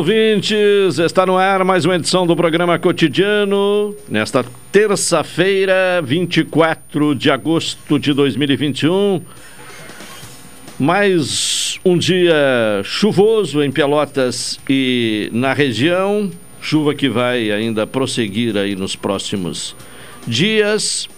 Ouvintes! 0.00 0.98
Está 0.98 1.26
no 1.26 1.36
ar 1.36 1.62
mais 1.62 1.84
uma 1.84 1.94
edição 1.94 2.26
do 2.26 2.34
programa 2.34 2.78
cotidiano. 2.78 3.94
Nesta 4.08 4.42
terça-feira, 4.72 6.00
24 6.02 7.14
de 7.14 7.30
agosto 7.30 7.98
de 7.98 8.14
2021. 8.14 9.20
Mais 10.78 11.78
um 11.84 11.98
dia 11.98 12.80
chuvoso 12.82 13.62
em 13.62 13.70
Pelotas 13.70 14.58
e 14.70 15.28
na 15.34 15.52
região. 15.52 16.30
Chuva 16.62 16.94
que 16.94 17.10
vai 17.10 17.50
ainda 17.50 17.86
prosseguir 17.86 18.56
aí 18.56 18.74
nos 18.74 18.96
próximos 18.96 19.76
dias. 20.26 21.10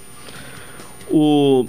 O 1.09 1.69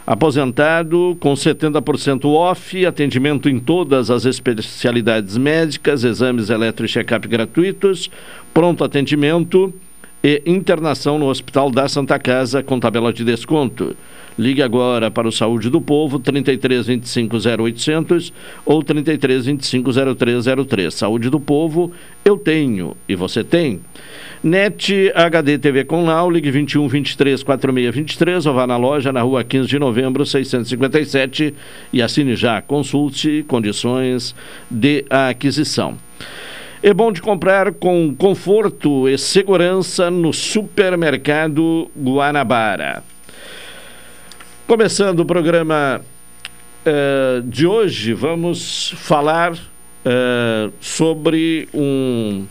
aposentado 0.07 1.15
com 1.21 1.35
70% 1.35 2.25
off, 2.25 2.87
atendimento 2.87 3.51
em 3.51 3.61
todas 3.61 4.11
as 4.11 4.25
especialidades 4.25 5.37
médicas, 5.37 6.05
exames 6.05 6.49
eletro 6.49 6.87
e 6.87 6.89
check-up 6.89 7.29
gratuitos, 7.29 8.11
pronto 8.55 8.83
atendimento 8.83 9.75
e 10.25 10.43
internação 10.47 11.19
no 11.19 11.29
Hospital 11.29 11.71
da 11.71 11.87
Santa 11.87 12.19
Casa 12.19 12.63
com 12.63 12.81
tabela 12.81 13.13
de 13.13 13.23
desconto. 13.27 13.95
Ligue 14.39 14.63
agora 14.63 15.11
para 15.11 15.29
o 15.29 15.33
Saúde 15.33 15.69
do 15.69 15.81
Povo, 15.81 16.19
33 16.19 16.87
25 16.87 17.37
0800 17.37 18.33
ou 18.65 18.83
33 18.83 19.47
25 19.47 19.91
0303. 20.17 20.95
Saúde 20.95 21.29
do 21.29 21.39
Povo, 21.39 21.93
eu 22.25 22.37
tenho 22.37 22.97
e 23.09 23.15
você 23.15 23.45
tem. 23.45 23.81
NET 24.43 25.13
HD 25.15 25.59
TV 25.59 25.85
com 25.85 26.05
Lau, 26.05 26.31
ligue 26.31 26.51
21 26.51 26.89
23 26.89 27.43
46 27.43 27.95
23 27.95 28.47
ou 28.47 28.55
vá 28.55 28.67
na 28.67 28.77
loja 28.77 29.13
na 29.13 29.21
rua 29.21 29.45
15 29.45 29.69
de 29.69 29.79
novembro 29.79 30.25
657 30.25 31.55
e 31.93 32.03
assine 32.03 32.35
já. 32.35 32.63
Consulte 32.63 33.45
condições 33.47 34.35
de 34.71 35.05
aquisição. 35.11 35.97
É 36.83 36.93
bom 36.93 37.13
de 37.13 37.23
comprar 37.23 37.73
com 37.75 38.13
conforto 38.13 39.09
e 39.09 39.17
segurança 39.17 40.11
no 40.11 40.33
supermercado 40.33 41.89
Guanabara. 41.97 43.12
Começando 44.65 45.21
o 45.21 45.27
programa 45.27 46.01
uh, 46.87 47.43
de 47.43 47.67
hoje, 47.67 48.15
vamos 48.15 48.95
falar 48.97 49.53
uh, 49.55 50.73
sobre 50.81 51.69
um, 51.75 52.47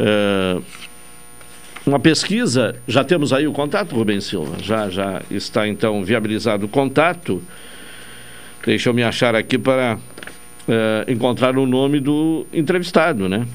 uh, 0.00 0.64
uma 1.86 2.00
pesquisa. 2.00 2.76
Já 2.88 3.04
temos 3.04 3.30
aí 3.30 3.46
o 3.46 3.52
contato, 3.52 3.94
Rubens 3.94 4.24
Silva? 4.24 4.56
Já, 4.62 4.88
já 4.88 5.20
está 5.30 5.68
então 5.68 6.02
viabilizado 6.02 6.64
o 6.64 6.68
contato. 6.68 7.42
Deixa 8.64 8.88
eu 8.88 8.94
me 8.94 9.02
achar 9.02 9.34
aqui 9.34 9.58
para 9.58 9.98
encontrar 11.06 11.58
o 11.58 11.66
nome 11.66 12.00
do 12.00 12.46
entrevistado, 12.52 13.28
né? 13.28 13.46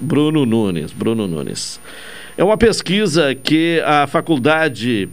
Bruno 0.00 0.44
Nunes. 0.44 0.92
Bruno 0.92 1.28
Nunes. 1.28 1.80
É 2.36 2.42
uma 2.42 2.56
pesquisa 2.56 3.34
que 3.34 3.80
a 3.86 4.06
faculdade 4.06 5.08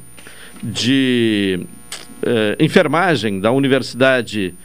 de 0.63 1.68
eh, 2.21 2.56
enfermagem 2.60 3.39
da 3.39 3.51
Universidade 3.51 4.56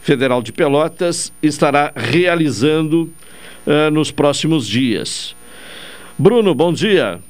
Federal 0.00 0.42
de 0.42 0.50
Pelotas 0.50 1.30
estará 1.42 1.92
realizando 1.94 3.12
eh, 3.66 3.90
nos 3.90 4.10
próximos 4.10 4.66
dias. 4.66 5.36
Bruno, 6.18 6.54
bom 6.54 6.72
dia. 6.72 7.20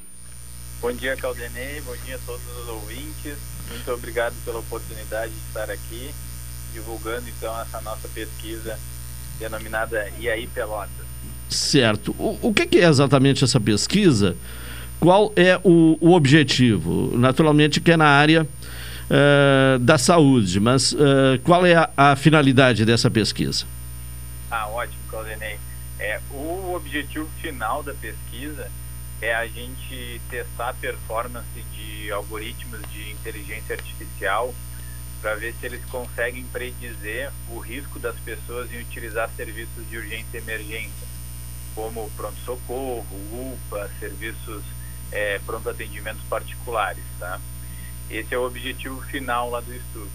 Bom 0.81 0.93
dia, 0.93 1.17
Caldenei. 1.17 1.81
Bom 1.81 1.95
dia 2.07 2.17
a 2.17 2.19
todos 2.21 2.43
os 2.63 2.69
ouvintes. 2.69 3.37
Muito 3.71 3.93
obrigado 3.93 4.35
pela 4.45 4.59
oportunidade 4.61 5.33
de 5.33 5.39
estar 5.49 5.71
aqui 5.71 6.11
divulgando 6.73 7.29
então 7.29 7.61
essa 7.61 7.81
nossa 7.81 8.09
pesquisa 8.09 8.79
denominada 9.39 10.01
aí 10.01 10.47
Pelotas. 10.47 11.07
Certo. 11.51 12.15
O, 12.19 12.39
o 12.49 12.55
que 12.55 12.79
é 12.79 12.85
exatamente 12.85 13.45
essa 13.45 13.61
pesquisa? 13.61 14.37
Qual 15.03 15.33
é 15.35 15.59
o, 15.65 15.99
o 16.01 16.13
objetivo? 16.13 17.19
Naturalmente 17.19 17.81
que 17.81 17.91
é 17.91 17.97
na 17.97 18.07
área 18.07 18.45
uh, 18.45 19.79
da 19.81 19.99
saúde, 19.99 20.61
mas 20.61 20.93
uh, 20.93 21.41
qual 21.43 21.67
é 21.67 21.75
a, 21.75 21.91
a, 21.97 22.15
finalidade 22.15 22.85
dessa 22.85 23.11
pesquisa? 23.11 23.65
Ah, 24.49 24.69
ótimo, 24.69 25.03
Claudinei. 25.11 25.59
É, 25.99 26.21
o 26.31 26.75
objetivo 26.77 27.29
final 27.41 27.83
da 27.83 27.93
pesquisa 27.95 28.71
é 29.21 29.35
a 29.35 29.45
gente 29.49 30.21
testar 30.31 30.69
a 30.69 30.75
performance 30.75 31.49
de 31.75 32.13
algoritmos 32.13 32.81
de 32.93 33.11
inteligência 33.11 33.75
artificial 33.75 34.55
para 35.21 35.35
ver 35.35 35.53
se 35.59 35.67
eles 35.67 35.85
conseguem 35.87 36.45
predizer 36.53 37.33
o 37.51 37.59
risco 37.59 37.99
das 37.99 38.15
pessoas 38.21 38.73
em 38.73 38.79
utilizar 38.79 39.29
serviços 39.37 39.85
de 39.91 39.97
urgência 39.97 40.39
e 40.39 40.39
emergência, 40.39 41.09
como 41.75 42.09
pronto-socorro, 42.17 43.05
UPA, 43.33 43.91
serviços 43.99 44.63
é, 45.13 45.39
pronto-atendimentos 45.47 46.23
particulares. 46.25 47.05
Tá? 47.19 47.41
Esse 48.11 48.35
é 48.35 48.39
o 48.39 48.47
objetivo 48.47 49.01
final 49.03 49.51
lá 49.51 49.61
do 49.61 49.73
estudo. 49.75 50.11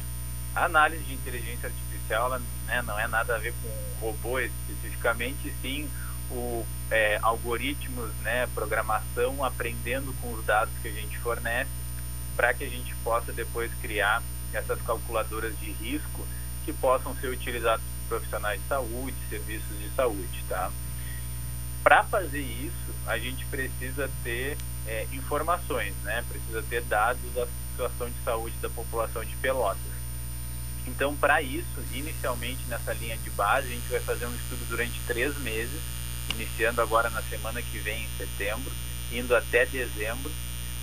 A 0.56 0.66
análise 0.66 1.04
de 1.04 1.14
inteligência 1.14 1.68
artificial 1.68 2.28
ela, 2.28 2.42
né, 2.66 2.82
não 2.84 2.98
é 3.00 3.08
nada 3.08 3.36
a 3.36 3.38
ver 3.38 3.54
com 3.62 4.06
robô 4.06 4.40
especificamente, 4.40 5.54
sim 5.62 5.90
o 6.30 6.66
é, 6.92 7.20
algoritmos, 7.22 8.14
né, 8.22 8.48
programação, 8.54 9.44
aprendendo 9.44 10.14
com 10.22 10.34
os 10.34 10.46
dados 10.46 10.74
que 10.82 10.88
a 10.88 10.92
gente 10.92 11.18
fornece, 11.20 11.70
para 12.36 12.54
que 12.54 12.64
a 12.64 12.70
gente 12.70 12.94
possa 13.04 13.32
depois 13.32 13.72
criar 13.82 14.22
essas 14.54 14.82
calculadoras 14.82 15.58
de 15.60 15.72
risco 15.72 16.26
que 16.66 16.74
possam 16.74 17.16
ser 17.16 17.28
utilizadas 17.28 17.82
por 17.82 18.18
profissionais 18.18 18.62
de 18.62 18.68
saúde, 18.68 19.16
serviços 19.30 19.80
de 19.80 19.90
saúde, 19.96 20.44
tá? 20.48 20.72
Para 21.84 22.04
fazer 22.04 22.42
isso, 22.42 22.94
a 23.06 23.18
gente 23.18 23.46
precisa 23.46 24.10
ter 24.24 24.58
é, 24.88 25.06
informações, 25.12 25.94
né? 26.04 26.24
Precisa 26.30 26.64
ter 26.64 26.82
dados 26.84 27.22
da 27.34 27.48
situação 27.72 28.10
de 28.10 28.24
saúde 28.24 28.56
da 28.62 28.70
população 28.70 29.24
de 29.24 29.36
Pelotas. 29.36 29.98
Então, 30.88 31.16
para 31.16 31.42
isso, 31.42 31.84
inicialmente 31.92 32.64
nessa 32.70 32.94
linha 32.94 33.18
de 33.18 33.30
base, 33.32 33.68
a 33.68 33.72
gente 33.72 33.90
vai 33.90 34.00
fazer 34.00 34.26
um 34.26 34.34
estudo 34.34 34.66
durante 34.70 35.00
três 35.06 35.38
meses 35.40 35.82
iniciando 36.34 36.82
agora 36.82 37.10
na 37.10 37.22
semana 37.24 37.62
que 37.62 37.78
vem, 37.80 38.04
em 38.04 38.18
setembro, 38.18 38.72
indo 39.12 39.36
até 39.36 39.66
dezembro, 39.66 40.32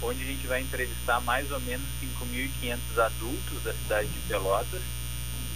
onde 0.03 0.23
a 0.23 0.27
gente 0.27 0.47
vai 0.47 0.61
entrevistar 0.61 1.21
mais 1.21 1.51
ou 1.51 1.61
menos 1.61 1.87
5.500 2.03 2.79
adultos 2.99 3.63
da 3.63 3.73
cidade 3.73 4.09
de 4.09 4.19
Pelotas. 4.29 4.83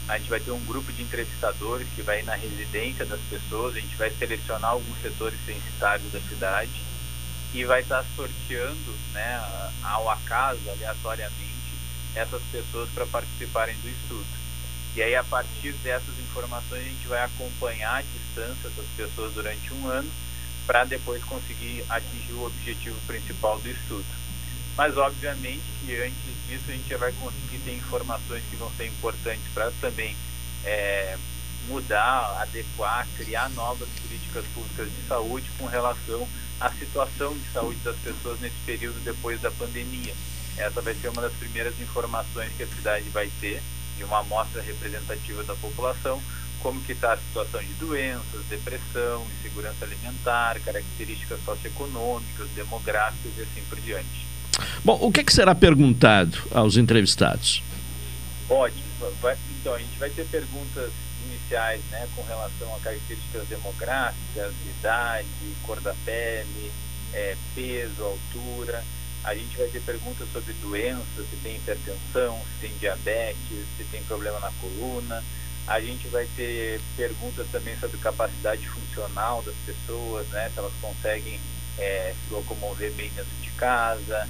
A 0.09 0.17
gente 0.17 0.31
vai 0.31 0.41
ter 0.41 0.51
um 0.51 0.65
grupo 0.65 0.91
de 0.93 1.03
entrevistadores 1.03 1.87
que 1.95 2.01
vai 2.01 2.21
ir 2.21 2.25
na 2.25 2.35
residência 2.35 3.05
das 3.05 3.21
pessoas, 3.29 3.77
a 3.77 3.81
gente 3.81 3.95
vai 3.97 4.11
selecionar 4.11 4.71
alguns 4.71 5.01
setores 5.03 5.39
censitários 5.45 6.11
da 6.13 6.21
cidade 6.21 6.88
e 7.55 7.65
vai 7.65 7.81
estar 7.81 8.05
sorteando, 8.15 8.95
né, 9.13 9.71
ao 9.83 10.11
acaso, 10.11 10.61
aleatoriamente, 10.69 11.49
essas 12.15 12.43
pessoas 12.53 12.89
para 12.91 13.07
participarem 13.07 13.75
do 13.77 13.89
estudo. 13.89 14.27
E 14.97 15.03
aí, 15.03 15.15
a 15.15 15.25
partir 15.25 15.73
dessas 15.75 16.19
informações, 16.19 16.81
a 16.81 16.89
gente 16.89 17.07
vai 17.07 17.23
acompanhar 17.23 17.99
à 17.99 18.03
distância 18.03 18.69
essas 18.69 18.87
pessoas 18.97 19.33
durante 19.33 19.73
um 19.75 19.87
ano 19.87 20.11
para 20.67 20.85
depois 20.85 21.23
conseguir 21.25 21.85
atingir 21.89 22.33
o 22.33 22.47
objetivo 22.47 22.99
principal 23.07 23.59
do 23.59 23.71
estudo. 23.71 24.05
Mas, 24.77 24.97
obviamente, 24.97 25.63
que 25.81 25.97
antes 25.97 26.47
disso 26.47 26.65
a 26.69 26.73
gente 26.73 26.89
já 26.89 26.99
vai 26.99 27.13
conseguir 27.13 27.59
ter 27.59 27.75
informações 27.75 28.43
que 28.51 28.57
vão 28.57 28.71
ser 28.77 28.87
importantes 28.87 29.45
para 29.55 29.71
também 29.81 30.17
é, 30.65 31.17
mudar, 31.69 32.41
adequar, 32.43 33.07
criar 33.17 33.49
novas 33.51 33.89
políticas 34.03 34.45
públicas 34.55 34.89
de 34.89 35.09
saúde 35.09 35.51
com 35.59 35.67
relação 35.67 36.29
à 36.61 36.71
situação 36.71 37.33
de 37.35 37.45
saúde 37.53 37.79
das 37.85 37.97
pessoas 37.97 38.41
nesse 38.41 38.57
período 38.67 38.99
depois 39.05 39.41
da 39.41 39.51
pandemia. 39.51 40.15
Essa 40.57 40.81
vai 40.81 40.95
ser 40.95 41.09
uma 41.09 41.23
das 41.23 41.33
primeiras 41.35 41.79
informações 41.81 42.51
que 42.57 42.65
a 42.65 42.67
cidade 42.67 43.09
vai 43.11 43.31
ter 43.41 43.63
de 43.97 44.05
uma 44.05 44.21
amostra 44.21 44.61
representativa 44.63 45.43
da 45.45 45.55
população, 45.55 46.21
como 46.61 46.81
que 46.83 46.93
está 46.93 47.13
a 47.13 47.17
situação 47.17 47.61
de 47.61 47.73
doenças, 47.75 48.45
depressão, 48.49 49.25
insegurança 49.39 49.85
alimentar, 49.85 50.59
características 50.61 51.39
socioeconômicas, 51.45 52.49
demográficas 52.57 53.33
e 53.37 53.43
assim 53.43 53.63
por 53.69 53.81
diante. 53.81 54.27
Bom, 54.85 54.99
o 55.01 55.13
que, 55.13 55.21
é 55.21 55.25
que 55.25 55.33
será 55.33 55.55
perguntado 55.55 56.37
aos 56.51 56.77
entrevistados? 56.77 57.63
Ótimo. 58.49 58.89
Vai, 59.21 59.37
então, 59.61 59.75
a 59.75 59.79
gente 59.79 59.97
vai 59.99 60.11
ter 60.11 60.27
perguntas 60.27 60.91
iniciais 61.29 61.83
né, 61.91 62.09
com 62.17 62.23
relação 62.23 62.75
a 62.75 62.81
características 62.81 63.47
demográficas, 63.49 64.53
idade, 64.79 65.29
cor 65.65 65.81
da 65.81 65.95
pele, 66.05 66.73
é, 67.13 67.37
peso, 67.55 68.03
altura 68.03 68.85
a 69.25 69.35
gente 69.35 69.57
vai 69.57 69.69
ter 69.69 69.81
perguntas 69.83 70.29
sobre 70.33 70.53
doenças, 70.55 71.27
se 71.29 71.37
tem 71.43 71.57
hipertensão, 71.57 72.41
se 72.55 72.67
tem 72.67 72.79
diabetes, 72.79 73.67
se 73.77 73.85
tem 73.91 74.03
problema 74.05 74.39
na 74.41 74.51
coluna. 74.53 75.23
A 75.67 75.81
gente 75.81 76.09
vai 76.09 76.27
ter 76.35 76.81
perguntas 76.97 77.47
também 77.53 77.77
sobre 77.79 77.99
capacidade 77.99 78.67
funcional 78.69 79.43
das 79.43 79.55
pessoas, 79.67 80.27
né? 80.29 80.51
Se 80.53 80.59
elas 80.59 80.73
conseguem 80.81 81.39
é, 81.77 82.15
se 82.15 82.33
locomover 82.33 82.91
bem 82.93 83.11
dentro 83.11 83.31
de 83.43 83.51
casa, 83.51 84.27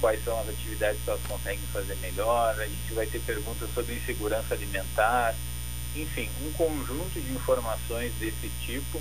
quais 0.00 0.24
são 0.24 0.40
as 0.40 0.48
atividades 0.48 1.02
que 1.02 1.10
elas 1.10 1.22
conseguem 1.28 1.66
fazer 1.72 1.96
melhor. 1.96 2.58
A 2.58 2.66
gente 2.66 2.94
vai 2.94 3.06
ter 3.06 3.20
perguntas 3.20 3.68
sobre 3.74 3.94
insegurança 3.94 4.54
alimentar. 4.54 5.34
Enfim, 5.96 6.28
um 6.46 6.52
conjunto 6.52 7.20
de 7.20 7.32
informações 7.32 8.12
desse 8.20 8.50
tipo 8.64 9.00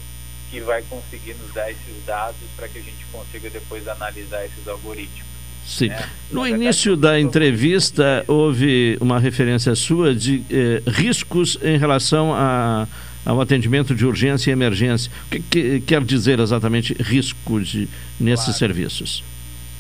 que 0.50 0.60
vai 0.62 0.82
conseguir 0.84 1.36
nos 1.36 1.54
dar 1.54 1.70
esses 1.70 2.06
dados 2.06 2.42
para 2.56 2.68
que 2.68 2.80
a 2.80 2.82
gente 2.82 3.06
consiga 3.12 3.50
depois 3.50 3.88
analisar 3.88 4.46
esses 4.46 4.68
algoritmos. 4.68 5.30
Sim. 5.66 5.92
É, 5.92 6.10
no 6.32 6.48
início 6.48 6.98
da 6.98 7.20
entrevista, 7.20 8.24
houve 8.28 8.98
uma 9.00 9.20
referência 9.20 9.76
sua 9.76 10.16
de 10.16 10.44
eh, 10.50 10.82
riscos 10.88 11.60
em 11.62 11.78
relação 11.78 12.34
a, 12.34 12.88
ao 13.24 13.40
atendimento 13.40 13.94
de 13.94 14.04
urgência 14.04 14.50
e 14.50 14.54
emergência. 14.54 15.12
O 15.28 15.30
que, 15.30 15.40
que 15.40 15.82
quer 15.82 16.04
dizer 16.04 16.40
exatamente 16.40 16.94
riscos 16.94 17.76
nesses 18.20 18.46
claro. 18.46 18.60
serviços? 18.60 19.24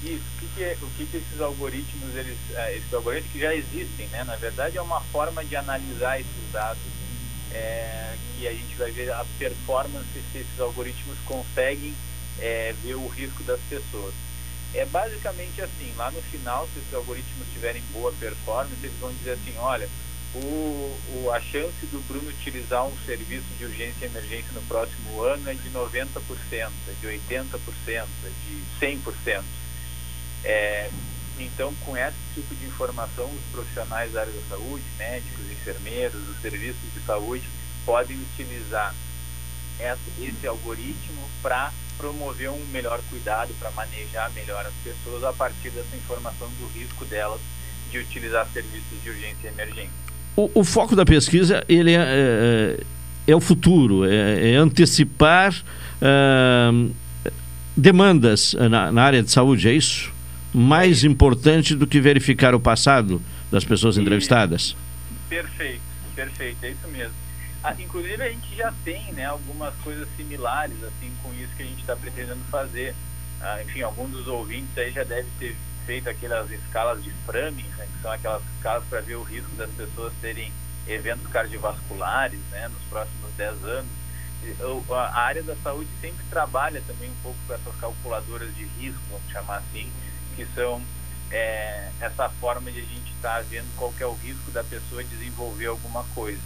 Isso. 0.04 0.22
O, 0.38 0.40
que, 0.40 0.48
que, 0.56 0.64
é, 0.64 0.78
o 0.80 0.88
que, 0.96 1.06
que, 1.06 1.18
esses 1.18 1.42
algoritmos, 1.42 2.16
eles, 2.16 2.38
eh, 2.54 2.78
esses 2.78 2.94
algoritmos 2.94 3.32
que 3.32 3.40
já 3.40 3.56
existem, 3.56 4.08
né? 4.12 4.24
Na 4.26 4.36
verdade, 4.36 4.78
é 4.78 4.82
uma 4.82 5.02
forma 5.02 5.44
de 5.44 5.56
analisar 5.56 6.20
esses 6.20 6.52
dados 6.54 6.99
é, 7.54 8.16
que 8.38 8.48
a 8.48 8.52
gente 8.52 8.76
vai 8.76 8.92
ver 8.92 9.12
a 9.12 9.26
performance 9.38 10.08
se 10.32 10.38
esses 10.38 10.60
algoritmos 10.60 11.18
conseguem 11.26 11.94
é, 12.40 12.74
ver 12.84 12.96
o 12.96 13.08
risco 13.08 13.44
das 13.44 13.60
pessoas. 13.70 14.14
É 14.74 14.86
basicamente 14.86 15.62
assim, 15.62 15.92
lá 15.98 16.12
no 16.12 16.22
final, 16.22 16.68
se 16.74 16.80
os 16.80 16.94
algoritmos 16.94 17.48
tiverem 17.54 17.82
boa 17.92 18.14
performance, 18.14 18.76
eles 18.84 18.96
vão 19.00 19.12
dizer 19.14 19.32
assim, 19.32 19.58
olha, 19.58 19.90
o, 20.36 21.00
o, 21.16 21.32
a 21.34 21.42
chance 21.42 21.86
do 21.88 22.06
Bruno 22.08 22.30
utilizar 22.30 22.86
um 22.86 22.96
serviço 23.06 23.46
de 23.58 23.66
urgência 23.66 24.06
e 24.06 24.10
emergência 24.10 24.52
no 24.54 24.62
próximo 24.64 25.24
ano 25.24 25.50
é 25.50 25.54
de 25.56 25.70
90%, 25.72 26.06
é 26.54 26.70
de 27.02 27.08
80%, 27.08 27.60
é 27.88 28.06
de 28.48 28.64
100%. 28.80 29.44
É, 30.44 30.90
então, 31.44 31.74
com 31.86 31.96
esse 31.96 32.18
tipo 32.36 32.56
de 32.56 32.66
informação, 32.66 33.26
os 33.26 33.52
profissionais 33.52 34.12
da 34.12 34.22
área 34.22 34.34
da 34.34 34.42
saúde, 34.50 34.84
médicos, 34.98 35.52
enfermeiros, 35.52 36.30
os 36.30 36.42
serviços 36.42 36.94
de 36.94 37.00
saúde, 37.02 37.44
podem 37.86 38.18
utilizar 38.18 38.94
esse 39.80 40.48
algoritmo 40.48 41.22
para 41.42 41.72
promover 41.98 42.50
um 42.50 42.66
melhor 42.72 43.00
cuidado, 43.10 43.54
para 43.60 43.72
manejar 43.72 44.32
melhor 44.34 44.66
as 44.66 44.74
pessoas 44.84 45.24
a 45.24 45.34
partir 45.34 45.70
dessa 45.70 45.96
informação 45.96 46.48
do 46.60 46.68
risco 46.78 47.06
delas 47.06 47.40
de 47.92 47.98
utilizar 47.98 48.48
serviços 48.54 49.04
de 49.04 49.10
urgência 49.10 49.38
e 49.46 49.48
emergência. 49.48 49.92
O, 50.36 50.50
o 50.54 50.64
foco 50.64 50.96
da 50.96 51.06
pesquisa 51.06 51.64
ele 51.68 51.94
é, 51.94 52.00
é, 52.00 52.84
é 53.28 53.36
o 53.36 53.42
futuro, 53.42 54.06
é, 54.06 54.52
é 54.52 54.56
antecipar 54.56 55.54
uh, 55.54 56.92
demandas 57.76 58.54
na, 58.54 58.92
na, 58.92 59.04
área 59.04 59.24
de 59.24 59.32
saúde, 59.32 59.68
é 59.68 59.74
isso? 59.74 60.12
Mais 60.54 61.04
importante 61.04 61.76
do 61.76 61.86
que 61.86 62.02
verificar 62.02 62.56
o 62.56 62.60
passado 62.60 63.22
das 63.52 63.64
pessoas 63.64 63.98
entrevistadas? 63.98 64.76
Perfeito, 65.28 65.82
perfeito, 66.16 66.64
é 66.64 66.72
isso 66.72 66.88
mesmo. 66.88 67.14
Ah, 67.64 67.76
inclusive 67.78 68.24
a 68.24 68.30
gente 68.30 68.56
já 68.56 68.74
tem 68.84 69.12
né, 69.14 69.26
algumas 69.26 69.76
coisas 69.84 70.08
similares 70.16 70.82
assim 70.84 71.12
com 71.22 71.34
isso 71.34 71.54
que 71.56 71.64
a 71.64 71.66
gente 71.66 71.82
está 71.82 71.96
pretendendo 71.96 72.40
fazer. 72.50 72.96
Ah, 73.42 73.62
enfim, 73.62 73.82
alguns 73.82 74.12
dos 74.12 74.28
ouvintes 74.28 74.76
aí 74.78 74.92
já 74.92 75.04
deve 75.04 75.28
ter 75.38 75.56
feito 75.86 76.10
aquelas 76.10 76.50
escalas 76.52 77.04
de 77.04 77.12
Framingham, 77.26 77.76
né, 77.78 77.86
que 77.86 78.02
são 78.02 78.12
aquelas 78.12 78.42
escalas 78.56 78.84
para 78.90 79.02
ver 79.02 79.16
o 79.16 79.24
risco 79.24 79.50
das 79.56 79.70
pessoas 79.72 80.14
terem 80.22 80.52
eventos 80.88 81.28
cardiovasculares 81.28 82.40
né, 82.52 82.68
nos 82.70 82.82
próximos 82.90 83.32
10 83.38 83.64
anos. 83.66 83.92
A 84.90 85.20
área 85.20 85.44
da 85.44 85.56
saúde 85.58 85.90
sempre 86.00 86.24
trabalha 86.30 86.82
também 86.88 87.10
um 87.10 87.22
pouco 87.22 87.38
com 87.46 87.54
essas 87.54 87.76
calculadoras 87.76 88.56
de 88.56 88.64
risco, 88.80 89.02
vamos 89.12 89.30
chamar 89.30 89.58
assim, 89.58 89.92
que 90.40 90.48
são 90.56 90.82
é, 91.32 91.90
essa 92.00 92.30
forma 92.30 92.72
de 92.72 92.80
a 92.80 92.84
gente 92.84 93.12
estar 93.16 93.38
tá 93.38 93.46
vendo 93.50 93.68
qual 93.76 93.94
é 94.00 94.06
o 94.06 94.14
risco 94.14 94.52
da 94.52 94.64
pessoa 94.64 95.04
desenvolver 95.04 95.66
alguma 95.66 96.04
coisa. 96.16 96.40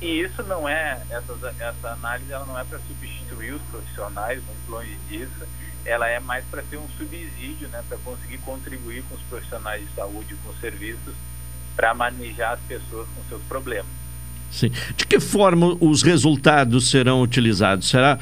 E 0.00 0.20
isso 0.20 0.42
não 0.44 0.68
é, 0.68 1.00
essa, 1.10 1.54
essa 1.58 1.88
análise 1.92 2.32
ela 2.32 2.44
não 2.44 2.58
é 2.58 2.64
para 2.64 2.78
substituir 2.80 3.54
os 3.54 3.62
profissionais, 3.62 4.42
muito 4.44 4.70
longe 4.70 4.96
disso, 5.08 5.46
ela 5.84 6.08
é 6.08 6.20
mais 6.20 6.44
para 6.46 6.62
ser 6.64 6.76
um 6.76 6.88
subsídio, 6.96 7.68
né, 7.68 7.82
para 7.88 7.98
conseguir 7.98 8.38
contribuir 8.38 9.02
com 9.08 9.14
os 9.14 9.22
profissionais 9.22 9.82
de 9.82 9.94
saúde, 9.94 10.36
com 10.44 10.50
os 10.50 10.60
serviços, 10.60 11.14
para 11.74 11.94
manejar 11.94 12.54
as 12.54 12.60
pessoas 12.60 13.08
com 13.14 13.28
seus 13.28 13.42
problemas. 13.44 13.90
Sim. 14.50 14.70
De 14.96 15.06
que 15.06 15.20
forma 15.20 15.76
os 15.80 16.02
resultados 16.02 16.90
serão 16.90 17.22
utilizados? 17.22 17.88
Será 17.88 18.18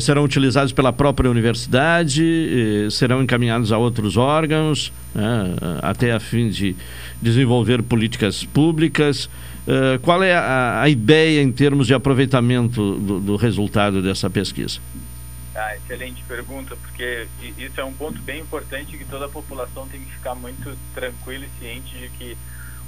serão 0.00 0.24
utilizados 0.24 0.72
pela 0.72 0.92
própria 0.92 1.30
universidade, 1.30 2.86
eh, 2.86 2.90
serão 2.90 3.22
encaminhados 3.22 3.72
a 3.72 3.78
outros 3.78 4.16
órgãos, 4.16 4.92
né, 5.14 5.54
até 5.82 6.12
a 6.12 6.20
fim 6.20 6.48
de 6.48 6.74
desenvolver 7.20 7.82
políticas 7.82 8.44
públicas. 8.44 9.28
Uh, 9.62 9.96
qual 10.00 10.20
é 10.24 10.34
a, 10.34 10.82
a, 10.82 10.88
ideia 10.88 11.40
em 11.40 11.52
termos 11.52 11.86
de 11.86 11.94
aproveitamento 11.94 12.96
do, 12.98 13.20
do 13.20 13.36
resultado 13.36 14.02
dessa 14.02 14.28
pesquisa? 14.28 14.80
Ah, 15.54 15.76
excelente 15.76 16.20
pergunta, 16.26 16.74
porque 16.74 17.28
isso 17.56 17.80
é 17.80 17.84
um 17.84 17.92
ponto 17.92 18.20
bem 18.22 18.40
importante 18.40 18.98
que 18.98 19.04
toda 19.04 19.26
a 19.26 19.28
população 19.28 19.86
tem 19.86 20.00
que 20.00 20.10
ficar 20.10 20.34
muito 20.34 20.76
tranquila 20.94 21.44
e 21.44 21.60
ciente 21.60 21.96
de 21.96 22.08
que 22.08 22.36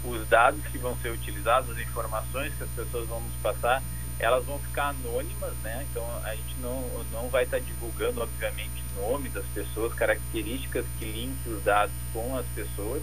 os 0.05 0.27
dados 0.29 0.61
que 0.73 0.79
vão 0.79 0.97
ser 1.01 1.11
utilizados, 1.11 1.71
as 1.71 1.79
informações 1.79 2.53
que 2.55 2.65
as 2.65 2.71
pessoas 2.71 3.07
vão 3.09 3.21
nos 3.21 3.35
passar, 3.43 3.81
elas 4.19 4.45
vão 4.45 4.59
ficar 4.59 4.89
anônimas, 4.89 5.53
né? 5.63 5.87
Então 5.91 6.05
a 6.25 6.35
gente 6.35 6.55
não, 6.61 6.83
não 7.13 7.29
vai 7.29 7.45
estar 7.45 7.59
divulgando, 7.59 8.23
obviamente, 8.23 8.85
nome 8.97 9.29
das 9.29 9.45
pessoas, 9.47 9.93
características 9.95 10.85
que 10.99 11.05
linkem 11.05 11.53
os 11.53 11.63
dados 11.63 11.95
com 12.13 12.37
as 12.37 12.47
pessoas, 12.55 13.03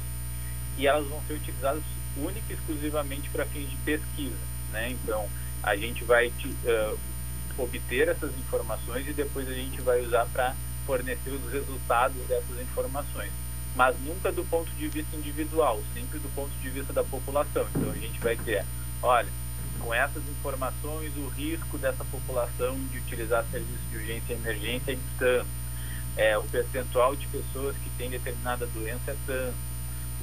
e 0.77 0.87
elas 0.87 1.05
vão 1.07 1.21
ser 1.27 1.33
utilizadas 1.33 1.83
única 2.17 2.45
e 2.49 2.53
exclusivamente 2.53 3.29
para 3.29 3.45
fins 3.45 3.69
de 3.69 3.75
pesquisa, 3.77 4.37
né? 4.71 4.89
Então 4.89 5.27
a 5.63 5.75
gente 5.75 6.03
vai 6.03 6.27
uh, 6.27 6.99
obter 7.57 8.07
essas 8.07 8.31
informações 8.37 9.07
e 9.07 9.13
depois 9.13 9.47
a 9.47 9.53
gente 9.53 9.79
vai 9.81 10.01
usar 10.01 10.25
para 10.27 10.55
fornecer 10.85 11.29
os 11.29 11.51
resultados 11.51 12.17
dessas 12.27 12.59
informações, 12.59 13.31
mas 13.75 13.95
nunca 14.01 14.31
do 14.31 14.43
ponto 14.45 14.71
de 14.71 14.87
vista 14.87 15.15
individual, 15.15 15.79
sempre 15.93 16.19
do 16.19 16.29
ponto 16.33 16.51
de 16.61 16.69
vista 16.69 16.91
da 16.91 17.03
população. 17.03 17.67
Então 17.75 17.91
a 17.91 17.95
gente 17.95 18.19
vai 18.19 18.35
ter, 18.35 18.65
olha, 19.01 19.29
com 19.83 19.93
essas 19.93 20.23
informações, 20.29 21.11
o 21.17 21.27
risco 21.29 21.77
dessa 21.77 22.03
população 22.05 22.77
de 22.91 22.99
utilizar 22.99 23.45
serviços 23.51 23.89
de 23.89 23.97
urgência 23.97 24.33
e 24.33 24.35
emergência 24.35 24.91
é 24.93 24.97
tanto. 25.17 25.61
É, 26.17 26.37
o 26.37 26.43
percentual 26.43 27.15
de 27.15 27.25
pessoas 27.27 27.75
que 27.77 27.89
têm 27.97 28.09
determinada 28.09 28.65
doença 28.67 29.11
é 29.11 29.15
tanto. 29.25 29.71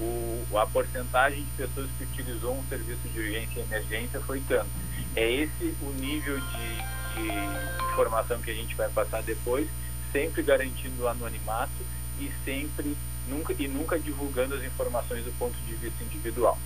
O, 0.01 0.57
a 0.57 0.67
porcentagem 0.67 1.43
de 1.43 1.51
pessoas 1.57 1.89
que 1.99 2.05
utilizou 2.05 2.57
um 2.57 2.65
serviço 2.69 3.09
de 3.13 3.19
urgência 3.19 3.61
e 3.61 3.63
emergência 3.63 4.21
foi 4.21 4.41
tanto. 4.47 4.69
É 5.17 5.31
esse 5.31 5.75
o 5.83 5.91
nível 5.99 6.39
de, 6.39 7.21
de 7.21 7.93
informação 7.93 8.41
que 8.41 8.51
a 8.51 8.55
gente 8.55 8.75
vai 8.77 8.89
passar 8.91 9.23
depois, 9.23 9.69
sempre 10.13 10.43
garantindo 10.43 11.03
o 11.03 11.09
anonimato 11.09 11.73
e 12.21 12.31
sempre 12.45 12.97
nunca 13.29 13.55
e 13.59 13.67
nunca 13.67 13.99
divulgando 13.99 14.55
as 14.55 14.63
informações 14.63 15.25
do 15.25 15.33
ponto 15.39 15.57
de 15.67 15.75
vista 15.75 16.05
individual. 16.05 16.59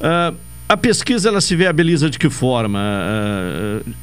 Uh, 0.00 0.36
a 0.68 0.76
pesquisa 0.76 1.28
ela 1.28 1.40
se 1.40 1.54
viabiliza 1.54 2.10
de 2.10 2.18
que 2.18 2.28
forma? 2.28 2.80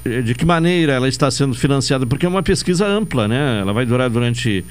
Uh, 0.05 0.23
de 0.23 0.33
que 0.33 0.45
maneira 0.45 0.93
ela 0.93 1.09
está 1.09 1.29
sendo 1.29 1.53
financiada? 1.53 2.05
Porque 2.05 2.25
é 2.25 2.29
uma 2.29 2.41
pesquisa 2.41 2.87
ampla, 2.87 3.27
né? 3.27 3.59
Ela 3.59 3.73
vai 3.73 3.85
durar 3.85 4.09
durante 4.09 4.63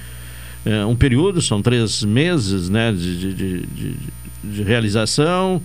uh, 0.64 0.88
um 0.88 0.96
período, 0.96 1.42
são 1.42 1.60
três 1.60 2.02
meses 2.02 2.70
né, 2.70 2.92
de, 2.92 3.34
de, 3.34 3.66
de, 3.66 3.94
de 4.42 4.62
realização. 4.62 5.60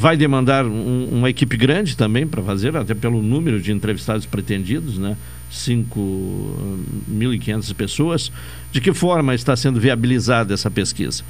Vai 0.00 0.16
demandar 0.16 0.66
um, 0.66 1.08
uma 1.12 1.30
equipe 1.30 1.56
grande 1.56 1.96
também 1.96 2.26
para 2.26 2.42
fazer, 2.42 2.76
até 2.76 2.92
pelo 2.92 3.22
número 3.22 3.60
de 3.60 3.70
entrevistados 3.70 4.26
pretendidos, 4.26 4.98
né? 4.98 5.16
5.500 5.52 7.74
pessoas. 7.76 8.32
De 8.72 8.80
que 8.80 8.92
forma 8.92 9.32
está 9.32 9.54
sendo 9.54 9.78
viabilizada 9.78 10.54
essa 10.54 10.68
pesquisa? 10.68 11.22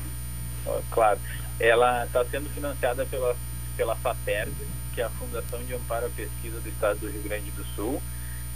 Claro, 0.90 1.18
ela 1.58 2.06
está 2.06 2.24
sendo 2.24 2.48
financiada 2.48 3.04
pela 3.04 3.36
pela 3.80 3.96
FAPERG, 3.96 4.52
que 4.92 5.00
é 5.00 5.04
a 5.04 5.08
Fundação 5.08 5.64
de 5.64 5.72
Amparo 5.72 6.04
à 6.04 6.10
Pesquisa 6.10 6.60
do 6.60 6.68
Estado 6.68 6.98
do 6.98 7.08
Rio 7.08 7.22
Grande 7.22 7.50
do 7.52 7.64
Sul. 7.74 8.02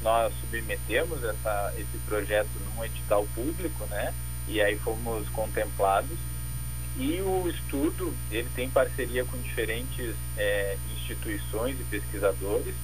Nós 0.03 0.35
submetemos 0.39 1.25
essa, 1.25 1.73
esse 1.79 1.97
projeto 2.07 2.51
num 2.77 2.85
edital 2.85 3.27
público, 3.35 3.87
né? 3.87 4.13
E 4.47 4.61
aí 4.61 4.79
fomos 4.79 5.27
contemplados. 5.31 6.19
E 6.99 7.23
o 7.23 7.49
estudo, 7.49 8.15
ele 8.31 8.51
tem 8.55 8.69
parceria 8.69 9.25
com 9.25 9.39
diferentes 9.39 10.15
é, 10.37 10.77
instituições 10.95 11.81
e 11.81 11.85
pesquisadores, 11.85 12.75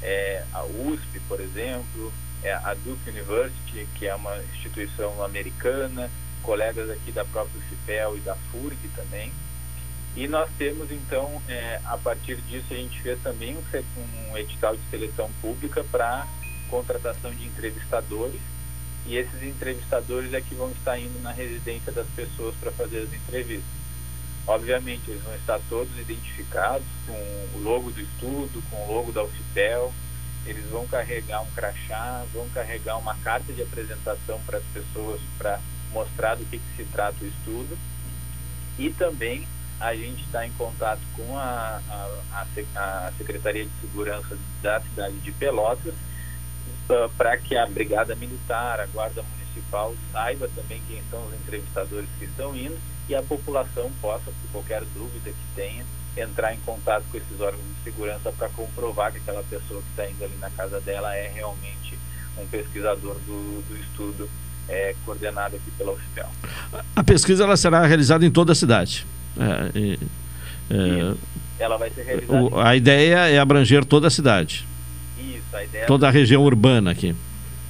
é, 0.00 0.44
a 0.52 0.62
USP, 0.62 1.18
por 1.26 1.40
exemplo, 1.40 2.12
é 2.44 2.52
a 2.52 2.74
Duke 2.74 3.10
University, 3.10 3.88
que 3.96 4.06
é 4.06 4.14
uma 4.14 4.36
instituição 4.54 5.24
americana, 5.24 6.08
colegas 6.44 6.88
aqui 6.90 7.10
da 7.10 7.24
própria 7.24 7.60
FIPEL 7.62 8.18
e 8.18 8.20
da 8.20 8.36
FURG 8.36 8.88
também. 8.94 9.32
E 10.14 10.28
nós 10.28 10.50
temos, 10.58 10.90
então, 10.90 11.40
é, 11.48 11.80
a 11.86 11.96
partir 11.96 12.36
disso, 12.42 12.66
a 12.70 12.74
gente 12.74 13.00
fez 13.00 13.18
também 13.22 13.56
um, 13.56 14.30
um 14.30 14.36
edital 14.36 14.76
de 14.76 14.82
seleção 14.90 15.30
pública 15.40 15.82
para 15.84 16.26
contratação 16.68 17.30
de 17.30 17.46
entrevistadores. 17.46 18.40
E 19.06 19.16
esses 19.16 19.42
entrevistadores 19.42 20.32
é 20.34 20.40
que 20.40 20.54
vão 20.54 20.70
estar 20.70 20.98
indo 20.98 21.20
na 21.22 21.32
residência 21.32 21.90
das 21.92 22.06
pessoas 22.08 22.54
para 22.56 22.70
fazer 22.72 23.00
as 23.00 23.12
entrevistas. 23.12 23.82
Obviamente, 24.46 25.10
eles 25.10 25.22
vão 25.22 25.34
estar 25.34 25.58
todos 25.68 25.96
identificados 25.98 26.86
com 27.06 27.58
o 27.58 27.62
logo 27.62 27.90
do 27.90 28.00
estudo, 28.00 28.62
com 28.70 28.76
o 28.84 28.94
logo 28.94 29.12
da 29.12 29.24
UFPEL. 29.24 29.92
Eles 30.44 30.64
vão 30.66 30.86
carregar 30.88 31.42
um 31.42 31.50
crachá, 31.52 32.24
vão 32.32 32.48
carregar 32.50 32.98
uma 32.98 33.14
carta 33.18 33.52
de 33.52 33.62
apresentação 33.62 34.40
para 34.44 34.58
as 34.58 34.64
pessoas 34.74 35.20
para 35.38 35.58
mostrar 35.92 36.34
do 36.34 36.44
que, 36.44 36.58
que 36.58 36.76
se 36.76 36.84
trata 36.84 37.16
o 37.24 37.26
estudo. 37.26 37.78
E 38.78 38.90
também 38.90 39.46
a 39.82 39.94
gente 39.96 40.22
está 40.22 40.46
em 40.46 40.52
contato 40.52 41.00
com 41.16 41.36
a, 41.36 41.80
a, 41.90 42.46
a, 42.76 43.12
Secretaria 43.18 43.64
de 43.64 43.70
Segurança 43.80 44.38
da 44.62 44.80
cidade 44.80 45.16
de 45.18 45.32
Pelotas 45.32 45.92
uh, 45.92 47.10
para 47.18 47.36
que 47.36 47.56
a 47.56 47.66
Brigada 47.66 48.14
Militar, 48.14 48.80
a 48.80 48.86
Guarda 48.86 49.22
Municipal 49.22 49.94
saiba 50.12 50.48
também 50.54 50.80
quem 50.88 51.02
são 51.10 51.26
os 51.26 51.34
entrevistadores 51.34 52.08
que 52.16 52.26
estão 52.26 52.54
indo 52.56 52.78
e 53.08 53.14
a 53.14 53.22
população 53.22 53.90
possa, 54.00 54.26
por 54.26 54.52
qualquer 54.52 54.84
dúvida 54.94 55.30
que 55.30 55.54
tenha, 55.56 55.84
entrar 56.16 56.54
em 56.54 56.60
contato 56.60 57.04
com 57.10 57.16
esses 57.16 57.40
órgãos 57.40 57.64
de 57.64 57.82
segurança 57.82 58.30
para 58.30 58.48
comprovar 58.50 59.10
que 59.10 59.18
aquela 59.18 59.42
pessoa 59.42 59.82
que 59.82 59.88
está 59.90 60.08
indo 60.08 60.24
ali 60.24 60.36
na 60.40 60.50
casa 60.50 60.80
dela 60.80 61.12
é 61.16 61.28
realmente 61.28 61.98
um 62.38 62.46
pesquisador 62.46 63.14
do, 63.14 63.62
do 63.68 63.76
estudo 63.76 64.30
é, 64.68 64.94
coordenado 65.04 65.56
aqui 65.56 65.70
pela 65.72 65.92
UFPEL. 65.92 66.30
A 66.94 67.02
pesquisa 67.02 67.42
ela 67.42 67.56
será 67.56 67.84
realizada 67.84 68.24
em 68.24 68.30
toda 68.30 68.52
a 68.52 68.54
cidade? 68.54 69.04
É, 69.38 69.98
é, 70.70 71.14
ela 71.58 71.76
vai 71.76 71.90
ser 71.90 72.02
realizada. 72.02 72.42
O, 72.42 72.58
a 72.58 72.74
ideia 72.74 73.28
é 73.28 73.38
abranger 73.38 73.84
toda 73.84 74.08
a 74.08 74.10
cidade. 74.10 74.66
Isso, 75.18 75.56
a 75.56 75.64
ideia. 75.64 75.86
Toda 75.86 76.08
a 76.08 76.10
região 76.10 76.42
urbana 76.42 76.90
aqui. 76.90 77.14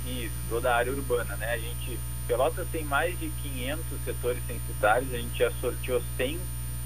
Isso, 0.07 0.33
toda 0.49 0.71
a 0.73 0.77
área 0.77 0.93
urbana, 0.93 1.37
né? 1.37 1.53
A 1.53 1.59
gente, 1.59 1.99
Pelotas 2.27 2.67
tem 2.73 2.85
mais 2.85 3.19
de 3.19 3.29
500 3.43 3.85
setores 4.05 4.43
censitários, 4.47 5.13
a 5.13 5.17
gente 5.19 5.39
já 5.39 5.51
sorteou 5.61 6.03
100 6.17 6.39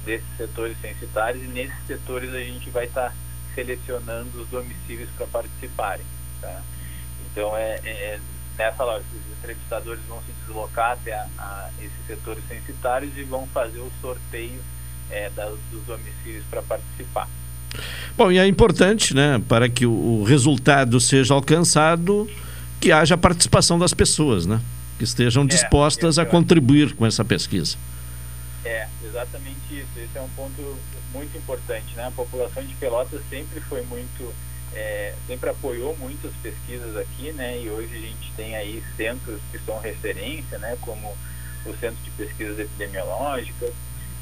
desses 0.05 0.37
setores 0.37 0.77
censitários 0.81 1.43
e 1.43 1.49
nesses 1.49 1.87
setores 1.87 2.33
a 2.33 2.39
gente 2.39 2.71
vai 2.71 2.87
estar 2.87 3.11
tá 3.11 3.15
selecionando 3.55 4.41
os 4.41 4.49
domicílios 4.49 5.09
para 5.17 5.27
participarem, 5.27 6.05
tá? 6.41 6.63
Então 7.31 7.57
é, 7.57 7.81
é, 7.85 7.91
é 7.91 8.21
nessa 8.59 8.85
loja, 8.85 9.05
os 9.13 9.39
entrevistadores 9.39 10.01
vão 10.09 10.21
se 10.21 10.33
deslocar 10.47 10.93
até 10.93 11.15
a, 11.15 11.27
a 11.39 11.71
esses 11.79 12.07
setores 12.07 12.43
censitários 12.49 13.17
e 13.17 13.23
vão 13.23 13.47
fazer 13.49 13.79
o 13.81 13.91
sorteio 14.01 14.61
é, 15.11 15.31
da, 15.31 15.47
dos 15.71 15.83
domicílios 15.87 16.45
para 16.51 16.63
participar. 16.63 17.29
Bom, 18.17 18.33
e 18.33 18.39
é 18.39 18.47
importante, 18.47 19.15
né, 19.15 19.41
para 19.49 19.69
que 19.69 19.85
o 19.85 20.25
resultado 20.25 20.99
seja 21.01 21.35
alcançado, 21.35 22.29
que 22.81 22.91
haja 22.91 23.17
participação 23.17 23.79
das 23.79 23.93
pessoas, 23.93 24.47
né, 24.47 24.61
que 24.99 25.05
estejam 25.05 25.45
é, 25.45 25.47
dispostas 25.47 26.19
é, 26.19 26.23
a 26.23 26.27
contribuir 26.27 26.95
com 26.95 27.05
essa 27.05 27.25
pesquisa. 27.25 27.77
É, 28.65 28.89
exatamente 29.05 29.61
isso. 29.71 29.89
Esse 29.97 30.17
é 30.17 30.23
um 30.23 30.29
ponto 30.31 30.77
muito 31.13 31.37
importante, 31.37 31.95
né? 31.95 32.07
A 32.07 32.11
população 32.11 32.65
de 32.65 32.75
Pelotas 32.75 33.21
sempre 33.31 33.61
foi 33.61 33.83
muito 33.83 34.35
é, 34.77 35.15
sempre 35.27 35.49
apoiou 35.49 35.97
muitas 35.97 36.31
pesquisas 36.43 36.97
aqui, 36.99 37.33
né? 37.33 37.63
E 37.63 37.71
hoje 37.71 37.97
a 37.97 38.01
gente 38.01 38.33
tem 38.37 38.55
aí 38.55 38.83
centros 38.95 39.41
que 39.51 39.59
são 39.61 39.81
referência, 39.81 40.59
né? 40.59 40.77
Como 40.83 41.17
o 41.65 41.75
Centro 41.79 41.97
de 42.05 42.11
Pesquisas 42.11 42.59
Epidemiológicas 42.59 43.73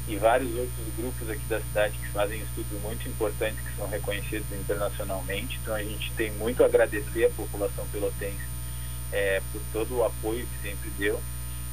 e 0.07 0.15
vários 0.15 0.49
outros 0.55 0.95
grupos 0.97 1.29
aqui 1.29 1.43
da 1.45 1.59
cidade 1.59 1.97
que 1.97 2.07
fazem 2.07 2.41
estudos 2.41 2.81
muito 2.81 3.07
importantes 3.09 3.59
que 3.59 3.75
são 3.75 3.87
reconhecidos 3.87 4.49
internacionalmente. 4.53 5.59
Então 5.61 5.75
a 5.75 5.83
gente 5.83 6.11
tem 6.13 6.31
muito 6.31 6.63
a 6.63 6.67
agradecer 6.67 7.25
à 7.25 7.29
população 7.31 7.85
pelotense 7.91 8.55
é, 9.11 9.41
por 9.51 9.61
todo 9.73 9.97
o 9.97 10.05
apoio 10.05 10.47
que 10.47 10.69
sempre 10.69 10.89
deu. 10.97 11.21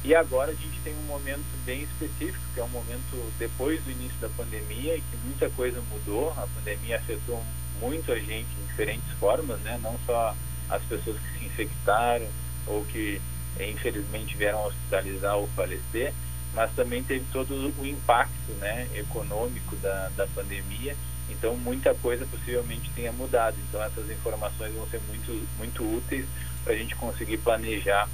E 0.03 0.13
agora 0.13 0.51
a 0.51 0.55
gente 0.55 0.77
tem 0.83 0.93
um 0.93 1.03
momento 1.03 1.45
bem 1.65 1.83
específico, 1.83 2.43
que 2.53 2.59
é 2.59 2.63
um 2.63 2.69
momento 2.69 3.33
depois 3.39 3.81
do 3.83 3.91
início 3.91 4.17
da 4.19 4.27
pandemia, 4.27 4.97
e 4.97 5.01
que 5.01 5.17
muita 5.23 5.49
coisa 5.51 5.81
mudou. 5.89 6.31
A 6.31 6.45
pandemia 6.47 6.97
afetou 6.97 7.41
muito 7.79 8.11
a 8.11 8.19
gente 8.19 8.47
em 8.61 8.65
diferentes 8.67 9.09
formas, 9.19 9.59
né? 9.61 9.79
Não 9.81 9.97
só 10.05 10.35
as 10.69 10.81
pessoas 10.83 11.17
que 11.17 11.39
se 11.39 11.45
infectaram 11.45 12.27
ou 12.67 12.83
que 12.85 13.21
infelizmente 13.59 14.35
vieram 14.35 14.65
hospitalizar 14.65 15.35
ou 15.35 15.47
falecer, 15.55 16.13
mas 16.53 16.71
também 16.71 17.03
teve 17.03 17.25
todo 17.31 17.53
o 17.79 17.85
impacto 17.85 18.51
né, 18.59 18.87
econômico 18.95 19.75
da, 19.77 20.09
da 20.15 20.27
pandemia, 20.27 20.95
então 21.29 21.55
muita 21.57 21.93
coisa 21.95 22.25
possivelmente 22.25 22.89
tenha 22.95 23.11
mudado. 23.11 23.55
Então 23.67 23.81
essas 23.83 24.09
informações 24.09 24.73
vão 24.73 24.87
ser 24.87 25.01
muito, 25.07 25.47
muito 25.57 25.83
úteis 25.83 26.25
para 26.63 26.73
a 26.73 26.77
gente 26.77 26.95
conseguir 26.95 27.37
planejar 27.37 28.07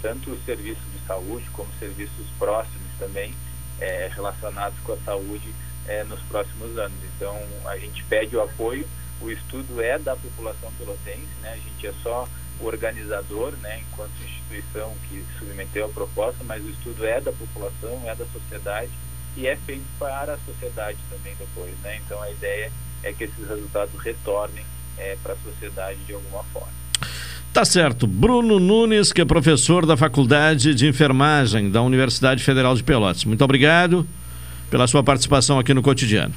tanto 0.00 0.30
os 0.30 0.44
serviços 0.44 0.82
de 0.92 1.06
saúde 1.06 1.44
como 1.52 1.68
serviços 1.78 2.26
próximos 2.38 2.88
também 2.98 3.34
é, 3.80 4.10
relacionados 4.14 4.78
com 4.80 4.92
a 4.92 4.96
saúde 4.98 5.52
é, 5.86 6.04
nos 6.04 6.20
próximos 6.22 6.78
anos. 6.78 6.98
Então 7.16 7.36
a 7.66 7.76
gente 7.76 8.02
pede 8.04 8.36
o 8.36 8.42
apoio, 8.42 8.86
o 9.20 9.30
estudo 9.30 9.80
é 9.80 9.98
da 9.98 10.16
população 10.16 10.72
pelotense, 10.78 11.28
né? 11.42 11.52
a 11.52 11.56
gente 11.56 11.86
é 11.86 11.94
só 12.02 12.28
o 12.60 12.66
organizador, 12.66 13.52
né, 13.62 13.80
enquanto 13.80 14.10
instituição 14.22 14.92
que 15.08 15.24
submeteu 15.38 15.86
a 15.86 15.88
proposta, 15.88 16.44
mas 16.44 16.62
o 16.64 16.68
estudo 16.68 17.06
é 17.06 17.20
da 17.20 17.32
população, 17.32 18.02
é 18.04 18.14
da 18.14 18.26
sociedade 18.26 18.90
e 19.36 19.46
é 19.46 19.56
feito 19.56 19.84
para 19.98 20.34
a 20.34 20.38
sociedade 20.38 20.98
também 21.08 21.34
depois, 21.38 21.72
né? 21.82 22.00
Então 22.04 22.20
a 22.20 22.30
ideia 22.30 22.70
é 23.02 23.12
que 23.12 23.24
esses 23.24 23.48
resultados 23.48 23.98
retornem 24.02 24.64
é, 24.98 25.16
para 25.22 25.32
a 25.32 25.36
sociedade 25.36 25.98
de 26.04 26.12
alguma 26.12 26.42
forma. 26.44 26.72
Tá 27.52 27.64
certo. 27.64 28.06
Bruno 28.06 28.60
Nunes, 28.60 29.12
que 29.12 29.20
é 29.20 29.24
professor 29.24 29.86
da 29.86 29.96
Faculdade 29.96 30.74
de 30.74 30.86
Enfermagem 30.86 31.70
da 31.70 31.82
Universidade 31.82 32.44
Federal 32.44 32.74
de 32.74 32.82
Pelotas. 32.82 33.24
Muito 33.24 33.42
obrigado 33.42 34.06
pela 34.70 34.86
sua 34.86 35.02
participação 35.02 35.58
aqui 35.58 35.74
no 35.74 35.82
cotidiano. 35.82 36.34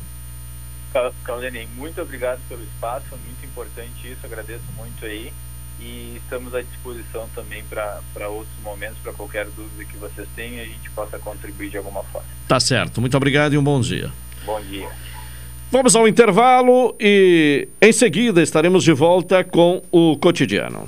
Caldenei, 1.23 1.67
muito 1.75 2.01
obrigado 2.01 2.39
pelo 2.47 2.63
espaço, 2.63 3.05
muito 3.09 3.45
importante 3.45 4.12
isso, 4.12 4.25
agradeço 4.25 4.63
muito 4.77 5.03
aí 5.05 5.33
e 5.79 6.17
estamos 6.23 6.53
à 6.53 6.62
disposição 6.62 7.27
também 7.33 7.63
para 7.63 8.29
outros 8.29 8.55
momentos, 8.63 8.97
para 9.03 9.12
qualquer 9.12 9.45
dúvida 9.47 9.83
que 9.85 9.97
vocês 9.97 10.27
tenham, 10.35 10.62
a 10.62 10.65
gente 10.65 10.89
possa 10.91 11.17
contribuir 11.17 11.69
de 11.69 11.77
alguma 11.77 12.03
forma. 12.03 12.27
Tá 12.47 12.59
certo, 12.59 13.01
muito 13.01 13.17
obrigado 13.17 13.53
e 13.53 13.57
um 13.57 13.63
bom 13.63 13.81
dia. 13.81 14.12
Bom 14.45 14.62
dia. 14.62 14.89
Vamos 15.71 15.95
ao 15.95 16.07
intervalo 16.07 16.95
e 17.00 17.67
em 17.81 17.91
seguida 17.91 18.43
estaremos 18.43 18.83
de 18.83 18.93
volta 18.93 19.43
com 19.43 19.81
o 19.91 20.15
cotidiano. 20.17 20.88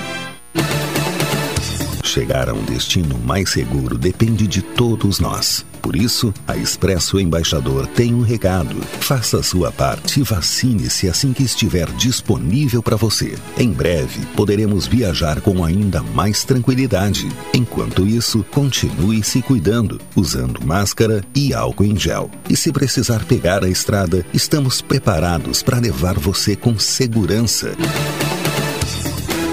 Chegar 2.03 2.49
a 2.49 2.55
um 2.55 2.63
destino 2.63 3.19
mais 3.19 3.51
seguro 3.51 3.99
depende 3.99 4.47
de 4.47 4.63
todos 4.63 5.21
nós. 5.21 5.67
Por 5.87 5.95
isso, 5.95 6.35
a 6.49 6.57
Expresso 6.57 7.21
Embaixador 7.21 7.87
tem 7.87 8.13
um 8.13 8.21
recado. 8.21 8.75
Faça 8.99 9.39
a 9.39 9.43
sua 9.43 9.71
parte 9.71 10.19
e 10.19 10.23
vacine-se 10.25 11.09
assim 11.09 11.33
que 11.33 11.45
estiver 11.45 11.89
disponível 11.93 12.83
para 12.83 12.97
você. 12.97 13.39
Em 13.57 13.71
breve, 13.71 14.27
poderemos 14.35 14.89
viajar 14.89 15.41
com 15.41 15.65
ainda 15.65 16.03
mais 16.03 16.43
tranquilidade. 16.43 17.29
Enquanto 17.55 18.05
isso, 18.05 18.45
continue 18.51 19.23
se 19.23 19.41
cuidando, 19.41 20.01
usando 20.17 20.67
máscara 20.67 21.23
e 21.33 21.55
álcool 21.55 21.85
em 21.85 21.97
gel. 21.97 22.33
E 22.51 22.57
se 22.57 22.73
precisar 22.73 23.25
pegar 23.25 23.63
a 23.63 23.69
estrada, 23.69 24.27
estamos 24.35 24.83
preparados 24.83 25.63
para 25.63 25.79
levar 25.79 26.19
você 26.19 26.57
com 26.57 26.77
segurança. 26.81 27.77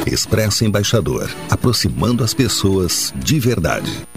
Expresso 0.07 0.65
Embaixador, 0.65 1.29
aproximando 1.47 2.23
as 2.23 2.33
pessoas 2.33 3.13
de 3.23 3.39
verdade. 3.39 4.12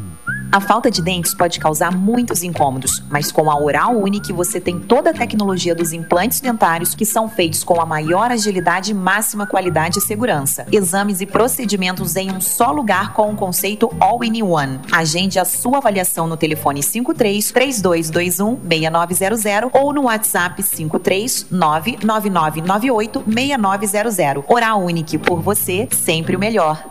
A 0.57 0.61
falta 0.61 0.91
de 0.91 1.03
dentes 1.03 1.35
pode 1.35 1.61
causar 1.61 1.95
muitos 1.95 2.43
incômodos, 2.43 3.03
mas 3.11 3.31
com 3.31 3.51
a 3.51 3.61
Oral 3.61 3.95
Unique 3.95 4.33
você 4.33 4.59
tem 4.59 4.81
toda 4.81 5.11
a 5.11 5.13
tecnologia 5.13 5.75
dos 5.75 5.93
implantes 5.93 6.41
dentários 6.41 6.95
que 6.95 7.05
são 7.05 7.29
feitos 7.29 7.63
com 7.63 7.79
a 7.79 7.85
maior 7.85 8.31
agilidade, 8.31 8.95
máxima 8.95 9.47
qualidade 9.47 9.99
e 9.99 10.01
segurança. 10.01 10.67
Exames 10.73 11.21
e 11.21 11.27
procedimentos 11.27 12.17
em 12.17 12.33
um 12.33 12.41
só 12.41 12.73
lugar 12.73 13.13
com 13.13 13.31
o 13.31 13.37
conceito 13.37 13.95
All-in-One. 14.01 14.81
Agende 14.91 15.39
a 15.39 15.45
sua 15.45 15.77
avaliação 15.77 16.27
no 16.27 16.39
telefone 16.39 16.83
53 16.83 17.53
3221 17.53 18.59
6900 18.67 19.71
ou 19.75 19.93
no 19.93 20.05
WhatsApp 20.05 20.63
53 20.63 21.49
99998 21.51 23.25
6900. 23.27 24.45
Oral 24.49 24.83
Unique, 24.83 25.19
por 25.19 25.43
você, 25.43 25.87
sempre 25.93 26.35
o 26.35 26.39
melhor. 26.39 26.83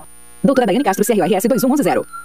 Doutora 0.44 0.68
Daiane 0.68 0.84
Castro, 0.84 1.04
CRORS 1.04 1.46
2110. 1.48 2.25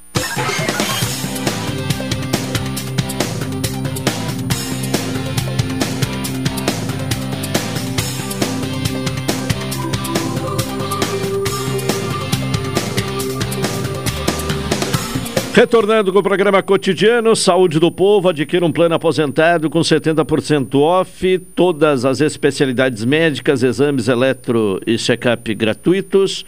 Retornando 15.61 16.11
com 16.11 16.17
o 16.17 16.23
programa 16.23 16.63
cotidiano, 16.63 17.35
Saúde 17.35 17.79
do 17.79 17.91
Povo, 17.91 18.29
adquira 18.29 18.65
um 18.65 18.71
plano 18.71 18.95
aposentado 18.95 19.69
com 19.69 19.81
70% 19.81 20.73
off, 20.79 21.37
todas 21.53 22.03
as 22.03 22.19
especialidades 22.19 23.05
médicas, 23.05 23.61
exames 23.61 24.07
eletro 24.07 24.81
e 24.87 24.97
check-up 24.97 25.53
gratuitos, 25.53 26.43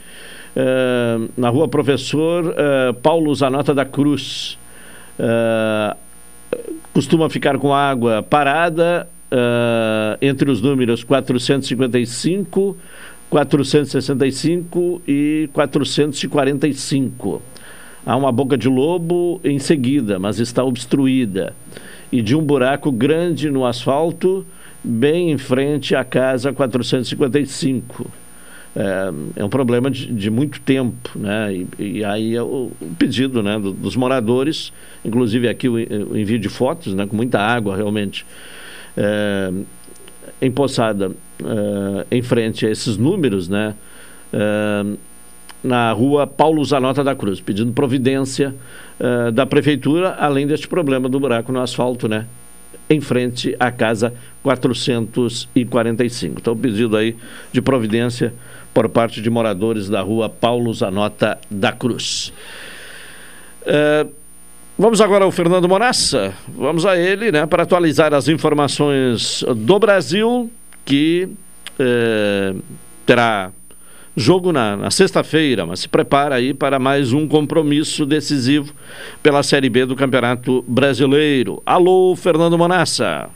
uh, 0.57 1.29
na 1.37 1.51
rua 1.51 1.69
Professor 1.69 2.55
Paulo 3.03 3.35
Zanota 3.35 3.75
da 3.75 3.85
Cruz. 3.85 4.59
costuma 6.95 7.29
ficar 7.29 7.59
com 7.59 7.75
água 7.75 8.23
parada 8.23 9.07
entre 10.23 10.51
os 10.51 10.63
números 10.63 11.05
455, 11.05 12.75
465 13.29 15.03
e 15.07 15.51
445. 15.53 17.43
Há 18.09 18.17
uma 18.17 18.33
boca 18.33 18.57
de 18.57 18.71
lobo 18.71 19.39
em 19.45 19.59
seguida, 19.59 20.19
mas 20.19 20.39
está 20.39 20.65
obstruída. 20.65 21.55
E 22.11 22.23
de 22.23 22.35
um 22.35 22.43
buraco 22.43 22.91
grande 22.91 23.51
no 23.51 23.67
asfalto, 23.67 24.47
bem 24.83 25.31
em 25.31 25.37
frente 25.37 25.95
à 25.95 26.03
casa 26.03 26.51
455. 26.51 28.11
É, 28.75 29.13
é 29.37 29.45
um 29.45 29.51
problema 29.51 29.91
de, 29.91 30.11
de, 30.11 30.31
muito 30.31 30.59
tempo, 30.63 31.11
né? 31.17 31.53
E, 31.53 31.99
e 31.99 32.03
aí 32.03 32.35
é 32.35 32.43
o, 32.43 32.73
o, 32.81 32.95
pedido 32.99 33.43
né, 33.43 33.59
do, 33.59 33.75
dos 33.75 33.95
moradores, 33.95 34.73
inclusive 35.05 35.47
aqui 35.47 35.69
o, 35.69 35.75
o, 35.75 36.17
envio 36.17 36.39
de 36.39 36.49
fotos, 36.49 36.95
né, 36.95 37.07
com 37.07 37.15
muita 37.15 37.39
água 37.39 37.77
realmente, 37.77 38.25
é, 38.97 39.53
é, 40.41 42.07
em 42.11 42.23
frente 42.23 42.65
a 42.65 42.71
esses 42.71 42.97
números, 42.97 43.51
né? 43.51 43.75
Na 45.63 45.93
rua 45.93 46.27
Paulo 46.27 46.65
Zanota 46.65 47.03
da 47.03 47.15
Cruz, 47.15 47.41
pedindo 47.41 47.73
providência 47.73 48.55
uh, 49.01 49.33
da 49.33 49.45
prefeitura, 49.45 50.15
além 50.19 50.47
deste 50.47 50.69
problema 50.69 51.09
do 51.09 51.19
buraco 51.19 51.51
no 51.51 51.61
asfalto, 51.61 52.09
né? 52.09 52.27
Em 52.89 53.01
frente 53.01 53.57
à 53.59 53.71
casa 53.71 54.15
445. 54.43 56.41
Então, 56.41 56.57
pedido 56.57 56.97
aí 56.97 57.17
de 57.53 57.61
providência 57.61 58.33
por 58.73 58.89
parte 58.89 59.21
de 59.21 59.29
moradores 59.29 59.89
da 59.89 60.01
rua 60.01 60.29
Paulo 60.29 60.73
Zanota 60.73 61.37
da 61.51 61.73
Cruz. 61.73 62.33
Uh, 63.63 64.09
vamos 64.79 65.01
agora 65.01 65.25
ao 65.25 65.33
Fernando 65.33 65.69
Monassa. 65.69 66.33
Vamos 66.47 66.87
a 66.87 66.97
ele, 66.97 67.33
né, 67.33 67.45
para 67.45 67.65
atualizar 67.65 68.15
as 68.15 68.29
informações 68.29 69.45
do 69.57 69.79
Brasil, 69.79 70.51
que 70.85 71.29
uh, 71.79 72.63
terá 73.05 73.51
Jogo 74.19 74.53
na, 74.53 74.77
na 74.77 74.91
sexta-feira, 74.91 75.65
mas 75.65 75.79
se 75.79 75.89
prepara 75.89 76.35
aí 76.35 76.53
para 76.53 76.81
mais 76.81 77.13
um 77.13 77.29
compromisso 77.29 78.05
decisivo 78.05 78.75
pela 79.23 79.45
Série 79.45 79.71
B 79.71 79.87
do 79.87 79.95
Campeonato 79.95 80.65
Brasileiro. 80.67 81.63
Alô, 81.65 82.17
Fernando 82.17 82.59
Monassa. 82.59 83.31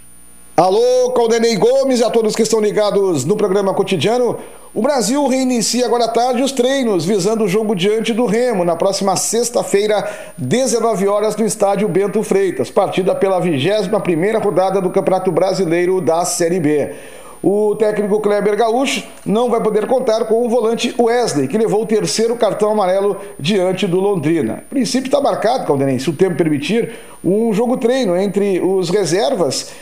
Alô, 0.56 1.12
Caldenei 1.12 1.56
Gomes 1.56 2.00
e 2.00 2.04
a 2.04 2.10
todos 2.10 2.34
que 2.34 2.42
estão 2.42 2.60
ligados 2.60 3.24
no 3.24 3.36
programa 3.36 3.72
cotidiano. 3.72 4.36
O 4.74 4.82
Brasil 4.82 5.24
reinicia 5.28 5.86
agora 5.86 6.06
à 6.06 6.08
tarde 6.08 6.42
os 6.42 6.50
treinos 6.50 7.04
visando 7.04 7.44
o 7.44 7.48
jogo 7.48 7.76
diante 7.76 8.12
do 8.12 8.26
Remo 8.26 8.64
na 8.64 8.74
próxima 8.74 9.14
sexta-feira, 9.14 10.04
19 10.36 11.06
horas 11.06 11.36
no 11.36 11.46
estádio 11.46 11.88
Bento 11.88 12.24
Freitas, 12.24 12.72
partida 12.72 13.14
pela 13.14 13.40
21ª 13.40 14.42
rodada 14.42 14.80
do 14.80 14.90
Campeonato 14.90 15.30
Brasileiro 15.30 16.00
da 16.00 16.24
Série 16.24 16.58
B. 16.58 16.92
O 17.42 17.74
técnico 17.74 18.20
Kleber 18.20 18.56
Gaúcho 18.56 19.04
não 19.26 19.50
vai 19.50 19.60
poder 19.60 19.86
contar 19.86 20.26
com 20.26 20.46
o 20.46 20.48
volante 20.48 20.94
Wesley, 20.96 21.48
que 21.48 21.58
levou 21.58 21.82
o 21.82 21.86
terceiro 21.86 22.36
cartão 22.36 22.70
amarelo 22.70 23.16
diante 23.36 23.84
do 23.84 23.98
Londrina. 23.98 24.62
O 24.66 24.70
princípio 24.70 25.08
está 25.08 25.20
marcado, 25.20 25.66
Caldenei, 25.66 25.98
se 25.98 26.08
o 26.08 26.12
tempo 26.12 26.36
permitir, 26.36 26.92
um 27.24 27.52
jogo 27.52 27.76
treino 27.76 28.16
entre 28.16 28.60
os 28.60 28.90
reservas 28.90 29.72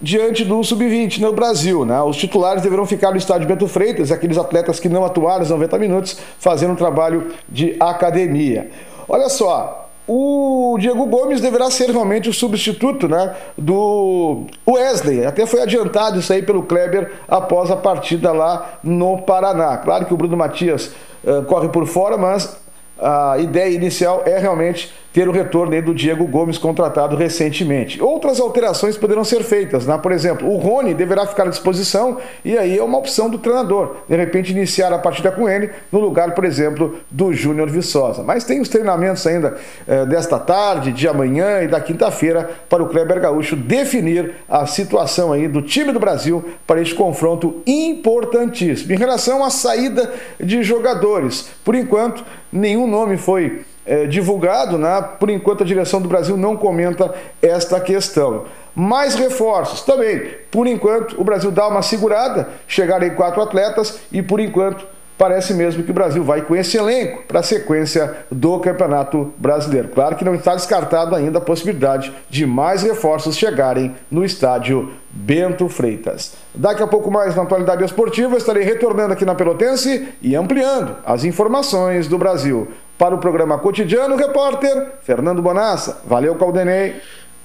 diante 0.00 0.44
do 0.44 0.62
sub-20 0.62 1.20
no 1.20 1.32
Brasil. 1.32 1.86
Né? 1.86 2.00
Os 2.02 2.16
titulares 2.16 2.62
deverão 2.62 2.84
ficar 2.84 3.10
no 3.10 3.16
estádio 3.16 3.48
Bento 3.48 3.66
Freitas, 3.66 4.12
aqueles 4.12 4.36
atletas 4.36 4.78
que 4.78 4.88
não 4.88 5.02
atuaram 5.02 5.42
os 5.42 5.50
90 5.50 5.78
minutos, 5.78 6.18
fazendo 6.38 6.72
um 6.72 6.76
trabalho 6.76 7.28
de 7.48 7.76
academia. 7.80 8.70
Olha 9.08 9.30
só, 9.30 9.89
o 10.12 10.76
Diego 10.76 11.06
Gomes 11.06 11.40
deverá 11.40 11.70
ser 11.70 11.88
realmente 11.90 12.28
o 12.28 12.32
substituto 12.32 13.06
né, 13.06 13.32
do 13.56 14.42
Wesley. 14.68 15.24
Até 15.24 15.46
foi 15.46 15.62
adiantado 15.62 16.18
isso 16.18 16.32
aí 16.32 16.42
pelo 16.42 16.64
Kleber 16.64 17.12
após 17.28 17.70
a 17.70 17.76
partida 17.76 18.32
lá 18.32 18.80
no 18.82 19.18
Paraná. 19.18 19.76
Claro 19.76 20.06
que 20.06 20.12
o 20.12 20.16
Bruno 20.16 20.36
Matias 20.36 20.90
uh, 21.22 21.44
corre 21.44 21.68
por 21.68 21.86
fora, 21.86 22.18
mas 22.18 22.60
a 23.00 23.36
ideia 23.38 23.74
inicial 23.74 24.22
é 24.26 24.38
realmente 24.38 24.92
ter 25.12 25.28
o 25.28 25.32
retorno 25.32 25.80
do 25.82 25.94
Diego 25.94 26.26
Gomes 26.26 26.56
contratado 26.56 27.16
recentemente. 27.16 28.00
Outras 28.00 28.40
alterações 28.40 28.96
poderão 28.96 29.24
ser 29.24 29.42
feitas, 29.42 29.86
né? 29.86 29.98
por 29.98 30.12
exemplo, 30.12 30.48
o 30.48 30.56
Rony 30.56 30.94
deverá 30.94 31.26
ficar 31.26 31.44
à 31.44 31.48
disposição 31.48 32.18
e 32.44 32.56
aí 32.56 32.78
é 32.78 32.82
uma 32.82 32.98
opção 32.98 33.28
do 33.28 33.38
treinador, 33.38 33.96
de 34.08 34.16
repente 34.16 34.52
iniciar 34.52 34.92
a 34.92 34.98
partida 34.98 35.32
com 35.32 35.48
ele 35.48 35.70
no 35.90 35.98
lugar, 35.98 36.34
por 36.34 36.44
exemplo, 36.44 37.00
do 37.10 37.32
Júnior 37.32 37.68
Viçosa. 37.68 38.22
Mas 38.22 38.44
tem 38.44 38.60
os 38.60 38.68
treinamentos 38.68 39.26
ainda 39.26 39.56
eh, 39.86 40.06
desta 40.06 40.38
tarde, 40.38 40.92
de 40.92 41.08
amanhã 41.08 41.62
e 41.62 41.68
da 41.68 41.80
quinta-feira 41.80 42.48
para 42.68 42.82
o 42.82 42.88
Kleber 42.88 43.20
Gaúcho 43.20 43.56
definir 43.56 44.34
a 44.48 44.64
situação 44.66 45.32
aí 45.32 45.48
do 45.48 45.62
time 45.62 45.92
do 45.92 45.98
Brasil 45.98 46.44
para 46.66 46.80
este 46.80 46.94
confronto 46.94 47.62
importantíssimo. 47.66 48.92
Em 48.92 48.96
relação 48.96 49.44
à 49.44 49.50
saída 49.50 50.12
de 50.38 50.62
jogadores, 50.62 51.50
por 51.64 51.74
enquanto 51.74 52.24
nenhum 52.52 52.86
nome 52.86 53.16
foi 53.16 53.64
é, 53.86 54.06
divulgado, 54.06 54.78
né? 54.78 55.02
por 55.18 55.30
enquanto 55.30 55.62
a 55.62 55.66
direção 55.66 56.00
do 56.00 56.08
Brasil 56.08 56.36
não 56.36 56.56
comenta 56.56 57.14
esta 57.42 57.80
questão. 57.80 58.44
Mais 58.74 59.14
reforços 59.14 59.82
também. 59.82 60.22
Por 60.50 60.66
enquanto, 60.66 61.20
o 61.20 61.24
Brasil 61.24 61.50
dá 61.50 61.66
uma 61.66 61.82
segurada, 61.82 62.48
chegaram 62.68 63.06
em 63.06 63.14
quatro 63.14 63.42
atletas 63.42 64.00
e 64.12 64.22
por 64.22 64.38
enquanto 64.38 64.86
parece 65.20 65.52
mesmo 65.52 65.82
que 65.82 65.90
o 65.90 65.94
Brasil 65.94 66.24
vai 66.24 66.40
com 66.40 66.56
esse 66.56 66.78
elenco 66.78 67.24
para 67.28 67.40
a 67.40 67.42
sequência 67.42 68.16
do 68.32 68.58
Campeonato 68.58 69.34
Brasileiro. 69.36 69.88
Claro 69.88 70.16
que 70.16 70.24
não 70.24 70.34
está 70.34 70.54
descartado 70.54 71.14
ainda 71.14 71.36
a 71.36 71.42
possibilidade 71.42 72.10
de 72.30 72.46
mais 72.46 72.82
reforços 72.82 73.36
chegarem 73.36 73.94
no 74.10 74.24
estádio 74.24 74.90
Bento 75.10 75.68
Freitas. 75.68 76.32
Daqui 76.54 76.82
a 76.82 76.86
pouco 76.86 77.10
mais 77.10 77.36
na 77.36 77.42
atualidade 77.42 77.84
esportiva 77.84 78.38
estarei 78.38 78.62
retornando 78.62 79.12
aqui 79.12 79.26
na 79.26 79.34
Pelotense 79.34 80.08
e 80.22 80.34
ampliando 80.34 80.96
as 81.04 81.22
informações 81.22 82.08
do 82.08 82.16
Brasil. 82.16 82.68
Para 82.96 83.14
o 83.14 83.18
programa 83.18 83.58
cotidiano, 83.58 84.16
repórter 84.16 84.92
Fernando 85.02 85.42
Bonassa. 85.42 86.00
Valeu, 86.06 86.34
Caldenei. 86.36 86.96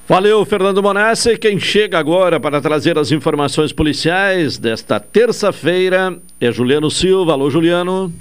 Valeu, 0.08 0.46
Fernando 0.46 0.84
Monassi. 0.84 1.38
Quem 1.38 1.60
chega 1.60 1.98
agora 1.98 2.40
para 2.40 2.62
trazer 2.62 2.98
as 2.98 3.12
informações 3.12 3.74
policiais 3.74 4.58
desta 4.58 5.00
terça-feira 5.00 6.16
é 6.40 6.52
Juliano 6.52 6.92
Silva. 6.92 7.34
Alô, 7.34 7.50
Juliano. 7.50 8.14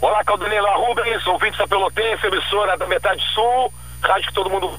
Olá, 0.00 0.22
Caldanila 0.24 0.70
Rubens, 0.76 1.26
ouvintes 1.26 1.58
da 1.58 1.66
Pelotense, 1.66 2.26
emissora 2.26 2.76
da 2.76 2.86
Metade 2.86 3.22
Sul, 3.34 3.72
rádio 4.02 4.28
que 4.28 4.34
todo 4.34 4.50
mundo 4.50 4.70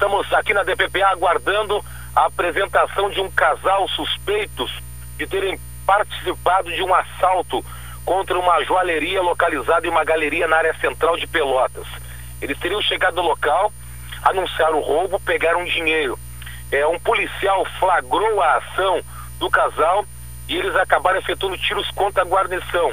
Estamos 0.00 0.32
aqui 0.32 0.54
na 0.54 0.62
DPPA 0.62 1.08
aguardando 1.08 1.84
a 2.16 2.24
apresentação 2.24 3.10
de 3.10 3.20
um 3.20 3.30
casal 3.30 3.86
suspeitos 3.88 4.72
de 5.18 5.26
terem 5.26 5.60
participado 5.84 6.72
de 6.72 6.82
um 6.82 6.94
assalto 6.94 7.62
contra 8.02 8.38
uma 8.38 8.64
joalheria 8.64 9.20
localizada 9.20 9.86
em 9.86 9.90
uma 9.90 10.02
galeria 10.02 10.48
na 10.48 10.56
área 10.56 10.74
central 10.80 11.18
de 11.18 11.26
Pelotas. 11.26 11.86
Eles 12.40 12.58
teriam 12.58 12.80
chegado 12.80 13.16
no 13.16 13.22
local, 13.28 13.70
anunciaram 14.22 14.78
o 14.78 14.82
roubo, 14.82 15.20
pegaram 15.20 15.64
dinheiro. 15.64 16.18
É, 16.70 16.86
um 16.86 16.98
policial 17.00 17.64
flagrou 17.78 18.40
a 18.40 18.56
ação 18.56 19.02
do 19.38 19.50
casal 19.50 20.04
e 20.48 20.56
eles 20.56 20.74
acabaram 20.76 21.18
efetuando 21.18 21.56
tiros 21.58 21.90
contra 21.92 22.22
a 22.22 22.26
guarnição. 22.26 22.92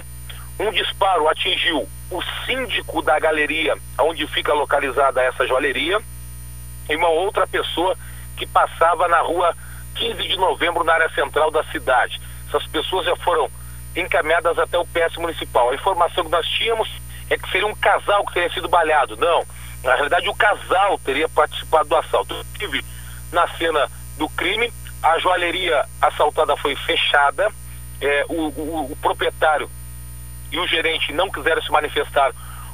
Um 0.60 0.72
disparo 0.72 1.28
atingiu 1.28 1.88
o 2.10 2.22
síndico 2.46 3.02
da 3.02 3.20
galeria 3.20 3.76
onde 4.00 4.26
fica 4.28 4.54
localizada 4.54 5.22
essa 5.22 5.46
joalheria 5.46 6.00
e 6.90 6.96
uma 6.96 7.10
outra 7.10 7.46
pessoa 7.46 7.96
que 8.36 8.46
passava 8.46 9.08
na 9.08 9.20
rua 9.22 9.54
15 9.96 10.28
de 10.28 10.38
novembro 10.38 10.84
na 10.84 10.94
área 10.94 11.10
central 11.10 11.52
da 11.52 11.64
cidade. 11.66 12.20
Essas 12.48 12.66
pessoas 12.68 13.06
já 13.06 13.16
foram 13.18 13.50
encaminhadas 13.96 14.58
até 14.58 14.78
o 14.78 14.86
PS 14.86 15.18
municipal. 15.18 15.70
A 15.70 15.76
informação 15.76 16.24
que 16.24 16.32
nós 16.32 16.48
tínhamos 16.48 16.90
é 17.30 17.38
que 17.38 17.50
seria 17.52 17.68
um 17.68 17.76
casal 17.76 18.26
que 18.26 18.34
teria 18.34 18.50
sido 18.54 18.70
baleado. 18.70 19.18
Não, 19.18 19.44
na 19.84 19.96
realidade 19.96 20.28
o 20.30 20.36
casal 20.36 20.98
teria 21.00 21.30
participado 21.30 21.90
do 21.90 21.96
assalto. 21.96 22.36
Inclusive, 22.56 22.84
na 23.32 23.48
cena 23.58 23.90
do 24.18 24.28
crime, 24.30 24.72
a 25.02 25.20
joalheria 25.20 25.86
assaltada 26.02 26.56
foi 26.58 26.76
fechada, 26.76 27.50
é, 28.02 28.26
o, 28.30 28.48
o, 28.48 28.92
o 28.92 28.96
proprietário 28.98 29.70
e 30.52 30.60
o 30.60 30.68
gerente 30.68 31.12
não 31.14 31.30
quiseram 31.30 31.62
se 31.62 31.72
manifestar 31.72 32.32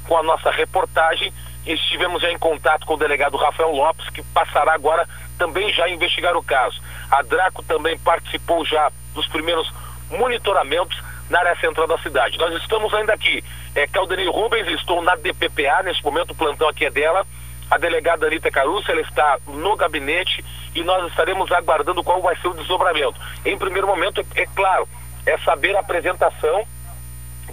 com 0.08 0.18
a 0.18 0.24
nossa 0.24 0.52
reportagem. 0.52 1.34
Estivemos 1.66 2.22
já 2.22 2.32
em 2.32 2.38
contato 2.38 2.86
com 2.86 2.94
o 2.94 2.98
delegado 2.98 3.38
Rafael 3.38 3.72
Lopes, 3.72 4.10
que 4.10 4.22
passará 4.22 4.74
agora 4.74 5.08
também 5.38 5.72
já 5.74 5.86
a 5.86 5.89
investigar 5.89 6.36
o 6.36 6.44
caso. 6.44 6.82
A 7.10 7.22
Draco 7.22 7.63
também 7.63 7.98
participou 7.98 8.66
já 8.66 8.92
dos 9.13 9.28
primeiros 9.28 9.72
monitoramentos 10.10 11.02
na 11.30 11.39
área 11.39 11.56
central 11.56 11.88
da 11.88 11.98
cidade. 12.00 12.38
Nós 12.38 12.54
estamos 12.62 12.94
ainda 12.94 13.13
aqui. 13.13 13.44
É 13.76 13.88
Caldenei 13.88 14.28
Rubens, 14.28 14.68
estou 14.80 15.02
na 15.02 15.16
DPPA, 15.16 15.82
nesse 15.84 16.04
momento 16.04 16.32
o 16.32 16.36
plantão 16.36 16.68
aqui 16.68 16.86
é 16.86 16.92
dela. 16.92 17.26
A 17.72 17.78
delegada 17.78 18.28
Anitta 18.28 18.52
Caruso, 18.52 18.92
ela 18.92 19.02
está 19.02 19.40
no 19.48 19.76
gabinete 19.76 20.44
e 20.76 20.84
nós 20.84 21.10
estaremos 21.10 21.52
aguardando 21.52 22.04
qual 22.04 22.22
vai 22.22 22.36
ser 22.38 22.50
o 22.50 22.54
desdobramento. 22.54 23.20
Em 23.44 23.58
primeiro 23.58 23.88
momento, 23.88 24.24
é, 24.36 24.46
claro, 24.56 24.88
é 25.26 25.38
saber 25.40 25.76
a 25.76 25.80
apresentação 25.80 26.66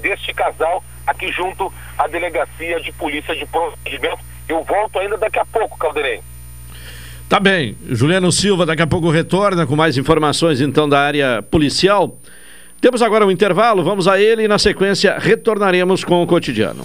deste 0.01 0.35
casal 0.35 0.85
aqui 1.07 1.33
junto 1.33 1.73
à 1.97 2.07
delegacia 2.07 2.81
de 2.81 2.93
polícia 2.93 3.35
de 3.35 3.47
procedimento. 3.47 4.19
Eu 4.49 4.63
volto 4.65 4.99
ainda 4.99 5.17
daqui 5.17 5.39
a 5.39 5.45
pouco, 5.47 5.79
Calderei. 5.79 6.21
Tá 7.29 7.39
bem. 7.39 7.77
Juliano 7.89 8.33
Silva 8.33 8.67
daqui 8.67 8.83
a 8.83 8.87
pouco 8.87 9.09
retorna 9.09 9.67
com 9.67 9.77
mais 9.77 9.97
informações 9.97 10.61
então 10.61 10.89
da 10.89 11.01
área 11.01 11.43
policial. 11.43 12.19
Temos 12.81 13.03
agora 13.03 13.27
um 13.27 13.31
intervalo, 13.31 13.85
vamos 13.85 14.09
a 14.09 14.19
ele 14.19 14.45
e 14.45 14.49
na 14.49 14.59
sequência 14.59 15.19
retornaremos 15.19 16.03
com 16.03 16.23
o 16.23 16.27
cotidiano. 16.27 16.85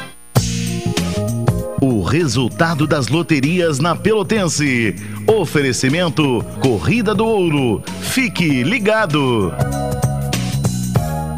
O 1.81 2.03
resultado 2.03 2.87
das 2.87 3.09
loterias 3.09 3.81
na 3.81 3.97
Pelotense. 3.97 4.95
Oferecimento 5.27 6.45
Corrida 6.61 7.13
do 7.13 7.27
Ouro. 7.27 7.83
Fique 8.03 8.63
ligado. 8.63 9.53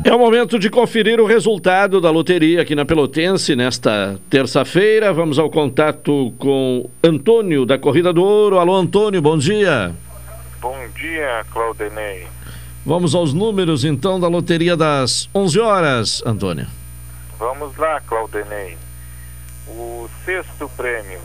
É 0.05 0.15
o 0.15 0.19
momento 0.19 0.59
de 0.59 0.69
conferir 0.69 1.19
o 1.19 1.25
resultado 1.25 1.99
da 1.99 2.11
loteria 2.11 2.61
aqui 2.61 2.75
na 2.75 2.85
Pelotense 2.85 3.57
nesta 3.57 4.21
terça-feira. 4.29 5.15
Vamos 5.15 5.39
ao 5.39 5.49
contato 5.49 6.31
com 6.39 6.91
Antônio 7.03 7.65
da 7.65 7.79
Corrida 7.79 8.13
do 8.13 8.23
Ouro. 8.23 8.59
Alô, 8.59 8.77
Antônio, 8.77 9.23
bom 9.23 9.39
dia. 9.39 9.95
Bom 10.61 10.77
dia, 10.95 11.47
Claudenei. 11.51 12.27
Vamos 12.85 13.15
aos 13.15 13.33
números 13.33 13.83
então 13.83 14.21
da 14.21 14.29
loteria 14.29 14.77
das 14.77 15.27
11 15.35 15.59
horas, 15.59 16.23
Antônio. 16.27 16.67
Vamos 17.39 17.75
lá, 17.79 17.99
Claudenei. 18.03 18.77
O 19.67 20.07
sexto 20.27 20.71
prêmio, 20.77 21.19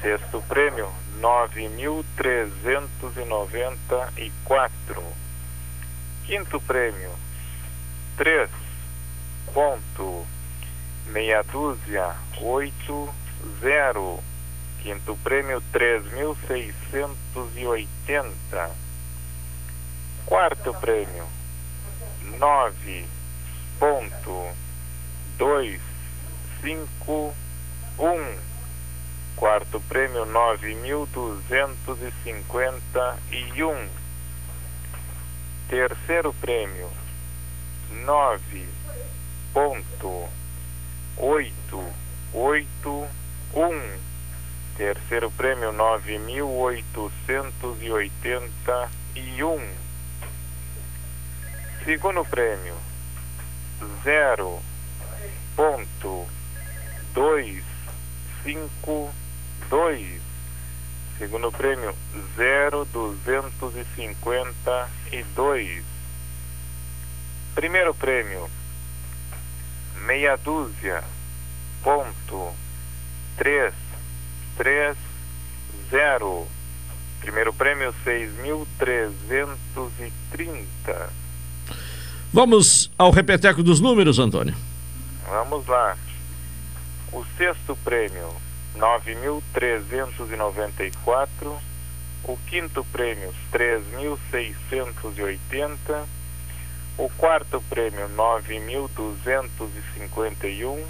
Sexto 0.00 0.40
prêmio, 0.42 0.88
nove 1.18 1.68
mil 1.70 2.04
trezentos 2.16 3.16
e 3.16 3.24
noventa 3.24 4.12
e 4.16 4.30
quatro. 4.44 5.02
Quinto 6.24 6.60
prêmio, 6.60 7.10
três 8.16 8.48
ponto 9.52 10.24
meia 11.06 11.42
dúzia 11.42 12.14
oito 12.40 13.12
zero. 13.60 14.22
Quinto 14.82 15.16
prêmio, 15.24 15.60
três 15.72 16.04
mil 16.12 16.36
seiscentos 16.46 17.56
e 17.56 17.66
oitenta. 17.66 18.70
Quarto 20.26 20.72
prêmio, 20.74 21.26
nove 22.38 23.04
ponto 23.80 24.54
dois 25.36 25.80
cinco 26.60 27.34
um 27.98 28.47
quarto 29.38 29.80
prêmio 29.82 30.24
nove 30.24 30.74
mil 30.74 31.06
duzentos 31.06 32.02
e 32.02 32.12
cinquenta 32.24 33.16
e 33.30 33.62
um. 33.62 33.88
Terceiro 35.68 36.32
prêmio 36.34 36.90
nove 38.04 38.66
ponto 39.52 40.28
oito 41.18 41.84
oito 42.34 43.08
um. 43.54 43.98
Terceiro 44.76 45.30
prêmio 45.30 45.70
nove 45.70 46.18
mil 46.18 46.50
oitocentos 46.50 47.80
e 47.80 47.92
oitenta 47.92 48.90
e 49.14 49.44
um. 49.44 49.72
Segundo 51.84 52.24
prêmio 52.24 52.74
zero 54.02 54.60
ponto 55.54 56.26
dois 57.14 57.62
cinco 58.42 59.12
dois 59.68 60.20
segundo 61.18 61.50
prêmio 61.52 61.94
zero 62.36 62.84
duzentos 62.86 63.74
e 63.76 63.84
cinquenta 63.94 64.88
e 65.12 65.22
dois 65.34 65.82
primeiro 67.54 67.94
prêmio 67.94 68.48
meia 70.06 70.36
dúzia 70.36 71.02
ponto 71.82 72.52
três 73.36 73.74
três 74.56 74.96
zero 75.90 76.46
primeiro 77.20 77.52
prêmio 77.52 77.94
seis 78.04 78.32
mil 78.38 78.66
trezentos 78.78 79.92
e 80.00 80.12
trinta 80.30 81.10
Vamos 82.30 82.90
ao 82.98 83.10
repeteco 83.10 83.62
dos 83.62 83.80
números, 83.80 84.18
Antônio. 84.18 84.54
Vamos 85.26 85.66
lá. 85.66 85.96
O 87.10 87.24
sexto 87.38 87.74
prêmio, 87.82 88.28
9.394. 88.78 91.58
O 92.24 92.36
quinto 92.46 92.82
prêmio, 92.84 93.34
3.680. 93.52 96.06
O 96.96 97.10
quarto 97.10 97.60
prêmio, 97.68 98.08
9.251. 98.10 100.86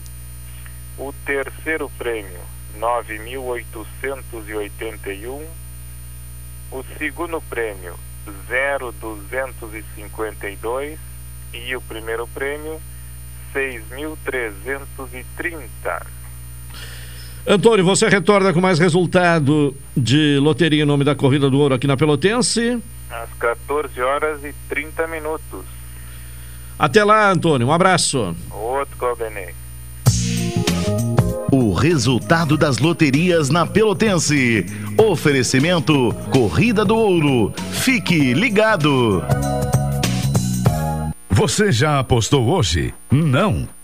O 0.98 1.14
terceiro 1.24 1.90
prêmio, 1.96 2.40
9.881. 2.78 5.46
O 6.70 6.84
segundo 6.98 7.40
prêmio, 7.42 7.94
0,252 8.50 10.98
e 11.54 11.74
o 11.74 11.80
primeiro 11.80 12.28
prêmio 12.28 12.78
6.330. 13.54 16.17
Antônio, 17.50 17.82
você 17.82 18.06
retorna 18.10 18.52
com 18.52 18.60
mais 18.60 18.78
resultado 18.78 19.74
de 19.96 20.38
loteria 20.38 20.82
em 20.82 20.86
nome 20.86 21.02
da 21.02 21.14
Corrida 21.14 21.48
do 21.48 21.58
Ouro 21.58 21.74
aqui 21.74 21.86
na 21.86 21.96
Pelotense? 21.96 22.78
Às 23.10 23.32
14 23.38 23.98
horas 24.02 24.44
e 24.44 24.54
30 24.68 25.06
minutos. 25.06 25.64
Até 26.78 27.02
lá, 27.02 27.30
Antônio. 27.30 27.66
Um 27.66 27.72
abraço. 27.72 28.36
Outro 28.50 28.98
Caldenei. 28.98 29.54
O 31.50 31.72
resultado 31.72 32.58
das 32.58 32.76
loterias 32.76 33.48
na 33.48 33.66
Pelotense. 33.66 34.66
Oferecimento 34.98 36.14
Corrida 36.30 36.84
do 36.84 36.96
Ouro. 36.96 37.54
Fique 37.72 38.34
ligado. 38.34 39.24
Você 41.30 41.72
já 41.72 41.98
apostou 41.98 42.46
hoje? 42.46 42.92
Não. 43.10 43.66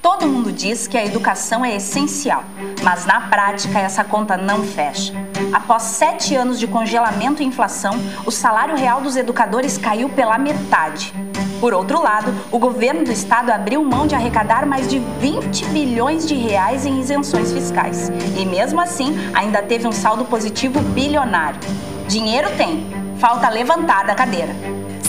Todo 0.00 0.28
mundo 0.28 0.52
diz 0.52 0.86
que 0.86 0.96
a 0.96 1.04
educação 1.04 1.64
é 1.64 1.74
essencial, 1.74 2.44
mas 2.84 3.04
na 3.04 3.22
prática 3.22 3.80
essa 3.80 4.04
conta 4.04 4.36
não 4.36 4.62
fecha. 4.62 5.12
Após 5.52 5.82
sete 5.82 6.36
anos 6.36 6.58
de 6.58 6.68
congelamento 6.68 7.42
e 7.42 7.46
inflação, 7.46 7.94
o 8.24 8.30
salário 8.30 8.76
real 8.76 9.00
dos 9.00 9.16
educadores 9.16 9.76
caiu 9.76 10.08
pela 10.08 10.38
metade. 10.38 11.12
Por 11.60 11.74
outro 11.74 12.00
lado, 12.00 12.32
o 12.52 12.58
governo 12.58 13.04
do 13.04 13.10
estado 13.10 13.50
abriu 13.50 13.84
mão 13.84 14.06
de 14.06 14.14
arrecadar 14.14 14.64
mais 14.64 14.88
de 14.88 15.00
20 15.20 15.64
bilhões 15.66 16.26
de 16.26 16.34
reais 16.34 16.86
em 16.86 17.00
isenções 17.00 17.52
fiscais. 17.52 18.08
E 18.38 18.46
mesmo 18.46 18.80
assim, 18.80 19.16
ainda 19.34 19.60
teve 19.62 19.88
um 19.88 19.92
saldo 19.92 20.24
positivo 20.24 20.80
bilionário. 20.80 21.58
Dinheiro 22.06 22.48
tem, 22.56 22.86
falta 23.18 23.48
levantar 23.48 24.06
da 24.06 24.14
cadeira. 24.14 24.54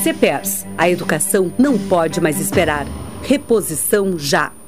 CPERS, 0.01 0.65
a 0.75 0.89
educação 0.89 1.53
não 1.57 1.77
pode 1.77 2.19
mais 2.19 2.39
esperar. 2.39 2.85
Reposição 3.21 4.17
já. 4.17 4.58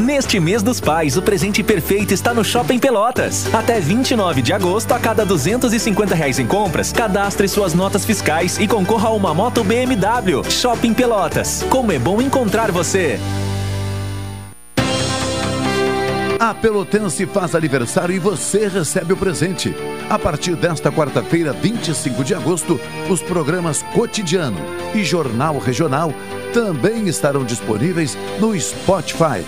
Neste 0.00 0.38
mês 0.38 0.62
dos 0.62 0.78
pais, 0.78 1.16
o 1.16 1.22
presente 1.22 1.62
perfeito 1.62 2.12
está 2.12 2.34
no 2.34 2.44
Shopping 2.44 2.78
Pelotas. 2.78 3.52
Até 3.54 3.80
29 3.80 4.42
de 4.42 4.52
agosto, 4.52 4.92
a 4.92 4.98
cada 4.98 5.24
250 5.24 6.14
reais 6.14 6.38
em 6.38 6.46
compras, 6.46 6.92
cadastre 6.92 7.48
suas 7.48 7.72
notas 7.72 8.04
fiscais 8.04 8.58
e 8.58 8.68
concorra 8.68 9.08
a 9.08 9.12
uma 9.12 9.32
moto 9.32 9.64
BMW. 9.64 10.44
Shopping 10.50 10.92
Pelotas. 10.92 11.64
Como 11.70 11.92
é 11.92 11.98
bom 11.98 12.20
encontrar 12.20 12.70
você! 12.70 13.18
A 16.38 16.52
Pelotense 16.52 17.24
faz 17.24 17.54
aniversário 17.54 18.14
e 18.14 18.18
você 18.18 18.68
recebe 18.68 19.14
o 19.14 19.16
presente. 19.16 19.74
A 20.10 20.18
partir 20.18 20.54
desta 20.54 20.92
quarta-feira, 20.92 21.54
25 21.54 22.22
de 22.22 22.34
agosto, 22.34 22.78
os 23.08 23.22
programas 23.22 23.82
Cotidiano 23.94 24.60
e 24.94 25.02
Jornal 25.02 25.58
Regional 25.58 26.12
também 26.52 27.08
estarão 27.08 27.42
disponíveis 27.42 28.16
no 28.38 28.58
Spotify. 28.60 29.42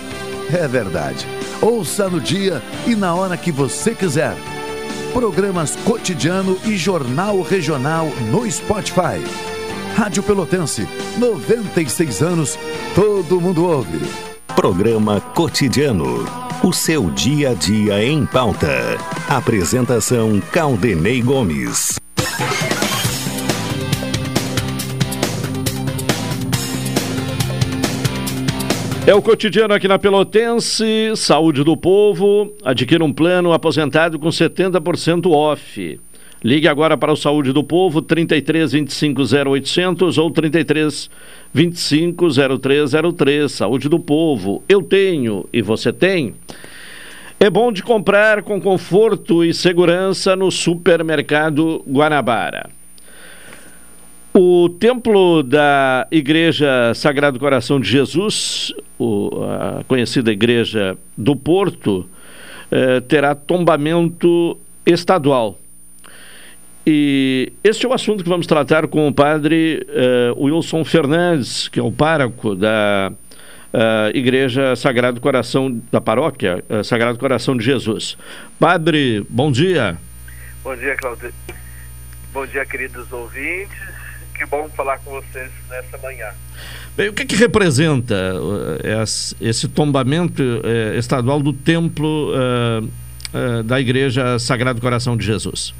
É 0.51 0.67
verdade. 0.67 1.27
Ouça 1.61 2.09
no 2.09 2.19
dia 2.19 2.61
e 2.87 2.95
na 2.95 3.13
hora 3.13 3.37
que 3.37 3.51
você 3.51 3.93
quiser. 3.93 4.35
Programas 5.13 5.75
Cotidiano 5.77 6.57
e 6.65 6.77
Jornal 6.77 7.41
Regional 7.41 8.07
no 8.31 8.49
Spotify. 8.49 9.23
Rádio 9.95 10.23
Pelotense, 10.23 10.87
96 11.17 12.21
anos, 12.21 12.57
todo 12.95 13.41
mundo 13.41 13.65
ouve. 13.65 13.99
Programa 14.55 15.19
Cotidiano. 15.19 16.25
O 16.63 16.73
seu 16.73 17.09
dia 17.11 17.51
a 17.51 17.53
dia 17.53 18.03
em 18.03 18.25
pauta. 18.25 18.97
Apresentação 19.29 20.41
Caldenei 20.51 21.21
Gomes. 21.21 21.99
É 29.09 29.15
o 29.15 29.23
cotidiano 29.23 29.73
aqui 29.73 29.87
na 29.87 29.97
Pelotense, 29.97 31.13
saúde 31.15 31.63
do 31.63 31.75
povo. 31.75 32.53
Adquira 32.63 33.03
um 33.03 33.11
plano 33.11 33.51
aposentado 33.51 34.19
com 34.19 34.27
70% 34.27 35.31
off. 35.31 35.99
Ligue 36.43 36.67
agora 36.67 36.95
para 36.95 37.11
o 37.11 37.15
Saúde 37.15 37.51
do 37.51 37.63
Povo, 37.63 38.03
33 38.03 38.71
25 38.71 39.23
0800 39.23 40.17
ou 40.19 40.29
33 40.29 41.09
25 41.51 42.27
0303. 42.59 43.51
Saúde 43.51 43.89
do 43.89 43.99
Povo. 43.99 44.61
Eu 44.69 44.83
tenho 44.83 45.49
e 45.51 45.59
você 45.59 45.91
tem. 45.91 46.35
É 47.39 47.49
bom 47.49 47.71
de 47.71 47.81
comprar 47.81 48.43
com 48.43 48.61
conforto 48.61 49.43
e 49.43 49.55
segurança 49.55 50.35
no 50.35 50.51
supermercado 50.51 51.83
Guanabara. 51.87 52.69
O 54.31 54.69
templo 54.69 55.41
da 55.41 56.07
Igreja 56.11 56.93
Sagrado 56.93 57.39
Coração 57.39 57.79
de 57.79 57.89
Jesus, 57.89 58.71
o, 58.99 59.43
a 59.43 59.83
conhecida 59.85 60.31
Igreja 60.31 60.97
do 61.17 61.35
Porto, 61.35 62.07
eh, 62.69 62.99
terá 63.01 63.33
tombamento 63.33 64.55
estadual. 64.85 65.57
E 66.85 67.51
este 67.63 67.85
é 67.85 67.89
o 67.89 67.93
assunto 67.93 68.23
que 68.23 68.29
vamos 68.29 68.47
tratar 68.47 68.87
com 68.87 69.07
o 69.07 69.13
padre 69.13 69.85
uh, 70.35 70.43
Wilson 70.43 70.83
Fernandes, 70.83 71.67
que 71.67 71.79
é 71.79 71.83
o 71.83 71.91
pároco 71.91 72.55
da 72.55 73.11
uh, 73.73 74.17
Igreja 74.17 74.75
Sagrado 74.75 75.21
Coração, 75.21 75.81
da 75.91 76.01
paróquia 76.01 76.63
uh, 76.69 76.83
Sagrado 76.83 77.19
Coração 77.19 77.55
de 77.55 77.63
Jesus. 77.63 78.17
Padre, 78.59 79.23
bom 79.29 79.51
dia. 79.51 79.97
Bom 80.63 80.75
dia, 80.75 80.95
Claudio. 80.95 81.31
Bom 82.33 82.45
dia, 82.47 82.65
queridos 82.65 83.11
ouvintes. 83.11 83.98
Que 84.39 84.45
bom 84.45 84.69
falar 84.69 84.97
com 84.99 85.11
vocês 85.11 85.51
nessa 85.69 85.97
manhã. 85.97 86.31
Bem, 86.95 87.09
o 87.09 87.13
que, 87.13 87.25
que 87.25 87.35
representa 87.35 88.15
uh, 88.35 89.37
esse, 89.41 89.67
tombamento 89.67 90.41
uh, 90.41 90.97
estadual 90.97 91.41
do 91.41 91.51
templo 91.51 92.31
uh, 92.33 93.63
da 93.63 93.81
Igreja 93.81 94.39
Sagrado 94.39 94.79
Coração 94.79 95.17
de 95.17 95.25
Jesus? 95.25 95.73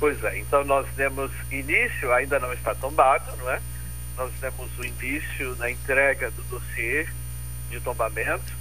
Pois 0.00 0.22
é, 0.24 0.40
então 0.40 0.64
nós 0.64 0.84
demos 0.96 1.30
início, 1.52 2.12
ainda 2.12 2.40
não 2.40 2.52
está 2.52 2.74
tombado, 2.74 3.24
não 3.38 3.48
é? 3.48 3.60
Nós 4.16 4.32
demos 4.40 4.68
o 4.76 4.84
início 4.84 5.54
na 5.56 5.70
entrega 5.70 6.32
do 6.32 6.42
dossiê 6.50 7.06
de 7.70 7.78
tombamento. 7.80 8.52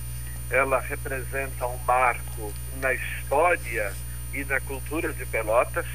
Ela 0.52 0.80
representa 0.80 1.66
um 1.66 1.78
marco 1.88 2.54
na 2.80 2.94
história 2.94 3.92
e 4.36 4.44
na 4.46 4.60
cultura 4.62 5.12
de 5.12 5.26
Pelotas, 5.26 5.86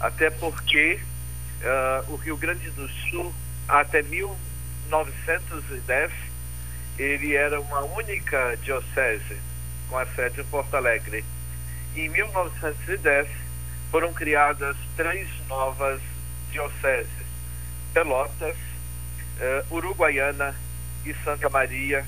até 0.00 0.28
porque 0.28 0.98
uh, 1.62 2.12
o 2.12 2.16
Rio 2.16 2.36
Grande 2.36 2.68
do 2.70 2.88
Sul, 2.88 3.32
até 3.68 4.02
1910, 4.02 6.10
ele 6.98 7.36
era 7.36 7.60
uma 7.60 7.80
única 7.80 8.56
diocese 8.62 9.36
com 9.88 9.98
a 9.98 10.06
sede 10.06 10.40
em 10.40 10.44
Porto 10.44 10.74
Alegre. 10.74 11.24
Em 11.96 12.08
1910 12.08 13.28
foram 13.90 14.12
criadas 14.12 14.76
três 14.96 15.28
novas 15.48 16.00
dioceses: 16.50 17.10
Pelotas, 17.92 18.56
uh, 18.56 19.74
Uruguaiana 19.74 20.54
e 21.04 21.12
Santa 21.24 21.48
Maria, 21.48 22.04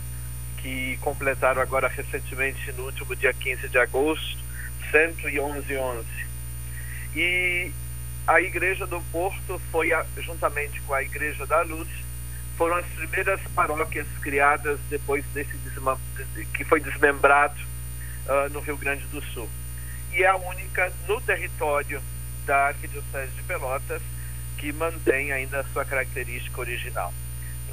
que 0.58 0.96
completaram 1.00 1.62
agora 1.62 1.88
recentemente, 1.88 2.70
no 2.72 2.86
último 2.86 3.16
dia 3.16 3.32
15 3.32 3.68
de 3.68 3.78
agosto, 3.78 4.38
111 4.90 5.76
11. 5.76 6.06
E 7.16 7.72
a 8.30 8.40
Igreja 8.40 8.86
do 8.86 9.00
Porto 9.10 9.60
foi, 9.72 9.90
juntamente 10.18 10.80
com 10.82 10.94
a 10.94 11.02
Igreja 11.02 11.44
da 11.46 11.62
Luz, 11.62 11.88
foram 12.56 12.76
as 12.76 12.86
primeiras 12.86 13.40
paróquias 13.56 14.06
criadas 14.20 14.78
depois 14.88 15.24
desse 15.34 15.50
que 16.54 16.62
foi 16.62 16.80
desmembrado 16.80 17.58
uh, 18.26 18.48
no 18.50 18.60
Rio 18.60 18.76
Grande 18.76 19.04
do 19.06 19.20
Sul. 19.20 19.48
E 20.12 20.22
é 20.22 20.28
a 20.28 20.36
única 20.36 20.92
no 21.08 21.20
território 21.20 22.00
da 22.46 22.68
Arquidiocese 22.68 23.32
de 23.32 23.42
Pelotas 23.42 24.00
que 24.58 24.72
mantém 24.72 25.32
ainda 25.32 25.60
a 25.60 25.64
sua 25.64 25.84
característica 25.84 26.60
original. 26.60 27.12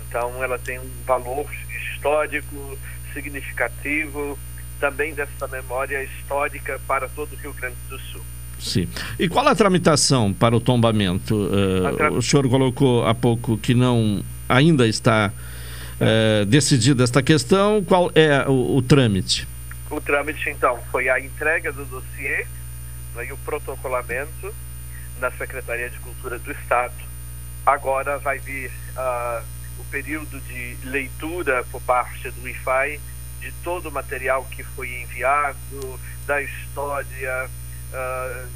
Então, 0.08 0.44
ela 0.44 0.58
tem 0.58 0.80
um 0.80 1.04
valor 1.06 1.48
histórico 1.70 2.80
significativo, 3.14 4.40
também 4.80 5.14
dessa 5.14 5.48
memória 5.50 6.04
histórica 6.04 6.82
para 6.88 7.08
todo 7.10 7.34
o 7.34 7.36
Rio 7.36 7.54
Grande 7.54 7.78
do 7.90 8.00
Sul. 8.00 8.26
Sim. 8.60 8.88
E 9.20 9.28
qual 9.28 9.48
a 9.48 9.56
tramitação 9.56 10.34
para 10.34 10.56
o 10.56 10.60
tombamento? 10.60 11.36
Uh, 11.36 11.96
tra... 11.96 12.12
O 12.12 12.22
senhor 12.22 12.50
colocou 12.50 13.06
há 13.06 13.14
pouco 13.14 13.58
que 13.58 13.74
não 13.74 14.24
ainda 14.50 14.88
está 14.88 15.32
uh, 15.32 16.46
decidida 16.46 17.04
esta 17.04 17.22
questão. 17.22 17.84
Qual 17.84 18.12
é 18.16 18.48
o, 18.48 18.78
o, 18.78 18.82
trâmite? 18.82 19.48
O 19.90 20.02
trâmite, 20.02 20.50
então, 20.50 20.80
foi 20.92 21.10
a 21.10 21.20
entrega 21.20 21.72
do 21.72 21.86
dossiê 21.86 22.46
né, 23.16 23.28
e 23.28 23.32
o 23.32 23.38
protocolamento 23.38 24.54
na 25.20 25.32
Secretaria 25.32 25.90
de 25.90 25.98
Cultura 26.00 26.40
do 26.40 26.52
Estado. 26.52 26.94
Agora 27.66 28.18
vai 28.18 28.40
vir 28.40 28.72
uh, 28.96 29.44
o 29.80 29.84
período 29.86 30.40
de 30.42 30.78
leitura 30.86 31.64
por 31.72 31.82
parte 31.82 32.32
do 32.32 32.48
IFAI 32.48 33.00
de 33.40 33.52
todo 33.64 33.90
o 33.90 33.92
material 33.92 34.46
que 34.50 34.64
foi 34.64 35.02
enviado, 35.02 36.00
da 36.26 36.42
história, 36.42 37.50
uh, 37.94 38.48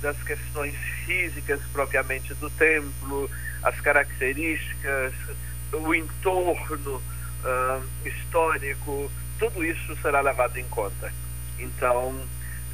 das 0.00 0.22
questões 0.22 0.74
físicas 1.06 1.60
propriamente 1.72 2.34
do 2.34 2.50
templo, 2.50 3.30
as 3.62 3.80
características, 3.80 5.12
o 5.72 5.94
entorno 5.94 6.96
uh, 6.96 7.82
histórico, 8.04 9.10
tudo 9.38 9.64
isso 9.64 9.96
será 10.02 10.20
levado 10.20 10.56
em 10.58 10.64
conta. 10.64 11.12
Então, 11.58 12.14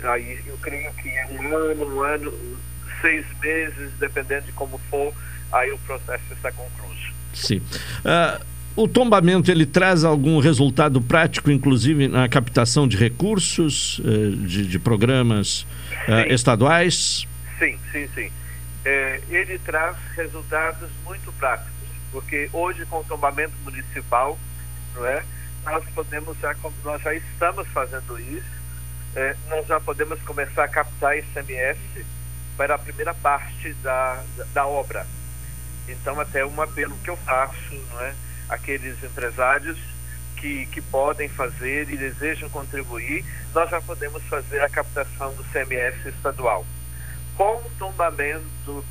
aí 0.02 0.42
eu 0.46 0.58
creio 0.58 0.92
que 0.94 1.08
é 1.08 1.26
um 1.26 1.56
ano, 1.56 1.96
um 1.96 2.02
ano, 2.02 2.58
seis 3.00 3.24
meses, 3.40 3.92
dependendo 3.98 4.46
de 4.46 4.52
como 4.52 4.78
for, 4.90 5.14
aí 5.52 5.70
o 5.72 5.78
processo 5.78 6.32
está 6.32 6.50
concluído. 6.52 7.14
Sim. 7.32 7.58
Uh, 7.58 8.44
o 8.82 8.88
tombamento 8.88 9.50
ele 9.50 9.66
traz 9.66 10.04
algum 10.04 10.38
resultado 10.38 11.00
prático, 11.00 11.50
inclusive 11.50 12.08
na 12.08 12.28
captação 12.28 12.86
de 12.88 12.96
recursos 12.96 13.98
uh, 14.00 14.36
de, 14.36 14.66
de, 14.66 14.78
programas 14.78 15.62
uh, 16.08 16.32
estaduais? 16.32 17.26
Sim, 17.58 17.78
sim, 17.92 18.08
sim. 18.14 18.30
É, 18.84 19.20
ele 19.28 19.58
traz 19.58 19.96
resultados 20.16 20.88
muito 21.04 21.30
práticos, 21.32 21.70
porque 22.10 22.48
hoje 22.52 22.86
com 22.86 23.00
o 23.00 23.04
tombamento 23.04 23.52
municipal, 23.64 24.38
não 24.94 25.06
é? 25.06 25.22
Nós 25.64 25.84
podemos 25.94 26.38
já, 26.40 26.56
nós 26.82 27.02
já 27.02 27.14
estamos 27.14 27.68
fazendo 27.68 28.18
isso, 28.18 28.60
é, 29.14 29.36
nós 29.50 29.66
já 29.66 29.78
podemos 29.78 30.18
começar 30.22 30.64
a 30.64 30.68
captar 30.68 31.18
ICMS 31.18 31.78
para 32.56 32.76
a 32.76 32.78
primeira 32.78 33.12
parte 33.12 33.74
da, 33.82 34.22
da 34.54 34.66
obra 34.66 35.06
então, 35.90 36.18
até 36.20 36.44
um 36.44 36.60
apelo 36.60 36.96
que 37.02 37.10
eu 37.10 37.16
faço, 37.16 37.74
não 37.90 38.00
é? 38.00 38.14
Aqueles 38.50 39.02
empresários 39.02 39.78
que, 40.36 40.66
que 40.66 40.80
podem 40.80 41.28
fazer 41.28 41.88
e 41.90 41.96
desejam 41.96 42.48
contribuir, 42.50 43.24
nós 43.54 43.70
já 43.70 43.80
podemos 43.80 44.22
fazer 44.24 44.60
a 44.60 44.68
captação 44.68 45.34
do 45.34 45.44
CMS 45.44 46.06
estadual. 46.06 46.66
Com 47.36 47.56
o 47.56 47.70
tombamento 47.78 48.70
uh, 48.70 48.84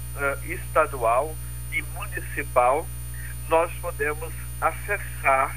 estadual 0.52 1.36
e 1.72 1.82
municipal, 1.82 2.88
nós 3.48 3.72
podemos 3.82 4.32
acessar 4.62 5.56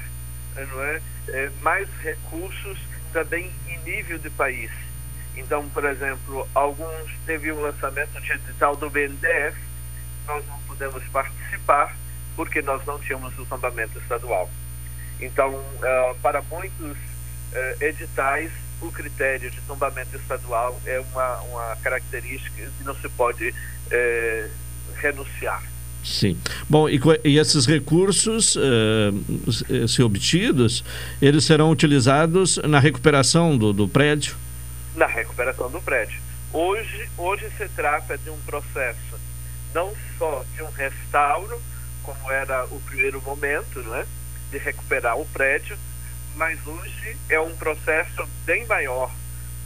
não 0.55 0.83
é, 0.83 1.01
é, 1.29 1.51
mais 1.61 1.89
recursos 2.01 2.77
também 3.11 3.51
em 3.67 3.77
nível 3.79 4.19
de 4.19 4.29
país. 4.29 4.71
Então, 5.35 5.67
por 5.69 5.83
exemplo, 5.85 6.47
alguns 6.53 7.11
teve 7.25 7.51
um 7.51 7.61
lançamento 7.61 8.21
digital 8.21 8.75
do 8.75 8.89
BNDES, 8.89 9.55
nós 10.27 10.45
não 10.47 10.59
pudemos 10.67 11.03
participar 11.05 11.95
porque 12.35 12.61
nós 12.61 12.85
não 12.85 12.99
tínhamos 12.99 13.37
o 13.37 13.45
tombamento 13.45 13.97
estadual. 13.99 14.49
Então, 15.19 15.53
uh, 15.53 16.15
para 16.21 16.41
muitos 16.43 16.91
uh, 16.91 17.83
editais, 17.83 18.51
o 18.81 18.91
critério 18.91 19.49
de 19.49 19.61
tombamento 19.61 20.15
estadual 20.17 20.79
é 20.85 20.99
uma, 20.99 21.41
uma 21.41 21.75
característica 21.77 22.69
que 22.77 22.83
não 22.83 22.95
se 22.95 23.07
pode 23.09 23.49
uh, 23.49 24.49
renunciar. 24.95 25.63
Sim. 26.03 26.37
Bom, 26.69 26.89
e, 26.89 26.99
e 27.23 27.39
esses 27.39 27.65
recursos, 27.65 28.57
se 29.87 30.03
obtidos, 30.03 30.83
eles 31.21 31.45
serão 31.45 31.71
utilizados 31.71 32.57
na 32.57 32.77
recuperação 32.77 33.57
do, 33.57 33.71
do 33.71 33.87
prédio? 33.87 34.35
Na 34.97 35.05
recuperação 35.05 35.71
do 35.71 35.81
prédio. 35.81 36.19
Hoje, 36.51 37.09
hoje 37.17 37.49
se 37.57 37.69
trata 37.69 38.17
de 38.17 38.29
um 38.29 38.37
processo 38.39 39.17
não 39.73 39.91
só 40.17 40.43
de 40.55 40.61
um 40.61 40.69
restauro, 40.71 41.59
como 42.03 42.31
era 42.31 42.65
o 42.65 42.79
primeiro 42.81 43.21
momento, 43.21 43.79
né, 43.79 44.05
de 44.51 44.57
recuperar 44.57 45.17
o 45.17 45.25
prédio, 45.25 45.77
mas 46.35 46.59
hoje 46.65 47.17
é 47.29 47.39
um 47.39 47.55
processo 47.55 48.27
bem 48.45 48.65
maior, 48.67 49.11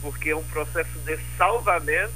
porque 0.00 0.30
é 0.30 0.36
um 0.36 0.44
processo 0.44 0.98
de 1.04 1.18
salvamento 1.36 2.12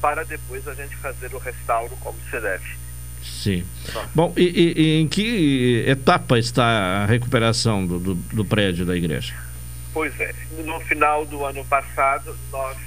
para 0.00 0.24
depois 0.24 0.66
a 0.66 0.74
gente 0.74 0.96
fazer 0.96 1.34
o 1.34 1.38
restauro 1.38 1.94
como 2.00 2.18
se 2.30 2.40
deve. 2.40 2.80
Sim. 3.22 3.66
Bom, 4.14 4.32
e, 4.36 4.42
e, 4.42 4.82
e, 4.82 5.00
em 5.00 5.06
que 5.06 5.84
etapa 5.86 6.38
está 6.38 6.64
a 7.02 7.06
recuperação 7.06 7.86
do, 7.86 7.98
do, 7.98 8.14
do, 8.14 8.44
prédio 8.44 8.86
da 8.86 8.96
igreja? 8.96 9.34
Pois 9.92 10.18
é, 10.18 10.34
no 10.64 10.80
final 10.80 11.26
do 11.26 11.44
ano 11.44 11.62
passado 11.66 12.34
nós 12.50 12.78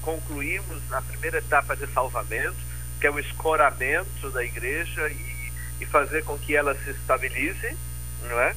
concluímos 0.00 0.80
a 0.92 1.02
primeira 1.02 1.38
etapa 1.38 1.74
de 1.74 1.86
salvamento, 1.88 2.56
que 3.00 3.06
é 3.06 3.10
o 3.10 3.18
escoramento 3.18 4.30
da 4.30 4.44
igreja 4.44 5.08
e, 5.08 5.39
e 5.80 5.86
fazer 5.86 6.24
com 6.24 6.38
que 6.38 6.54
ela 6.54 6.74
se 6.74 6.90
estabilize, 6.90 7.76
não 8.28 8.40
é? 8.40 8.54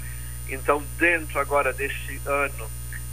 Então, 0.49 0.83
dentro 0.97 1.39
agora 1.39 1.71
deste 1.71 2.19
ano, 2.25 2.69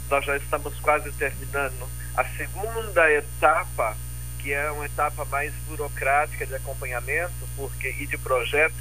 nós 0.09 0.25
já 0.25 0.35
estamos 0.37 0.77
quase 0.79 1.11
terminando 1.13 1.89
a 2.15 2.25
segunda 2.25 3.11
etapa, 3.11 3.95
que 4.39 4.51
é 4.51 4.69
uma 4.71 4.85
etapa 4.85 5.23
mais 5.25 5.53
burocrática 5.67 6.45
de 6.45 6.55
acompanhamento 6.55 7.33
porque, 7.55 7.95
e 7.99 8.05
de 8.05 8.17
projeto, 8.17 8.75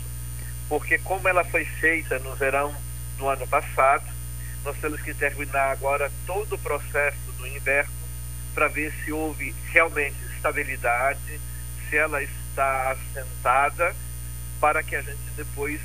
porque 0.68 0.99
como 0.99 1.28
ela 1.28 1.45
foi 1.45 1.64
feita 1.64 2.18
no 2.18 2.35
verão 2.35 2.74
do 3.16 3.28
ano 3.28 3.47
passado, 3.47 4.05
nós 4.64 4.76
temos 4.78 5.01
que 5.01 5.14
terminar 5.14 5.70
agora 5.70 6.11
todo 6.26 6.55
o 6.55 6.59
processo 6.59 7.33
do 7.39 7.47
inverno 7.47 7.93
para 8.55 8.68
ver 8.68 8.93
se 9.05 9.12
houve 9.12 9.55
realmente 9.72 10.16
estabilidade, 10.35 11.41
se 11.89 11.97
ela 11.97 12.22
está 12.22 12.91
assentada 12.91 13.95
para 14.61 14.83
que 14.83 14.95
a 14.95 15.03
gente 15.03 15.19
depois, 15.37 15.81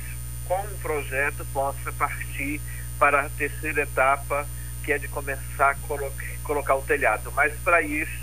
com 0.46 0.60
o 0.60 0.78
projeto, 0.82 1.46
possa 1.52 1.92
partir 1.92 2.60
para 2.98 3.22
a 3.22 3.28
terceira 3.30 3.82
etapa, 3.82 4.46
que 4.84 4.92
é 4.92 4.98
de 4.98 5.08
começar 5.08 5.70
a 5.70 5.74
colo 5.74 6.10
colocar 6.44 6.76
o 6.76 6.82
telhado. 6.82 7.32
Mas 7.34 7.52
para 7.64 7.82
isso, 7.82 8.20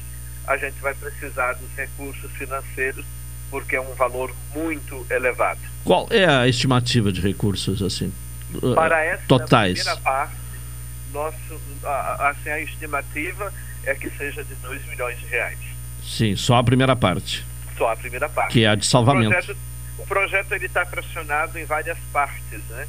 a 0.48 0.56
gente 0.58 0.80
vai 0.80 0.94
precisar 0.94 1.54
dos 1.54 1.70
recursos 1.76 2.32
financeiros 2.34 3.06
porque 3.50 3.76
é 3.76 3.82
um 3.82 3.94
valor 3.94 4.34
muito 4.56 5.06
elevado. 5.10 5.60
Qual 5.84 6.08
é 6.10 6.26
a 6.26 6.48
estimativa 6.48 7.12
de 7.12 7.22
recursos 7.22 7.84
assim 7.84 8.12
Para 8.74 9.04
essa 9.04 9.24
totais? 9.28 9.80
primeira 9.84 10.02
parte, 10.02 10.34
nosso, 11.14 11.62
a, 11.84 12.30
assim, 12.30 12.50
a 12.50 12.60
estimativa 12.62 13.54
é 13.86 13.94
que 13.94 14.10
seja 14.12 14.44
de 14.44 14.56
2 14.56 14.86
milhões 14.88 15.20
de 15.20 15.26
reais. 15.28 15.60
Sim, 16.04 16.36
só 16.36 16.56
a 16.56 16.64
primeira 16.64 16.96
parte. 16.96 17.46
Só 17.78 17.92
a 17.92 17.96
primeira 17.96 18.28
parte. 18.28 18.52
Que 18.52 18.64
é 18.64 18.70
a 18.70 18.76
de 18.76 18.86
salvamento. 18.86 19.30
O 19.30 19.34
projeto, 19.34 19.58
o 20.04 20.08
projeto 20.08 20.52
ele 20.52 20.66
está 20.66 20.86
fracionado 20.86 21.58
em 21.58 21.66
várias 21.66 21.98
partes, 22.12 22.62
né? 22.70 22.88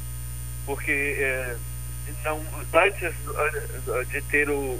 Porque 0.65 0.91
é, 0.91 1.55
não, 2.23 2.41
antes 2.73 3.03
eh, 3.03 4.05
de 4.11 4.21
ter 4.23 4.49
o, 4.49 4.77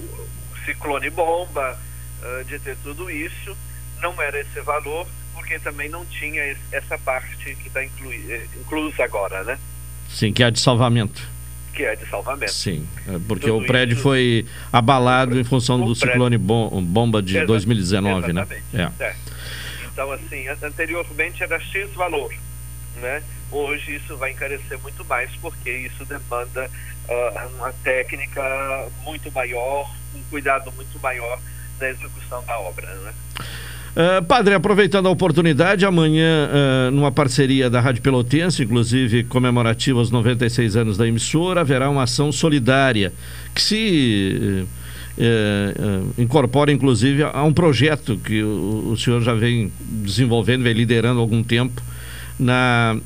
ciclone 0.66 1.10
bomba, 1.10 1.80
eh, 2.24 2.44
de 2.48 2.60
ter 2.60 2.76
tudo 2.84 3.10
isso, 3.10 3.56
não 4.02 4.20
era 4.22 4.40
esse 4.42 4.60
valor, 4.62 5.08
porque 5.34 5.60
também 5.60 5.88
não 5.88 6.06
tinha 6.06 6.56
essa 6.72 6.98
parte 6.98 7.56
que 7.56 7.68
está 7.68 7.84
inclusa 7.84 9.04
agora, 9.04 9.44
né? 9.44 9.58
Sim, 10.10 10.34
que 10.34 10.44
é 10.44 10.48
a 10.48 10.50
de 10.50 10.60
salvamento. 10.60 11.22
Que 11.74 11.84
é 11.84 11.96
de 11.96 12.10
salvamento. 12.10 12.52
Sim, 12.52 12.88
é 13.08 13.20
porque 13.28 13.48
tudo 13.48 13.64
o 13.64 13.68
prédio 13.68 13.94
isso, 13.94 14.04
foi 14.04 14.46
abalado 14.72 15.40
em 15.40 15.44
função 15.44 15.80
do 15.80 15.94
ciclone 15.94 16.38
bom, 16.38 16.82
bomba 16.84 17.22
de 17.22 17.36
Exato, 17.38 17.48
2019, 17.48 18.34
né? 18.34 18.48
É. 18.74 19.04
é. 19.04 19.16
Então, 19.96 20.12
assim, 20.12 20.46
anteriormente 20.62 21.42
era 21.42 21.58
X 21.58 21.90
valor, 21.94 22.30
né? 22.98 23.24
Hoje 23.50 23.96
isso 23.96 24.18
vai 24.18 24.32
encarecer 24.32 24.78
muito 24.80 25.06
mais, 25.06 25.32
porque 25.38 25.72
isso 25.72 26.04
demanda 26.04 26.70
uh, 27.08 27.56
uma 27.56 27.72
técnica 27.82 28.44
muito 29.06 29.32
maior, 29.32 29.90
um 30.14 30.22
cuidado 30.30 30.70
muito 30.74 31.00
maior 31.00 31.40
da 31.80 31.90
execução 31.90 32.44
da 32.44 32.60
obra. 32.60 32.94
Né? 32.94 33.14
Uh, 33.96 34.26
padre, 34.26 34.54
aproveitando 34.54 35.08
a 35.08 35.12
oportunidade, 35.12 35.86
amanhã, 35.86 36.50
uh, 36.50 36.92
numa 36.92 37.14
parceria 37.14 37.70
da 37.70 37.80
Rádio 37.80 38.02
Pelotense, 38.02 38.64
inclusive 38.64 39.24
comemorativa 39.24 39.98
aos 40.00 40.12
96 40.12 40.76
anos 40.76 40.98
da 40.98 41.08
emissora, 41.08 41.62
haverá 41.62 41.90
uma 41.90 42.04
ação 42.04 42.34
solidária 42.34 43.14
que 43.54 43.62
se 43.62 44.68
uh, 45.18 46.22
incorpora, 46.22 46.72
inclusive, 46.72 47.24
a 47.24 47.44
um 47.44 47.54
projeto 47.54 48.18
que 48.18 48.44
o, 48.44 48.92
o, 48.92 48.98
senhor 48.98 49.22
já 49.22 49.34
vem 49.34 49.72
desenvolvendo, 49.80 50.64
vem 50.64 50.74
liderando 50.74 51.20
há 51.20 51.22
algum 51.22 51.44
tempo 51.44 51.82
na 52.40 52.98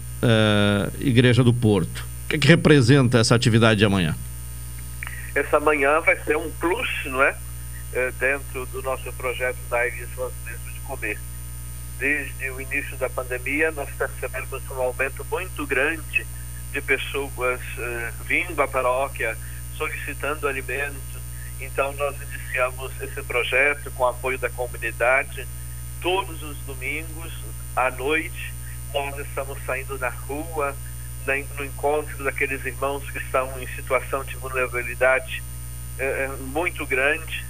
Igreja 1.00 1.44
do 1.44 1.54
Porto. 1.54 2.06
O 2.26 2.30
que, 2.30 2.36
é 2.36 2.40
que 2.40 2.48
representa 2.48 3.20
essa 3.20 3.34
atividade 3.34 3.80
de 3.80 3.86
amanhã? 3.86 4.16
Essa 5.34 5.60
manhã 5.60 6.00
vai 6.02 6.18
ser 6.24 6.36
um 6.36 6.50
plus, 6.60 6.88
não 7.06 7.24
é? 7.24 7.36
é 7.94 8.12
dentro 8.20 8.66
do 8.68 8.82
nosso 8.82 9.12
projeto 9.14 9.58
da 9.70 9.88
Igreja 9.88 10.32
mesmo 10.46 10.72
de 10.74 10.80
comer. 10.82 11.20
Desde 11.98 12.50
o 12.52 12.62
início 12.62 12.98
da 12.98 13.10
pandemia, 13.10 13.72
nós 13.72 13.90
percebemos 13.92 14.62
um 14.70 14.82
aumento 14.82 15.26
muito 15.30 15.66
grande 15.66 16.26
de 16.72 16.82
pessoas 16.82 17.60
uh, 17.60 18.24
vindo 18.26 18.62
à 18.62 18.68
paróquia, 18.68 19.38
solicitando 19.78 20.48
alimentos. 20.48 21.09
Então, 21.60 21.92
nós 21.94 22.16
iniciamos 22.22 22.92
esse 23.02 23.22
projeto 23.24 23.92
com 23.92 24.08
apoio 24.08 24.38
da 24.38 24.50
comunidade. 24.50 25.48
Todos 26.02 26.42
os 26.42 26.58
domingos, 26.60 27.34
à 27.76 27.92
noite, 27.92 28.54
nós 28.94 29.18
estamos 29.20 29.58
saindo 29.66 29.98
na 29.98 30.10
rua, 30.10 30.76
no 31.58 31.66
encontro 31.66 32.24
daqueles 32.24 32.66
irmãos 32.66 33.10
que 33.12 33.20
estão 33.20 33.62
em 33.62 33.68
situação 33.76 34.24
de 34.24 34.36
vulnerabilidade 34.38 35.44
é, 36.00 36.28
muito 36.40 36.86
grande. 36.86 37.46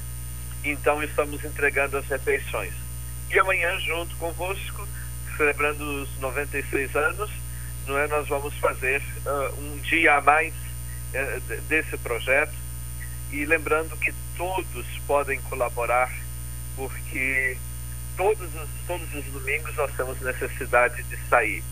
Então, 0.63 1.01
estamos 1.03 1.43
entregando 1.45 1.97
as 1.97 2.05
refeições. 2.07 2.73
E 3.31 3.39
amanhã, 3.39 3.79
junto 3.79 4.15
convosco, 4.17 4.87
celebrando 5.37 6.03
os 6.03 6.19
96 6.19 6.95
anos, 6.95 7.29
não 7.87 7.97
é, 7.97 8.07
nós 8.07 8.27
vamos 8.27 8.53
fazer 8.55 9.01
uh, 9.25 9.59
um 9.59 9.77
dia 9.77 10.15
a 10.15 10.21
mais 10.21 10.53
uh, 10.53 11.61
desse 11.67 11.97
projeto. 11.97 12.53
E 13.31 13.45
lembrando 13.45 13.95
que 13.97 14.13
todos 14.35 14.85
podem 15.05 15.39
colaborar, 15.41 16.11
porque 16.75 17.57
todos 18.17 18.53
os, 18.55 18.69
todos 18.87 19.13
os 19.13 19.25
domingos 19.25 19.75
nós 19.75 19.91
temos 19.95 20.19
necessidade 20.21 21.03
de 21.03 21.17
sair. 21.29 21.63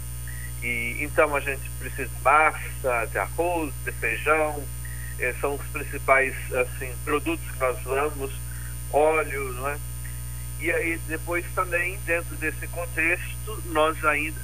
E, 0.62 0.98
então 1.00 1.36
a 1.36 1.40
gente 1.40 1.70
precisa 1.80 2.08
de 2.08 2.22
massa, 2.24 3.08
de 3.12 3.18
arroz, 3.18 3.74
de 3.84 3.92
feijão, 3.94 4.64
eh, 5.20 5.34
são 5.42 5.56
os 5.56 5.66
principais 5.68 6.34
assim, 6.54 6.94
produtos 7.04 7.50
que 7.52 7.60
nós 7.60 7.86
usamos, 7.86 8.32
óleo, 8.92 9.54
não 9.54 9.70
é? 9.70 9.78
E 10.60 10.72
aí 10.72 11.00
depois 11.08 11.46
também, 11.54 12.00
dentro 12.06 12.36
desse 12.38 12.68
contexto, 12.68 13.64
nós 13.68 14.04
ainda 14.06 14.40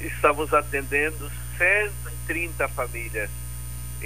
estamos 0.00 0.52
atendendo 0.52 1.30
130 1.56 2.68
famílias. 2.68 3.30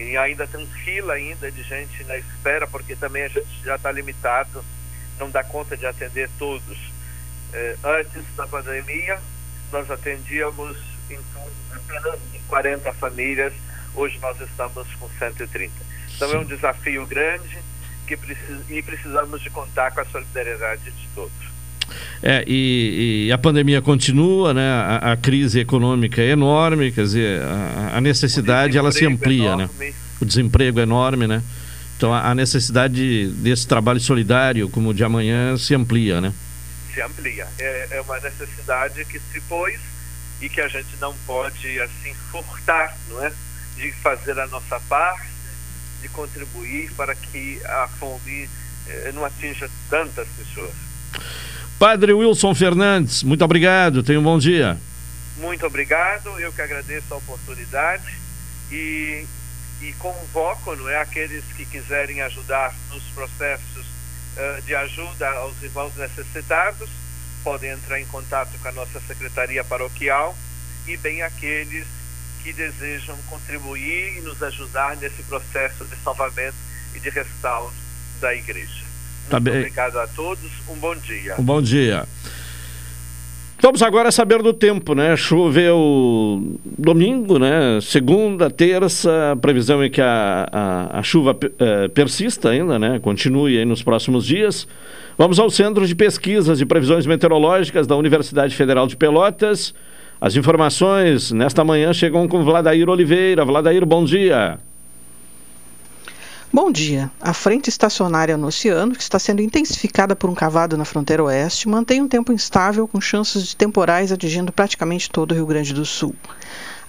E 0.00 0.16
ainda 0.16 0.46
tem 0.46 0.66
fila 0.66 1.14
ainda 1.14 1.50
de 1.50 1.62
gente 1.62 2.04
na 2.04 2.16
espera, 2.16 2.66
porque 2.66 2.96
também 2.96 3.24
a 3.24 3.28
gente 3.28 3.48
já 3.64 3.76
está 3.76 3.90
limitado, 3.92 4.64
não 5.18 5.30
dá 5.30 5.44
conta 5.44 5.76
de 5.76 5.86
atender 5.86 6.28
todos. 6.38 6.78
Eh, 7.52 7.76
antes 7.84 8.24
da 8.36 8.46
pandemia, 8.46 9.20
nós 9.72 9.90
atendíamos 9.90 10.76
em 11.10 11.18
apenas 11.72 12.20
de 12.32 12.38
40 12.40 12.92
famílias, 12.94 13.52
hoje 13.94 14.18
nós 14.20 14.40
estamos 14.40 14.86
com 14.94 15.08
130. 15.18 15.72
Então 16.14 16.32
é 16.32 16.38
um 16.38 16.44
desafio 16.44 17.06
grande 17.06 17.58
que 18.06 18.18
e 18.68 18.82
precisamos 18.82 19.40
de 19.40 19.50
contar 19.50 19.92
com 19.92 20.00
a 20.00 20.04
solidariedade 20.04 20.90
de 20.90 21.08
todos. 21.14 21.59
É, 22.22 22.44
e, 22.46 23.26
e, 23.26 23.32
a 23.32 23.38
pandemia 23.38 23.80
continua, 23.80 24.52
né? 24.52 24.68
A, 24.70 25.12
a, 25.12 25.16
crise 25.16 25.60
econômica 25.60 26.20
é 26.20 26.30
enorme, 26.30 26.92
quer 26.92 27.02
dizer, 27.02 27.42
a, 27.42 27.96
a 27.96 28.00
necessidade 28.00 28.76
ela 28.76 28.92
se 28.92 29.06
amplia, 29.06 29.56
né? 29.56 29.70
O 30.20 30.24
desemprego 30.24 30.80
é 30.80 30.82
enorme, 30.82 31.26
né? 31.26 31.42
Então 31.96 32.12
a, 32.12 32.30
a 32.30 32.34
necessidade 32.34 33.28
desse 33.28 33.66
trabalho 33.66 34.00
solidário, 34.00 34.68
como 34.68 34.90
o 34.90 34.94
de 34.94 35.04
amanhã, 35.04 35.56
se 35.56 35.74
amplia, 35.74 36.20
né? 36.20 36.32
Se 36.94 37.00
amplia. 37.00 37.46
É, 37.58 37.88
é 37.92 38.00
uma 38.00 38.18
necessidade 38.20 39.04
que 39.06 39.18
se 39.18 39.40
pôs 39.42 39.78
e 40.40 40.48
que 40.48 40.60
a 40.60 40.68
gente 40.68 40.96
não 41.00 41.14
pode 41.26 41.80
assim 41.80 42.14
furtar, 42.30 42.96
não 43.08 43.24
é? 43.24 43.32
De 43.76 43.92
fazer 43.92 44.38
a 44.38 44.46
nossa 44.46 44.80
parte, 44.88 45.28
de 46.00 46.08
contribuir 46.08 46.90
para 46.92 47.14
que 47.14 47.60
a 47.64 47.88
fome 47.98 48.48
eh, 48.86 49.12
não 49.14 49.24
atinja 49.24 49.70
tantas 49.88 50.26
pessoas. 50.28 50.74
Padre 51.80 52.12
Wilson 52.12 52.54
Fernandes, 52.54 53.22
muito 53.22 53.42
obrigado, 53.42 54.02
tenha 54.02 54.20
um 54.20 54.22
bom 54.22 54.38
dia. 54.38 54.78
Muito 55.38 55.64
obrigado, 55.64 56.38
eu 56.38 56.52
que 56.52 56.60
agradeço 56.60 57.06
a 57.14 57.16
oportunidade 57.16 58.04
e, 58.70 59.24
e 59.80 59.90
convoco 59.94 60.76
não 60.76 60.90
é, 60.90 61.00
aqueles 61.00 61.42
que 61.56 61.64
quiserem 61.64 62.20
ajudar 62.20 62.74
nos 62.90 63.02
processos 63.14 63.86
uh, 63.86 64.60
de 64.66 64.74
ajuda 64.74 65.26
aos 65.30 65.54
irmãos 65.62 65.96
necessitados 65.96 66.90
podem 67.42 67.70
entrar 67.70 67.98
em 67.98 68.04
contato 68.08 68.50
com 68.60 68.68
a 68.68 68.72
nossa 68.72 69.00
secretaria 69.08 69.64
paroquial 69.64 70.36
e 70.86 70.98
bem 70.98 71.22
aqueles 71.22 71.86
que 72.42 72.52
desejam 72.52 73.16
contribuir 73.30 74.18
e 74.18 74.20
nos 74.20 74.42
ajudar 74.42 74.98
nesse 74.98 75.22
processo 75.22 75.86
de 75.86 75.96
salvamento 76.04 76.58
e 76.94 77.00
de 77.00 77.08
restauro 77.08 77.72
da 78.20 78.34
igreja. 78.34 78.89
Tá 79.30 79.38
Muito 79.38 79.56
obrigado 79.56 79.96
a 79.96 80.08
todos, 80.08 80.50
um 80.68 80.74
bom 80.74 80.94
dia. 80.96 81.36
Um 81.38 81.42
bom 81.44 81.62
dia. 81.62 82.04
Vamos 83.62 83.82
agora 83.82 84.10
saber 84.10 84.42
do 84.42 84.52
tempo, 84.52 84.94
né? 84.94 85.14
Choveu 85.16 86.58
domingo, 86.78 87.38
né? 87.38 87.78
Segunda, 87.82 88.50
terça, 88.50 89.32
a 89.32 89.36
previsão 89.36 89.82
é 89.82 89.88
que 89.88 90.00
a, 90.00 90.48
a, 90.50 90.98
a 90.98 91.02
chuva 91.02 91.38
eh, 91.58 91.88
persista 91.88 92.48
ainda, 92.48 92.78
né? 92.78 92.98
Continue 92.98 93.58
aí 93.58 93.64
nos 93.64 93.82
próximos 93.82 94.26
dias. 94.26 94.66
Vamos 95.16 95.38
ao 95.38 95.50
Centro 95.50 95.86
de 95.86 95.94
Pesquisas 95.94 96.60
e 96.60 96.66
Previsões 96.66 97.04
Meteorológicas 97.06 97.86
da 97.86 97.94
Universidade 97.94 98.56
Federal 98.56 98.86
de 98.86 98.96
Pelotas. 98.96 99.74
As 100.18 100.34
informações 100.34 101.30
nesta 101.30 101.62
manhã 101.62 101.92
chegam 101.92 102.26
com 102.26 102.42
Vladair 102.42 102.88
Oliveira. 102.88 103.44
Vladair, 103.44 103.84
bom 103.84 104.04
dia. 104.04 104.58
Bom 106.52 106.72
dia. 106.72 107.08
A 107.20 107.32
frente 107.32 107.68
estacionária 107.68 108.36
no 108.36 108.48
oceano, 108.48 108.96
que 108.96 109.02
está 109.02 109.20
sendo 109.20 109.40
intensificada 109.40 110.16
por 110.16 110.28
um 110.28 110.34
cavado 110.34 110.76
na 110.76 110.84
fronteira 110.84 111.22
oeste, 111.22 111.68
mantém 111.68 112.02
um 112.02 112.08
tempo 112.08 112.32
instável 112.32 112.88
com 112.88 113.00
chances 113.00 113.46
de 113.46 113.54
temporais 113.54 114.10
atingindo 114.10 114.50
praticamente 114.50 115.08
todo 115.08 115.30
o 115.30 115.34
Rio 115.36 115.46
Grande 115.46 115.72
do 115.72 115.84
Sul. 115.84 116.12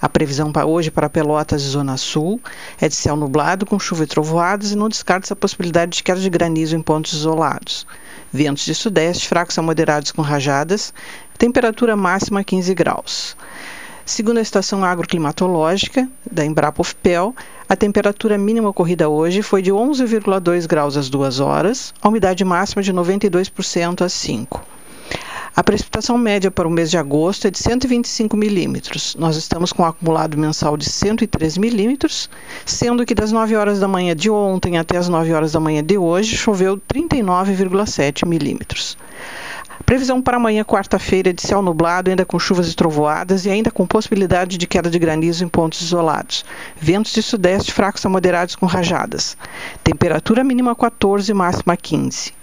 A 0.00 0.08
previsão 0.08 0.50
para 0.50 0.66
hoje 0.66 0.90
para 0.90 1.08
Pelotas 1.08 1.62
e 1.62 1.68
Zona 1.68 1.96
Sul 1.96 2.40
é 2.80 2.88
de 2.88 2.96
céu 2.96 3.14
nublado 3.14 3.64
com 3.64 3.78
chuva 3.78 4.02
e 4.02 4.06
trovoadas 4.08 4.72
e 4.72 4.76
não 4.76 4.88
descarta 4.88 5.32
a 5.32 5.36
possibilidade 5.36 5.98
de 5.98 6.02
queda 6.02 6.20
de 6.20 6.28
granizo 6.28 6.74
em 6.74 6.82
pontos 6.82 7.12
isolados. 7.12 7.86
Ventos 8.32 8.64
de 8.64 8.74
sudeste 8.74 9.28
fracos 9.28 9.56
a 9.56 9.62
moderados 9.62 10.10
com 10.10 10.22
rajadas, 10.22 10.92
temperatura 11.38 11.94
máxima 11.94 12.42
15 12.42 12.74
graus. 12.74 13.36
Segundo 14.04 14.38
a 14.38 14.42
estação 14.42 14.84
agroclimatológica 14.84 16.08
da 16.28 16.44
Embrapa 16.44 16.82
UFPEL, 16.82 17.34
a 17.68 17.76
temperatura 17.76 18.36
mínima 18.36 18.68
ocorrida 18.68 19.08
hoje 19.08 19.42
foi 19.42 19.62
de 19.62 19.70
11,2 19.70 20.66
graus 20.66 20.96
às 20.96 21.08
2 21.08 21.38
horas, 21.38 21.94
a 22.02 22.08
umidade 22.08 22.44
máxima 22.44 22.82
de 22.82 22.92
92% 22.92 24.02
às 24.02 24.12
5. 24.12 24.60
A 25.54 25.62
precipitação 25.62 26.18
média 26.18 26.50
para 26.50 26.66
o 26.66 26.70
mês 26.70 26.90
de 26.90 26.96
agosto 26.98 27.46
é 27.46 27.50
de 27.50 27.58
125 27.58 28.36
milímetros. 28.36 29.14
Nós 29.18 29.36
estamos 29.36 29.72
com 29.72 29.82
um 29.82 29.86
acumulado 29.86 30.36
mensal 30.36 30.76
de 30.76 30.86
103 30.86 31.58
milímetros, 31.58 32.28
sendo 32.64 33.04
que 33.04 33.14
das 33.14 33.30
9 33.30 33.54
horas 33.54 33.78
da 33.78 33.86
manhã 33.86 34.16
de 34.16 34.30
ontem 34.30 34.78
até 34.78 34.96
as 34.96 35.08
9 35.08 35.32
horas 35.32 35.52
da 35.52 35.60
manhã 35.60 35.84
de 35.84 35.96
hoje 35.96 36.36
choveu 36.36 36.76
39,7 36.76 38.26
milímetros. 38.26 38.96
Previsão 39.84 40.22
para 40.22 40.36
amanhã, 40.36 40.64
quarta-feira, 40.64 41.32
de 41.32 41.42
céu 41.42 41.60
nublado, 41.60 42.10
ainda 42.10 42.24
com 42.24 42.38
chuvas 42.38 42.70
e 42.70 42.74
trovoadas 42.74 43.44
e 43.44 43.50
ainda 43.50 43.70
com 43.70 43.86
possibilidade 43.86 44.56
de 44.56 44.66
queda 44.66 44.88
de 44.88 44.98
granizo 44.98 45.44
em 45.44 45.48
pontos 45.48 45.80
isolados. 45.80 46.44
Ventos 46.76 47.12
de 47.12 47.22
sudeste 47.22 47.72
fracos 47.72 48.04
a 48.06 48.08
moderados 48.08 48.56
com 48.56 48.66
rajadas. 48.66 49.36
Temperatura 49.82 50.44
mínima 50.44 50.74
14, 50.74 51.32
máxima 51.34 51.76
15. 51.76 52.41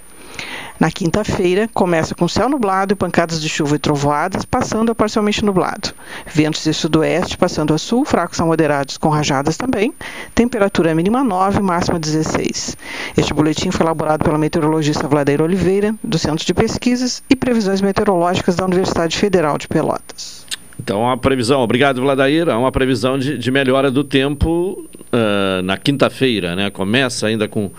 Na 0.79 0.89
quinta-feira, 0.89 1.69
começa 1.73 2.15
com 2.15 2.25
céu 2.27 2.47
nublado 2.47 2.93
e 2.93 2.95
pancadas 2.95 3.41
de 3.41 3.49
chuva 3.49 3.75
e 3.75 3.79
trovoadas, 3.79 4.45
passando 4.45 4.91
a 4.91 4.95
parcialmente 4.95 5.43
nublado. 5.43 5.93
Ventos 6.25 6.63
de 6.63 6.73
sudoeste 6.73 7.37
passando 7.37 7.73
a 7.73 7.77
sul, 7.77 8.05
fracos 8.05 8.39
a 8.39 8.45
moderados 8.45 8.97
com 8.97 9.09
rajadas 9.09 9.57
também. 9.57 9.93
Temperatura 10.33 10.95
mínima 10.95 11.21
9, 11.21 11.61
máxima 11.61 11.99
16. 11.99 12.77
Este 13.17 13.33
boletim 13.33 13.71
foi 13.71 13.85
elaborado 13.85 14.23
pela 14.23 14.37
meteorologista 14.37 15.05
Vladeira 15.05 15.43
Oliveira, 15.43 15.93
do 16.01 16.17
Centro 16.17 16.45
de 16.45 16.53
Pesquisas 16.53 17.21
e 17.29 17.35
Previsões 17.35 17.81
Meteorológicas 17.81 18.55
da 18.55 18.65
Universidade 18.65 19.17
Federal 19.17 19.57
de 19.57 19.67
Pelotas. 19.67 20.45
Então, 20.81 21.09
a 21.09 21.17
previsão, 21.17 21.59
obrigado 21.59 21.99
Vladair, 21.99 22.47
há 22.47 22.57
uma 22.57 22.71
previsão 22.71 23.19
de, 23.19 23.37
de 23.37 23.51
melhora 23.51 23.91
do 23.91 24.01
tempo 24.01 24.87
uh, 25.11 25.61
na 25.61 25.77
quinta-feira, 25.77 26.55
né? 26.55 26.69
Começa 26.69 27.27
ainda 27.27 27.49
com, 27.49 27.69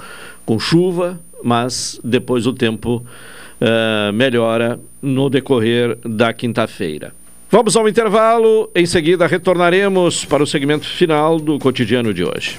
com 0.44 0.58
chuva, 0.58 1.18
mas 1.42 2.00
depois 2.02 2.46
o 2.46 2.52
tempo 2.52 3.04
uh, 3.60 4.12
melhora 4.12 4.80
no 5.00 5.28
decorrer 5.30 5.98
da 6.04 6.32
quinta-feira. 6.32 7.12
Vamos 7.50 7.76
ao 7.76 7.88
intervalo, 7.88 8.70
em 8.74 8.86
seguida 8.86 9.26
retornaremos 9.26 10.24
para 10.24 10.42
o 10.42 10.46
segmento 10.46 10.86
final 10.86 11.38
do 11.38 11.58
cotidiano 11.58 12.14
de 12.14 12.24
hoje. 12.24 12.58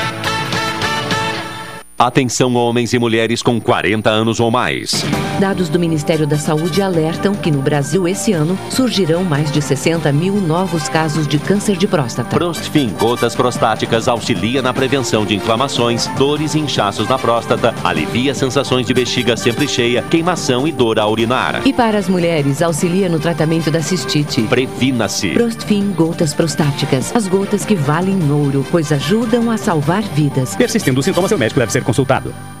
Atenção 2.01 2.55
homens 2.55 2.93
e 2.93 2.97
mulheres 2.97 3.43
com 3.43 3.61
40 3.61 4.09
anos 4.09 4.39
ou 4.39 4.49
mais. 4.49 5.05
Dados 5.39 5.69
do 5.69 5.77
Ministério 5.77 6.25
da 6.25 6.35
Saúde 6.35 6.81
alertam 6.81 7.35
que 7.35 7.51
no 7.51 7.61
Brasil 7.61 8.07
esse 8.07 8.33
ano 8.33 8.57
surgirão 8.71 9.23
mais 9.23 9.51
de 9.51 9.61
60 9.61 10.11
mil 10.11 10.33
novos 10.33 10.89
casos 10.89 11.27
de 11.27 11.37
câncer 11.37 11.77
de 11.77 11.85
próstata. 11.87 12.35
Prostfin 12.35 12.89
Gotas 12.99 13.35
Prostáticas 13.35 14.07
auxilia 14.07 14.63
na 14.63 14.73
prevenção 14.73 15.27
de 15.27 15.35
inflamações, 15.35 16.07
dores 16.17 16.55
e 16.55 16.59
inchaços 16.59 17.07
na 17.07 17.19
próstata, 17.19 17.75
alivia 17.83 18.33
sensações 18.33 18.87
de 18.87 18.95
bexiga 18.95 19.37
sempre 19.37 19.67
cheia, 19.67 20.01
queimação 20.01 20.67
e 20.67 20.71
dor 20.71 20.97
ao 20.97 21.11
urinar. 21.11 21.61
E 21.67 21.71
para 21.71 21.99
as 21.99 22.09
mulheres, 22.09 22.63
auxilia 22.63 23.09
no 23.09 23.19
tratamento 23.19 23.69
da 23.69 23.83
cistite. 23.83 24.41
Previna-se. 24.41 25.29
Prostfin 25.29 25.91
Gotas 25.91 26.33
Prostáticas. 26.33 27.15
As 27.15 27.27
gotas 27.27 27.63
que 27.63 27.75
valem 27.75 28.19
ouro, 28.31 28.65
pois 28.71 28.91
ajudam 28.91 29.51
a 29.51 29.57
salvar 29.57 30.01
vidas. 30.01 30.55
Persistindo 30.55 30.99
os 30.99 31.05
sintomas, 31.05 31.29
seu 31.29 31.37
médico 31.37 31.59
deve 31.59 31.71
ser 31.71 31.90
consultado. 31.91 32.60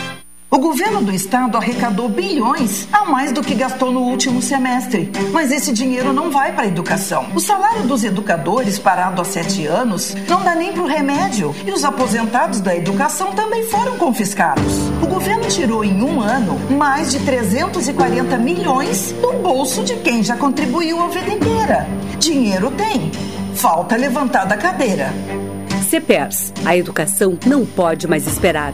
O 0.53 0.59
governo 0.59 1.01
do 1.01 1.13
estado 1.13 1.57
arrecadou 1.57 2.09
bilhões 2.09 2.85
a 2.91 3.05
mais 3.05 3.31
do 3.31 3.41
que 3.41 3.55
gastou 3.55 3.89
no 3.89 4.01
último 4.01 4.41
semestre. 4.41 5.09
Mas 5.31 5.49
esse 5.49 5.71
dinheiro 5.71 6.11
não 6.11 6.29
vai 6.29 6.51
para 6.51 6.63
a 6.63 6.67
educação. 6.67 7.25
O 7.33 7.39
salário 7.39 7.83
dos 7.83 8.03
educadores, 8.03 8.77
parado 8.77 9.21
há 9.21 9.23
sete 9.23 9.65
anos, 9.65 10.13
não 10.27 10.43
dá 10.43 10.53
nem 10.53 10.73
para 10.73 10.83
o 10.83 10.87
remédio. 10.87 11.55
E 11.65 11.71
os 11.71 11.85
aposentados 11.85 12.59
da 12.59 12.75
educação 12.75 13.31
também 13.31 13.63
foram 13.63 13.97
confiscados. 13.97 14.89
O 15.01 15.07
governo 15.07 15.47
tirou 15.47 15.85
em 15.85 16.03
um 16.03 16.19
ano 16.19 16.59
mais 16.69 17.11
de 17.11 17.19
340 17.21 18.37
milhões 18.37 19.13
do 19.21 19.31
bolso 19.31 19.85
de 19.85 19.95
quem 19.99 20.21
já 20.21 20.35
contribuiu 20.35 21.01
a 21.01 21.07
vida 21.07 21.29
inteira. 21.31 21.87
Dinheiro 22.19 22.69
tem. 22.71 23.09
Falta 23.55 23.95
levantar 23.95 24.43
da 24.43 24.57
cadeira. 24.57 25.13
CEPERS. 25.89 26.51
A 26.65 26.75
educação 26.75 27.37
não 27.45 27.65
pode 27.65 28.05
mais 28.05 28.27
esperar. 28.27 28.73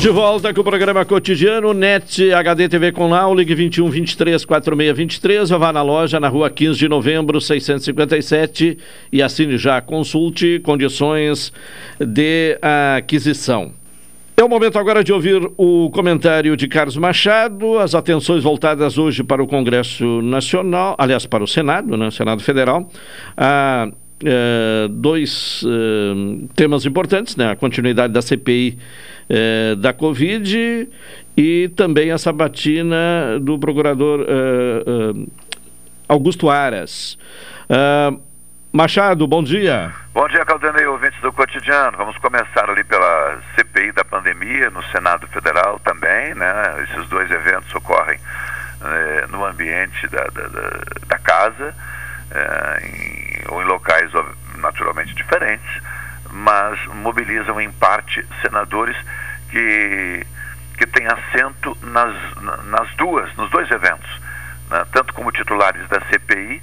Estamos 0.00 0.16
de 0.16 0.22
volta 0.22 0.54
com 0.54 0.62
o 0.62 0.64
programa 0.64 1.04
cotidiano 1.04 1.74
NET 1.74 2.32
HD 2.32 2.70
TV 2.70 2.90
com 2.90 3.10
Lau, 3.10 3.34
ligue 3.34 3.54
21 3.54 3.90
23 3.90 4.46
46 4.46 4.96
23, 4.96 5.50
ou 5.50 5.58
vá 5.58 5.74
na 5.74 5.82
loja 5.82 6.18
na 6.18 6.26
rua 6.26 6.48
15 6.48 6.78
de 6.78 6.88
novembro 6.88 7.38
657 7.38 8.78
e 9.12 9.22
assine 9.22 9.58
já, 9.58 9.78
consulte 9.82 10.58
condições 10.60 11.52
de 11.98 12.58
aquisição. 12.96 13.74
É 14.38 14.42
o 14.42 14.48
momento 14.48 14.78
agora 14.78 15.04
de 15.04 15.12
ouvir 15.12 15.38
o 15.58 15.90
comentário 15.90 16.56
de 16.56 16.66
Carlos 16.66 16.96
Machado, 16.96 17.78
as 17.78 17.94
atenções 17.94 18.42
voltadas 18.42 18.96
hoje 18.96 19.22
para 19.22 19.42
o 19.42 19.46
Congresso 19.46 20.22
Nacional, 20.22 20.94
aliás, 20.96 21.26
para 21.26 21.44
o 21.44 21.46
Senado, 21.46 21.94
né, 21.98 22.10
Senado 22.10 22.42
Federal. 22.42 22.88
Ah, 23.36 23.90
eh, 24.22 24.86
dois 24.90 25.64
eh, 25.64 26.46
temas 26.54 26.84
importantes, 26.84 27.36
né? 27.36 27.50
A 27.50 27.56
continuidade 27.56 28.12
da 28.12 28.20
CPI 28.20 28.78
eh, 29.30 29.74
da 29.76 29.94
Covid 29.94 30.88
e 31.36 31.68
também 31.74 32.10
a 32.10 32.18
sabatina 32.18 33.38
do 33.40 33.58
procurador 33.58 34.26
Augusto 36.06 36.50
Aras. 36.50 37.16
Machado, 38.72 39.26
bom 39.26 39.42
dia. 39.42 39.90
Bom 40.12 40.28
dia, 40.28 40.44
Caldanei, 40.44 40.86
ouvintes 40.86 41.20
do 41.22 41.32
cotidiano. 41.32 41.96
Vamos 41.96 42.16
começar 42.18 42.68
ali 42.68 42.84
pela 42.84 43.38
CPI 43.56 43.92
da 43.92 44.04
pandemia 44.04 44.68
no 44.70 44.82
Senado 44.92 45.26
Federal 45.28 45.80
também, 45.80 46.34
né? 46.34 46.84
Esses 46.84 47.08
dois 47.08 47.30
eventos 47.30 47.74
ocorrem 47.74 48.18
no 49.30 49.44
ambiente 49.44 50.06
da, 50.08 50.24
da, 50.24 50.48
da, 51.08 51.18
casa 51.18 51.74
em, 52.82 53.19
ou 53.48 53.62
em 53.62 53.64
locais 53.64 54.10
naturalmente 54.56 55.14
diferentes, 55.14 55.82
mas 56.30 56.78
mobilizam 56.86 57.60
em 57.60 57.70
parte 57.72 58.26
senadores 58.42 58.96
que, 59.50 60.26
que 60.76 60.86
têm 60.86 61.06
assento 61.06 61.76
nas, 61.82 62.14
nas 62.64 62.94
duas, 62.94 63.34
nos 63.36 63.50
dois 63.50 63.70
eventos, 63.70 64.10
né? 64.70 64.84
tanto 64.92 65.12
como 65.14 65.32
titulares 65.32 65.86
da 65.88 66.00
CPI 66.02 66.62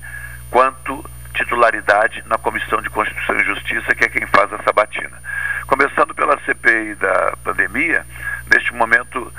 quanto 0.50 1.04
titularidade 1.34 2.24
na 2.26 2.38
Comissão 2.38 2.82
de 2.82 2.90
Constituição 2.90 3.40
e 3.40 3.44
Justiça, 3.44 3.94
que 3.94 4.06
é 4.06 4.10
quem 4.10 4.26
faz 4.28 4.52
a 4.54 4.64
sabatina. 4.64 5.22
Começando 5.68 6.16
pela 6.16 6.40
CPI 6.40 6.96
da 6.96 7.34
pandemia, 7.44 8.06
neste 8.50 8.74
momento 8.74 9.32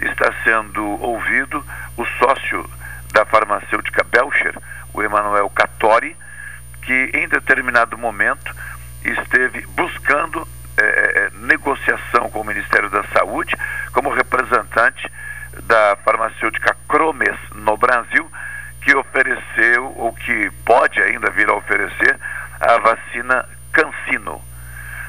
está 0.00 0.32
sendo 0.42 0.82
ouvido 1.00 1.64
o 1.96 2.04
sócio 2.18 2.68
da 3.12 3.24
farmacêutica 3.24 4.02
Belcher, 4.04 4.54
o 4.92 5.02
Emanuel 5.02 5.48
Cattori, 5.50 6.16
que 6.84 7.10
em 7.14 7.28
determinado 7.28 7.96
momento 7.98 8.54
esteve 9.04 9.66
buscando 9.68 10.46
é, 10.76 11.30
negociação 11.34 12.30
com 12.30 12.40
o 12.40 12.44
Ministério 12.44 12.90
da 12.90 13.04
Saúde 13.04 13.56
como 13.92 14.10
representante 14.10 15.10
da 15.62 15.96
farmacêutica 16.04 16.76
Cromes 16.88 17.36
no 17.54 17.76
Brasil, 17.76 18.30
que 18.80 18.94
ofereceu, 18.94 19.92
ou 19.96 20.12
que 20.12 20.50
pode 20.64 21.00
ainda 21.00 21.30
vir 21.30 21.48
a 21.48 21.54
oferecer, 21.54 22.18
a 22.60 22.78
vacina 22.78 23.48
Cancino. 23.72 24.42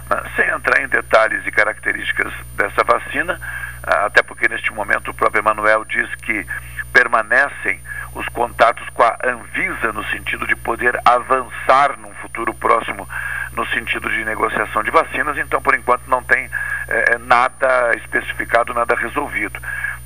Ah, 0.09 0.23
sem 0.35 0.47
entrar 0.49 0.81
em 0.81 0.87
detalhes 0.87 1.45
e 1.45 1.51
características 1.51 2.31
dessa 2.55 2.83
vacina, 2.83 3.39
ah, 3.83 4.05
até 4.05 4.21
porque 4.21 4.47
neste 4.47 4.71
momento 4.71 5.11
o 5.11 5.13
próprio 5.13 5.41
Emanuel 5.41 5.83
diz 5.85 6.13
que 6.15 6.45
permanecem 6.93 7.81
os 8.15 8.27
contatos 8.29 8.87
com 8.89 9.03
a 9.03 9.17
Anvisa 9.23 9.91
no 9.93 10.03
sentido 10.05 10.47
de 10.47 10.55
poder 10.55 10.99
avançar 11.05 11.97
num 11.99 12.13
futuro 12.15 12.53
próximo 12.53 13.07
no 13.51 13.65
sentido 13.67 14.09
de 14.09 14.23
negociação 14.25 14.83
de 14.83 14.91
vacinas, 14.91 15.37
então 15.37 15.61
por 15.61 15.75
enquanto 15.75 16.07
não 16.07 16.23
tem 16.23 16.49
eh, 16.87 17.17
nada 17.19 17.93
especificado, 17.95 18.73
nada 18.73 18.95
resolvido. 18.95 19.59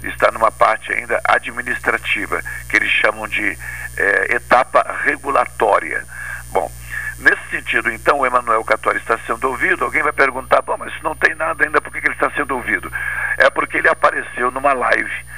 Está 0.03 0.31
numa 0.31 0.51
parte 0.51 0.91
ainda 0.93 1.19
administrativa, 1.23 2.41
que 2.69 2.77
eles 2.77 2.89
chamam 2.89 3.27
de 3.27 3.57
eh, 3.97 4.35
etapa 4.35 4.85
regulatória. 5.03 6.03
Bom, 6.51 6.71
nesse 7.19 7.41
sentido, 7.49 7.91
então, 7.91 8.19
o 8.19 8.25
Emanuel 8.25 8.63
Catori 8.63 8.97
está 8.97 9.17
sendo 9.25 9.49
ouvido. 9.49 9.83
Alguém 9.83 10.03
vai 10.03 10.13
perguntar, 10.13 10.61
bom, 10.61 10.77
mas 10.77 10.93
não 11.01 11.15
tem 11.15 11.35
nada 11.35 11.65
ainda, 11.65 11.81
por 11.81 11.91
que 11.91 11.99
ele 11.99 12.13
está 12.13 12.29
sendo 12.31 12.55
ouvido? 12.55 12.91
É 13.37 13.49
porque 13.49 13.77
ele 13.77 13.89
apareceu 13.89 14.51
numa 14.51 14.73
live 14.73 15.29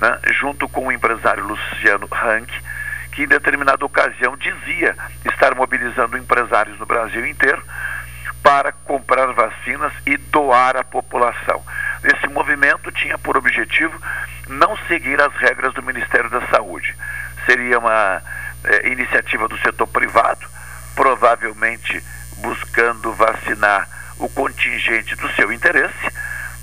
né, 0.00 0.18
junto 0.32 0.68
com 0.68 0.86
o 0.86 0.92
empresário 0.92 1.44
Luciano 1.44 2.06
Rank, 2.10 2.50
que 3.12 3.24
em 3.24 3.28
determinada 3.28 3.84
ocasião 3.84 4.36
dizia 4.36 4.96
estar 5.24 5.54
mobilizando 5.54 6.16
empresários 6.16 6.78
no 6.78 6.86
Brasil 6.86 7.26
inteiro 7.26 7.62
para 8.42 8.72
comprar 8.72 9.32
vacinas 9.32 9.92
e 10.06 10.16
doar 10.16 10.76
à 10.76 10.84
população. 10.84 11.62
Esse 12.02 12.26
movimento 12.28 12.90
tinha 12.92 13.18
por 13.18 13.36
objetivo 13.36 13.94
não 14.48 14.76
seguir 14.88 15.20
as 15.20 15.34
regras 15.34 15.74
do 15.74 15.82
Ministério 15.82 16.30
da 16.30 16.40
Saúde. 16.46 16.96
Seria 17.44 17.78
uma 17.78 18.22
é, 18.64 18.88
iniciativa 18.88 19.46
do 19.48 19.58
setor 19.58 19.86
privado, 19.88 20.46
provavelmente 20.94 22.02
buscando 22.38 23.12
vacinar 23.12 23.86
o 24.18 24.28
contingente 24.28 25.14
do 25.16 25.30
seu 25.32 25.52
interesse 25.52 26.10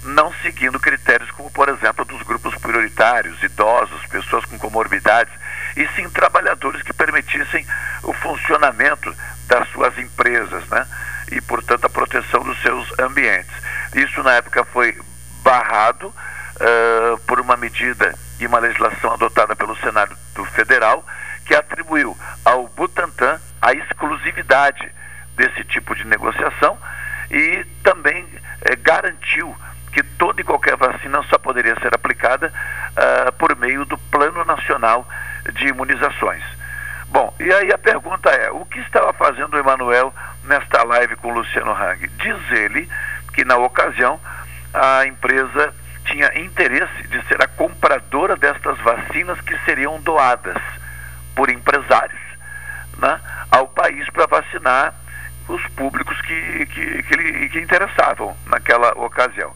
não 0.07 0.33
seguindo 0.41 0.79
critérios 0.79 1.29
como, 1.31 1.51
por 1.51 1.69
exemplo, 1.69 2.05
dos 2.05 2.21
grupos 2.23 2.55
prioritários, 2.55 3.41
idosos, 3.43 4.05
pessoas 4.07 4.45
com 4.45 4.57
comorbidades, 4.57 5.33
e 5.75 5.87
sim 5.89 6.09
trabalhadores 6.09 6.81
que 6.81 6.93
permitissem 6.93 7.65
o 8.03 8.13
funcionamento 8.13 9.13
das 9.47 9.67
suas 9.69 9.97
empresas, 9.97 10.67
né? 10.69 10.87
E, 11.31 11.41
portanto, 11.41 11.85
a 11.85 11.89
proteção 11.89 12.41
dos 12.43 12.59
seus 12.61 12.87
ambientes. 12.99 13.51
Isso, 13.93 14.23
na 14.23 14.33
época, 14.33 14.63
foi 14.65 14.97
barrado 15.43 16.07
uh, 16.07 17.17
por 17.27 17.39
uma 17.39 17.57
medida 17.57 18.15
e 18.39 18.47
uma 18.47 18.59
legislação 18.59 19.13
adotada 19.13 19.55
pelo 19.55 19.75
Senado 19.77 20.15
Federal 20.53 21.05
que 21.45 21.55
atribuiu 21.55 22.17
ao 22.43 22.67
Butantan 22.67 23.39
a 23.61 23.73
exclusividade 23.73 24.91
desse 25.35 25.63
tipo 25.65 25.95
de 25.95 26.05
negociação 26.05 26.77
e 27.31 27.65
também 27.83 28.27
eh, 28.61 28.75
garantiu 28.75 29.55
que 29.97 30.03
toda 30.03 30.39
e 30.39 30.43
qualquer 30.43 30.75
vacina 30.75 31.23
só 31.23 31.39
poderia 31.39 31.73
ser 31.79 31.91
aplicada 31.95 32.53
uh, 32.53 33.31
por 33.31 33.55
meio 33.55 33.83
do 33.83 33.97
Plano 33.97 34.45
Nacional 34.45 35.07
de 35.53 35.69
Imunizações. 35.69 36.43
Bom, 37.07 37.33
e 37.39 37.51
aí 37.51 37.73
a 37.73 37.79
pergunta 37.79 38.29
é: 38.29 38.51
o 38.51 38.63
que 38.63 38.79
estava 38.81 39.11
fazendo 39.13 39.55
o 39.55 39.57
Emanuel 39.57 40.13
nesta 40.43 40.83
live 40.83 41.15
com 41.15 41.29
o 41.29 41.33
Luciano 41.33 41.71
Hang? 41.71 42.07
Diz 42.09 42.51
ele 42.51 42.87
que 43.33 43.43
na 43.43 43.57
ocasião 43.57 44.19
a 44.71 45.07
empresa 45.07 45.73
tinha 46.05 46.39
interesse 46.39 47.07
de 47.07 47.19
ser 47.25 47.41
a 47.41 47.47
compradora 47.47 48.35
destas 48.35 48.77
vacinas 48.77 49.41
que 49.41 49.57
seriam 49.65 49.99
doadas 50.01 50.61
por 51.35 51.49
empresários 51.49 52.21
né, 52.99 53.19
ao 53.49 53.67
país 53.67 54.07
para 54.11 54.27
vacinar 54.27 54.93
os 55.47 55.65
públicos 55.69 56.21
que, 56.21 56.65
que, 56.67 57.03
que, 57.03 57.15
lhe, 57.15 57.49
que 57.49 57.59
interessavam 57.59 58.37
naquela 58.45 58.91
ocasião. 58.91 59.53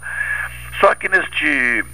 Só 0.81 0.95
que 0.95 1.07
neste 1.07 1.85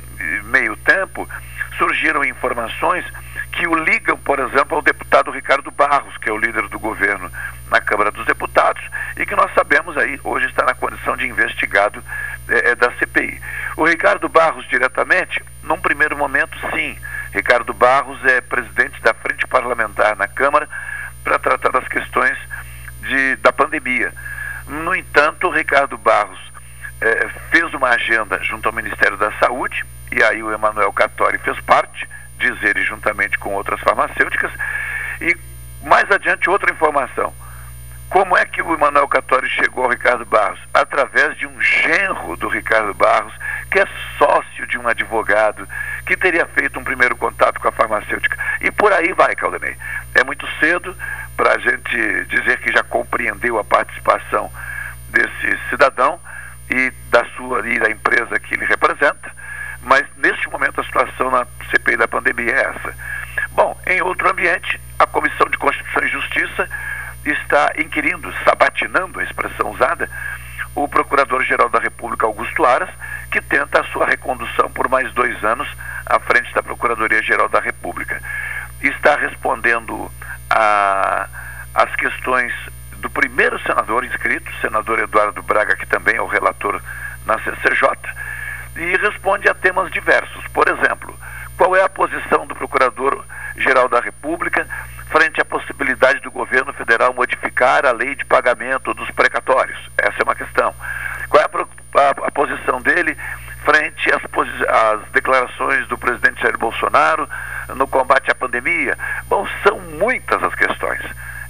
meio 0.45 0.75
tempo 0.77 1.29
surgiram 1.77 2.25
informações 2.25 3.05
que 3.51 3.67
o 3.67 3.75
ligam, 3.75 4.17
por 4.17 4.39
exemplo, 4.39 4.77
ao 4.77 4.81
deputado 4.81 5.29
Ricardo 5.29 5.69
Barros, 5.71 6.17
que 6.17 6.29
é 6.29 6.31
o 6.31 6.37
líder 6.37 6.67
do 6.69 6.79
governo 6.79 7.29
na 7.69 7.81
Câmara 7.81 8.11
dos 8.11 8.25
Deputados, 8.25 8.81
e 9.17 9.25
que 9.25 9.35
nós 9.35 9.53
sabemos 9.53 9.97
aí, 9.97 10.19
hoje 10.23 10.45
está 10.45 10.63
na 10.63 10.73
condição 10.73 11.17
de 11.17 11.27
investigado 11.27 12.01
é, 12.47 12.75
da 12.75 12.91
CPI. 12.93 13.41
O 13.75 13.85
Ricardo 13.85 14.29
Barros, 14.29 14.67
diretamente, 14.69 15.43
num 15.63 15.79
primeiro 15.79 16.15
momento, 16.15 16.57
sim. 16.73 16.97
Ricardo 17.33 17.73
Barros 17.73 18.23
é 18.25 18.41
presidente 18.41 19.01
da 19.01 19.13
Frente 19.13 19.45
Parlamentar 19.47 20.15
na 20.15 20.27
Câmara 20.27 20.67
para 21.23 21.37
tratar 21.37 21.71
das 21.71 21.87
questões 21.87 22.37
de, 23.01 23.35
da 23.37 23.51
pandemia. 23.51 24.13
No 24.65 24.95
entanto, 24.95 25.49
Ricardo 25.49 25.97
Barros 25.97 26.39
é, 27.01 27.27
fez 27.51 27.73
uma 27.73 27.89
agenda 27.89 28.41
junto 28.43 28.67
ao 28.67 28.73
Ministério 28.73 29.17
da 29.17 29.31
Saúde, 29.33 29.85
e 30.11 30.23
aí 30.23 30.41
o 30.41 30.51
Emanuel 30.51 30.93
Cattori 30.93 31.37
fez 31.39 31.59
parte, 31.61 32.07
diz 32.39 32.61
ele 32.63 32.83
juntamente 32.83 33.37
com 33.37 33.53
outras 33.53 33.79
farmacêuticas, 33.81 34.51
e 35.21 35.35
mais 35.83 36.09
adiante 36.11 36.49
outra 36.49 36.71
informação. 36.71 37.33
Como 38.09 38.37
é 38.37 38.45
que 38.45 38.61
o 38.61 38.73
Emanuel 38.73 39.07
Cattori 39.07 39.49
chegou 39.49 39.83
ao 39.83 39.89
Ricardo 39.89 40.25
Barros? 40.25 40.59
Através 40.73 41.37
de 41.37 41.45
um 41.45 41.61
genro 41.61 42.37
do 42.37 42.47
Ricardo 42.47 42.93
Barros, 42.93 43.33
que 43.69 43.79
é 43.79 43.87
sócio 44.17 44.65
de 44.65 44.77
um 44.77 44.87
advogado, 44.87 45.67
que 46.05 46.15
teria 46.15 46.45
feito 46.47 46.79
um 46.79 46.85
primeiro 46.85 47.17
contato 47.17 47.59
com 47.59 47.67
a 47.67 47.71
farmacêutica. 47.71 48.37
E 48.61 48.71
por 48.71 48.93
aí 48.93 49.11
vai, 49.11 49.35
Caldanei. 49.35 49.75
É 50.15 50.23
muito 50.23 50.47
cedo 50.59 50.95
para 51.35 51.55
a 51.55 51.57
gente 51.57 52.25
dizer 52.27 52.59
que 52.59 52.71
já 52.71 52.81
compreendeu 52.81 53.59
a 53.59 53.63
participação 53.63 54.49
desse 55.09 55.59
cidadão, 55.69 56.17
e 56.69 56.91
da 57.09 57.25
sua 57.35 57.67
e 57.67 57.79
da 57.79 57.89
empresa 57.89 58.39
que 58.39 58.55
ele 58.55 58.65
representa, 58.65 59.31
mas 59.81 60.05
neste 60.17 60.49
momento 60.49 60.81
a 60.81 60.83
situação 60.83 61.31
na 61.31 61.47
CPI 61.69 61.97
da 61.97 62.07
pandemia 62.07 62.51
é 62.51 62.61
essa. 62.61 62.93
Bom, 63.51 63.79
em 63.87 64.01
outro 64.01 64.29
ambiente, 64.29 64.79
a 64.99 65.05
Comissão 65.05 65.47
de 65.49 65.57
Constituição 65.57 66.03
e 66.03 66.09
Justiça 66.09 66.69
está 67.25 67.71
inquirindo, 67.77 68.33
sabatinando 68.43 69.19
a 69.19 69.23
expressão 69.23 69.71
usada, 69.71 70.09
o 70.75 70.87
Procurador-Geral 70.87 71.69
da 71.69 71.79
República, 71.79 72.25
Augusto 72.25 72.63
Aras, 72.65 72.89
que 73.31 73.41
tenta 73.41 73.81
a 73.81 73.83
sua 73.85 74.05
recondução 74.05 74.69
por 74.69 74.87
mais 74.87 75.11
dois 75.13 75.43
anos 75.43 75.67
à 76.05 76.19
frente 76.19 76.53
da 76.53 76.61
Procuradoria-Geral 76.61 77.49
da 77.49 77.59
República. 77.59 78.21
Está 78.81 79.15
respondendo 79.15 80.11
a, 80.49 81.27
as 81.73 81.95
questões 81.95 82.53
do 82.99 83.09
primeiro 83.09 83.59
senador 83.59 84.03
inscrito, 84.03 84.51
senador 84.61 84.99
Eduardo 84.99 85.41
Braga, 85.41 85.75
que 85.75 85.85
também 85.85 86.15
é 86.15 86.21
o 86.21 86.27
relator 86.27 86.81
na 87.25 87.37
CCJ, 87.39 87.89
e 88.75 88.97
responde 88.97 89.49
a 89.49 89.53
temas 89.53 89.91
diversos. 89.91 90.45
Por 90.47 90.67
exemplo, 90.67 91.17
qual 91.57 91.75
é 91.75 91.83
a 91.83 91.89
posição 91.89 92.45
do 92.45 92.55
Procurador-Geral 92.55 93.89
da 93.89 93.99
República 93.99 94.67
frente 95.09 95.41
à 95.41 95.45
possibilidade 95.45 96.19
do 96.21 96.29
governo 96.29 96.71
federal 96.73 97.13
modificar 97.13 97.85
a 97.85 97.91
lei 97.91 98.15
de 98.15 98.23
pagamento 98.25 98.93
dos 98.93 99.09
precatórios? 99.11 99.79
Essa 99.97 100.19
é 100.19 100.23
uma 100.23 100.35
questão. 100.35 100.73
Qual 101.29 101.41
é 101.41 101.45
a, 101.45 102.01
a, 102.01 102.27
a 102.27 102.31
posição 102.31 102.81
dele 102.81 103.17
frente 103.65 104.09
às, 104.11 104.21
às, 104.69 105.11
declarações 105.11 105.87
do 105.87 105.97
presidente 105.97 106.41
Jair 106.41 106.57
Bolsonaro 106.57 107.27
no 107.75 107.87
combate 107.87 108.31
à 108.31 108.35
pandemia? 108.35 108.97
Bom, 109.27 109.47
são 109.63 109.79
muitas 109.99 110.41
as 110.43 110.53
questões. 110.53 111.01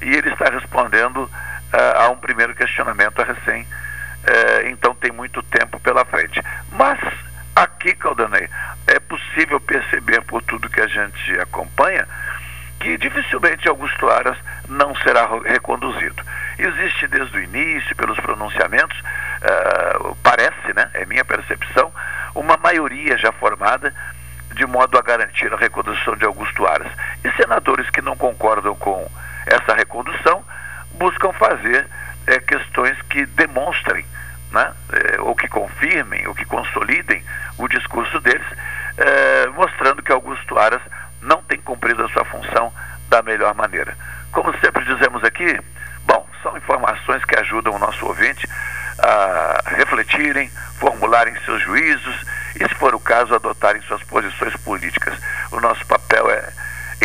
E 0.01 0.13
ele 0.13 0.29
está 0.31 0.49
respondendo 0.49 1.23
uh, 1.23 2.01
a 2.01 2.09
um 2.09 2.17
primeiro 2.17 2.55
questionamento 2.55 3.21
a 3.21 3.25
recém. 3.25 3.63
Uh, 3.63 4.67
então 4.67 4.93
tem 4.95 5.11
muito 5.11 5.41
tempo 5.43 5.79
pela 5.79 6.05
frente. 6.05 6.41
Mas 6.71 6.99
aqui, 7.55 7.93
Caldanei, 7.95 8.49
é 8.87 8.99
possível 8.99 9.59
perceber 9.59 10.21
por 10.23 10.41
tudo 10.43 10.69
que 10.69 10.81
a 10.81 10.87
gente 10.87 11.39
acompanha 11.39 12.07
que 12.79 12.97
dificilmente 12.97 13.67
Augusto 13.67 14.07
Aras 14.07 14.37
não 14.67 14.95
será 14.97 15.27
reconduzido. 15.45 16.23
Existe 16.59 17.07
desde 17.07 17.37
o 17.37 17.41
início, 17.41 17.95
pelos 17.95 18.19
pronunciamentos, 18.19 18.97
uh, 18.99 20.15
parece, 20.21 20.73
né, 20.75 20.89
é 20.93 21.05
minha 21.05 21.25
percepção, 21.25 21.91
uma 22.35 22.57
maioria 22.57 23.17
já 23.17 23.31
formada 23.31 23.93
de 24.53 24.65
modo 24.65 24.97
a 24.97 25.01
garantir 25.01 25.51
a 25.53 25.57
recondução 25.57 26.15
de 26.15 26.25
Augusto 26.25 26.65
Aras. 26.65 26.91
E 27.23 27.31
senadores 27.33 27.89
que 27.89 28.01
não 28.01 28.15
concordam 28.15 28.75
com 28.75 29.09
essa 29.47 29.73
recondução 29.73 30.43
buscam 30.93 31.31
fazer 31.33 31.87
é, 32.25 32.39
questões 32.39 33.01
que 33.03 33.25
demonstrem, 33.25 34.05
né, 34.51 34.73
é, 34.91 35.21
ou 35.21 35.35
que 35.35 35.47
confirmem, 35.47 36.27
ou 36.27 36.35
que 36.35 36.45
consolidem 36.45 37.23
o 37.57 37.67
discurso 37.67 38.19
deles, 38.19 38.45
é, 38.97 39.47
mostrando 39.47 40.01
que 40.01 40.11
Augusto 40.11 40.57
Aras 40.57 40.81
não 41.21 41.41
tem 41.43 41.59
cumprido 41.59 42.03
a 42.03 42.09
sua 42.09 42.25
função 42.25 42.71
da 43.09 43.21
melhor 43.21 43.53
maneira. 43.55 43.95
Como 44.31 44.55
sempre 44.59 44.83
dizemos 44.85 45.23
aqui, 45.23 45.59
bom, 46.05 46.27
são 46.43 46.57
informações 46.57 47.23
que 47.25 47.39
ajudam 47.39 47.73
o 47.73 47.79
nosso 47.79 48.05
ouvinte 48.05 48.47
a 48.99 49.61
refletirem, 49.67 50.49
formularem 50.79 51.35
seus 51.45 51.61
juízos 51.61 52.25
e, 52.55 52.67
se 52.67 52.75
for 52.75 52.95
o 52.95 52.99
caso, 52.99 53.35
adotarem 53.35 53.81
suas 53.83 54.03
posições 54.03 54.55
políticas. 54.57 55.17
O 55.51 55.59
nosso 55.59 55.85
papel 55.85 56.29
é 56.31 56.49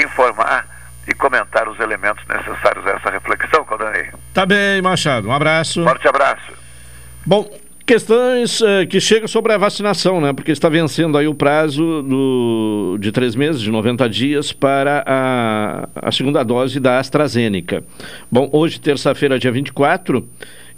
informar 0.02 0.66
e 1.06 1.14
comentar 1.14 1.68
os 1.68 1.78
elementos 1.80 2.24
necessários 2.28 2.86
a 2.86 2.90
essa 2.90 3.10
reflexão, 3.10 3.64
Caldanei. 3.64 4.08
Tá 4.32 4.46
bem, 4.46 4.80
Machado. 4.80 5.28
Um 5.28 5.32
abraço. 5.32 5.82
Forte 5.82 6.06
abraço. 6.06 6.52
Bom, 7.26 7.50
questões 7.84 8.60
uh, 8.60 8.86
que 8.88 9.00
chegam 9.00 9.26
sobre 9.26 9.52
a 9.52 9.58
vacinação, 9.58 10.20
né? 10.20 10.32
Porque 10.32 10.52
está 10.52 10.68
vencendo 10.68 11.18
aí 11.18 11.26
o 11.26 11.34
prazo 11.34 12.02
do, 12.02 12.96
de 13.00 13.10
três 13.10 13.34
meses, 13.34 13.60
de 13.60 13.70
90 13.70 14.08
dias, 14.08 14.52
para 14.52 15.02
a, 15.06 15.88
a 15.96 16.12
segunda 16.12 16.42
dose 16.42 16.78
da 16.78 16.98
AstraZeneca. 16.98 17.84
Bom, 18.30 18.48
hoje, 18.52 18.80
terça-feira, 18.80 19.38
dia 19.38 19.52
24, 19.52 20.26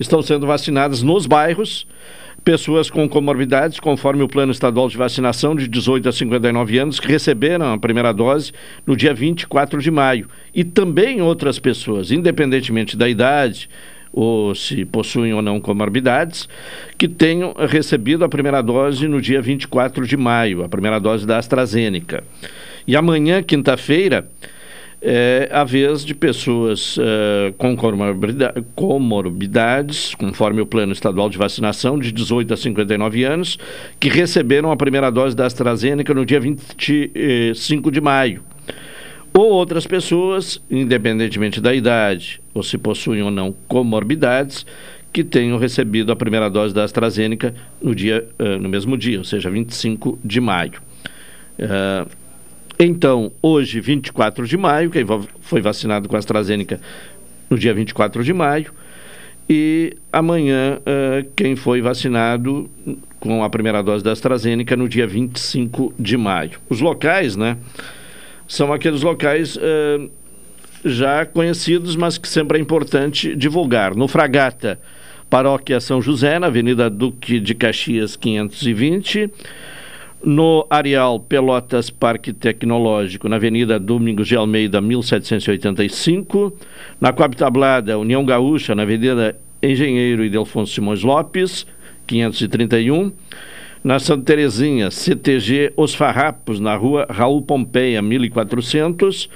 estão 0.00 0.22
sendo 0.22 0.46
vacinadas 0.46 1.02
nos 1.02 1.26
bairros 1.26 1.86
pessoas 2.44 2.90
com 2.90 3.08
comorbidades, 3.08 3.80
conforme 3.80 4.22
o 4.22 4.28
plano 4.28 4.52
estadual 4.52 4.88
de 4.88 4.98
vacinação 4.98 5.56
de 5.56 5.66
18 5.66 6.08
a 6.08 6.12
59 6.12 6.78
anos, 6.78 7.00
que 7.00 7.08
receberam 7.08 7.72
a 7.72 7.78
primeira 7.78 8.12
dose 8.12 8.52
no 8.86 8.94
dia 8.94 9.14
24 9.14 9.80
de 9.80 9.90
maio. 9.90 10.28
E 10.54 10.62
também 10.62 11.22
outras 11.22 11.58
pessoas, 11.58 12.10
independentemente 12.10 12.96
da 12.96 13.08
idade, 13.08 13.68
ou 14.12 14.54
se 14.54 14.84
possuem 14.84 15.32
ou 15.32 15.42
não 15.42 15.58
comorbidades, 15.58 16.48
que 16.98 17.08
tenham 17.08 17.54
recebido 17.66 18.24
a 18.24 18.28
primeira 18.28 18.62
dose 18.62 19.08
no 19.08 19.20
dia 19.20 19.40
24 19.40 20.06
de 20.06 20.16
maio, 20.16 20.62
a 20.62 20.68
primeira 20.68 21.00
dose 21.00 21.26
da 21.26 21.38
AstraZeneca. 21.38 22.22
E 22.86 22.94
amanhã, 22.94 23.42
quinta-feira, 23.42 24.28
é 25.06 25.50
a 25.52 25.64
vez 25.64 26.02
de 26.02 26.14
pessoas 26.14 26.96
uh, 26.96 27.52
com 27.58 27.76
comorbidades, 28.74 30.14
conforme 30.14 30.62
o 30.62 30.66
plano 30.66 30.94
estadual 30.94 31.28
de 31.28 31.36
vacinação, 31.36 31.98
de 31.98 32.10
18 32.10 32.54
a 32.54 32.56
59 32.56 33.22
anos, 33.22 33.58
que 34.00 34.08
receberam 34.08 34.72
a 34.72 34.76
primeira 34.76 35.10
dose 35.10 35.36
da 35.36 35.44
AstraZeneca 35.44 36.14
no 36.14 36.24
dia 36.24 36.40
25 36.40 37.90
de 37.90 38.00
maio. 38.00 38.42
Ou 39.34 39.50
outras 39.50 39.86
pessoas, 39.86 40.62
independentemente 40.70 41.60
da 41.60 41.74
idade, 41.74 42.40
ou 42.54 42.62
se 42.62 42.78
possuem 42.78 43.20
ou 43.20 43.30
não 43.30 43.54
comorbidades, 43.68 44.64
que 45.12 45.22
tenham 45.22 45.58
recebido 45.58 46.12
a 46.12 46.16
primeira 46.16 46.48
dose 46.48 46.74
da 46.74 46.82
AstraZeneca 46.82 47.54
no, 47.82 47.94
dia, 47.94 48.26
uh, 48.38 48.58
no 48.58 48.70
mesmo 48.70 48.96
dia, 48.96 49.18
ou 49.18 49.24
seja, 49.24 49.50
25 49.50 50.18
de 50.24 50.40
maio. 50.40 50.80
Uh, 51.58 52.23
então, 52.78 53.30
hoje, 53.40 53.80
24 53.80 54.46
de 54.46 54.56
maio, 54.56 54.90
quem 54.90 55.04
foi 55.40 55.60
vacinado 55.60 56.08
com 56.08 56.16
a 56.16 56.18
AstraZeneca 56.18 56.80
no 57.48 57.58
dia 57.58 57.72
24 57.72 58.24
de 58.24 58.32
maio, 58.32 58.72
e 59.48 59.96
amanhã, 60.12 60.78
uh, 60.80 61.30
quem 61.36 61.54
foi 61.54 61.80
vacinado 61.80 62.68
com 63.20 63.44
a 63.44 63.50
primeira 63.50 63.82
dose 63.82 64.02
da 64.02 64.12
AstraZeneca 64.12 64.76
no 64.76 64.88
dia 64.88 65.06
25 65.06 65.94
de 65.98 66.16
maio. 66.16 66.58
Os 66.68 66.80
locais, 66.80 67.36
né, 67.36 67.56
são 68.48 68.72
aqueles 68.72 69.02
locais 69.02 69.56
uh, 69.56 70.10
já 70.84 71.24
conhecidos, 71.24 71.94
mas 71.94 72.18
que 72.18 72.28
sempre 72.28 72.58
é 72.58 72.60
importante 72.60 73.36
divulgar. 73.36 73.94
No 73.94 74.08
Fragata, 74.08 74.80
Paróquia 75.30 75.80
São 75.80 76.00
José, 76.00 76.38
na 76.38 76.48
Avenida 76.48 76.90
Duque 76.90 77.38
de 77.38 77.54
Caxias, 77.54 78.16
520 78.16 79.30
no 80.24 80.66
Areal 80.70 81.20
Pelotas 81.20 81.90
Parque 81.90 82.32
Tecnológico, 82.32 83.28
na 83.28 83.36
Avenida 83.36 83.78
Domingos 83.78 84.26
de 84.26 84.36
Almeida, 84.36 84.80
1785, 84.80 86.52
na 87.00 87.12
Coab 87.12 87.36
Tablada, 87.36 87.98
União 87.98 88.24
Gaúcha, 88.24 88.74
na 88.74 88.82
Avenida 88.82 89.36
Engenheiro 89.62 90.24
Idelfonso 90.24 90.72
Simões 90.72 91.02
Lopes, 91.02 91.66
531, 92.06 93.12
na 93.82 93.98
Santa 93.98 94.24
Terezinha, 94.24 94.90
CTG 94.90 95.72
Os 95.76 95.94
Farrapos, 95.94 96.58
na 96.58 96.74
rua 96.74 97.06
Raul 97.10 97.42
Pompeia, 97.42 98.00
1400, 98.00 99.28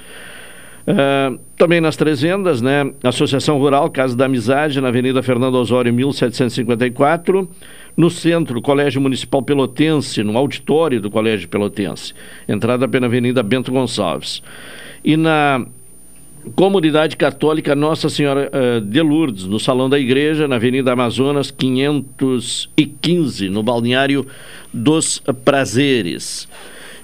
Uh, 0.87 1.37
também 1.55 1.79
nas 1.79 1.95
Trezendas, 1.95 2.63
né? 2.63 2.91
Associação 3.03 3.59
Rural 3.59 3.91
Casa 3.91 4.17
da 4.17 4.25
Amizade, 4.25 4.81
na 4.81 4.87
Avenida 4.87 5.21
Fernando 5.21 5.53
Osório, 5.53 5.93
1754. 5.93 7.47
No 7.95 8.09
centro, 8.09 8.61
Colégio 8.61 9.01
Municipal 9.01 9.41
Pelotense, 9.41 10.23
no 10.23 10.37
auditório 10.37 11.01
do 11.01 11.09
Colégio 11.11 11.49
Pelotense. 11.49 12.13
Entrada 12.47 12.87
pela 12.87 13.07
Avenida 13.07 13.43
Bento 13.43 13.71
Gonçalves. 13.71 14.41
E 15.03 15.17
na 15.17 15.65
Comunidade 16.55 17.17
Católica 17.17 17.75
Nossa 17.75 18.09
Senhora 18.09 18.49
uh, 18.49 18.81
de 18.81 19.01
Lourdes, 19.01 19.45
no 19.45 19.59
Salão 19.59 19.89
da 19.89 19.99
Igreja, 19.99 20.47
na 20.47 20.55
Avenida 20.55 20.93
Amazonas, 20.93 21.51
515, 21.51 23.49
no 23.49 23.61
Balneário 23.61 24.25
dos 24.73 25.21
Prazeres. 25.43 26.47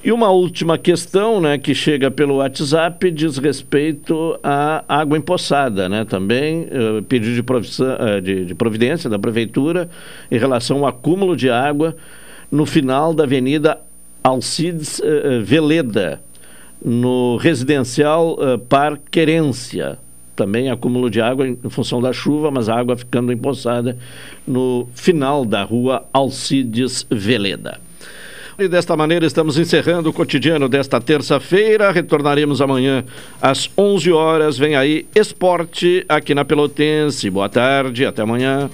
E 0.05 0.11
uma 0.11 0.29
última 0.29 0.77
questão, 0.77 1.41
né, 1.41 1.57
que 1.57 1.73
chega 1.73 2.11
pelo 2.11 2.35
WhatsApp, 2.35 3.09
diz 3.09 3.39
respeito 3.39 4.39
à 4.43 4.85
água 4.87 5.17
empoçada, 5.17 5.89
né, 5.89 6.05
também 6.05 6.65
uh, 6.65 7.01
pedido 7.01 7.33
de, 7.33 7.41
uh, 7.41 8.21
de, 8.21 8.45
de, 8.45 8.53
providência 8.53 9.09
da 9.09 9.17
Prefeitura 9.17 9.89
em 10.29 10.37
relação 10.37 10.81
ao 10.81 10.85
acúmulo 10.85 11.35
de 11.35 11.49
água 11.49 11.97
no 12.51 12.67
final 12.67 13.15
da 13.15 13.23
Avenida 13.23 13.79
Alcides 14.23 14.99
uh, 14.99 15.43
Veleda, 15.43 16.21
no 16.79 17.37
residencial 17.37 18.37
Par 18.69 18.99
Querência. 19.09 19.97
Também 20.35 20.69
acúmulo 20.69 21.09
de 21.09 21.19
água 21.19 21.47
em 21.47 21.57
função 21.71 21.99
da 21.99 22.13
chuva, 22.13 22.51
mas 22.51 22.69
a 22.69 22.75
água 22.75 22.95
ficando 22.95 23.33
empoçada 23.33 23.97
no 24.47 24.87
final 24.93 25.43
da 25.43 25.63
rua 25.63 26.05
Alcides 26.13 27.07
Veleda. 27.09 27.84
E 28.57 28.69
desta 28.69 28.95
maneira 28.95 29.25
estamos 29.25 29.57
encerrando 29.57 30.09
o 30.09 30.13
cotidiano 30.13 30.69
desta 30.69 31.01
terça-feira. 31.01 31.91
Retornaremos 31.91 32.61
amanhã 32.61 33.03
às 33.41 33.69
11 33.77 34.13
horas. 34.13 34.57
Vem 34.57 34.77
aí 34.77 35.05
Esporte 35.13 36.05
aqui 36.07 36.33
na 36.33 36.45
Pelotense. 36.45 37.29
Boa 37.29 37.49
tarde, 37.49 38.05
até 38.05 38.21
amanhã. 38.21 38.69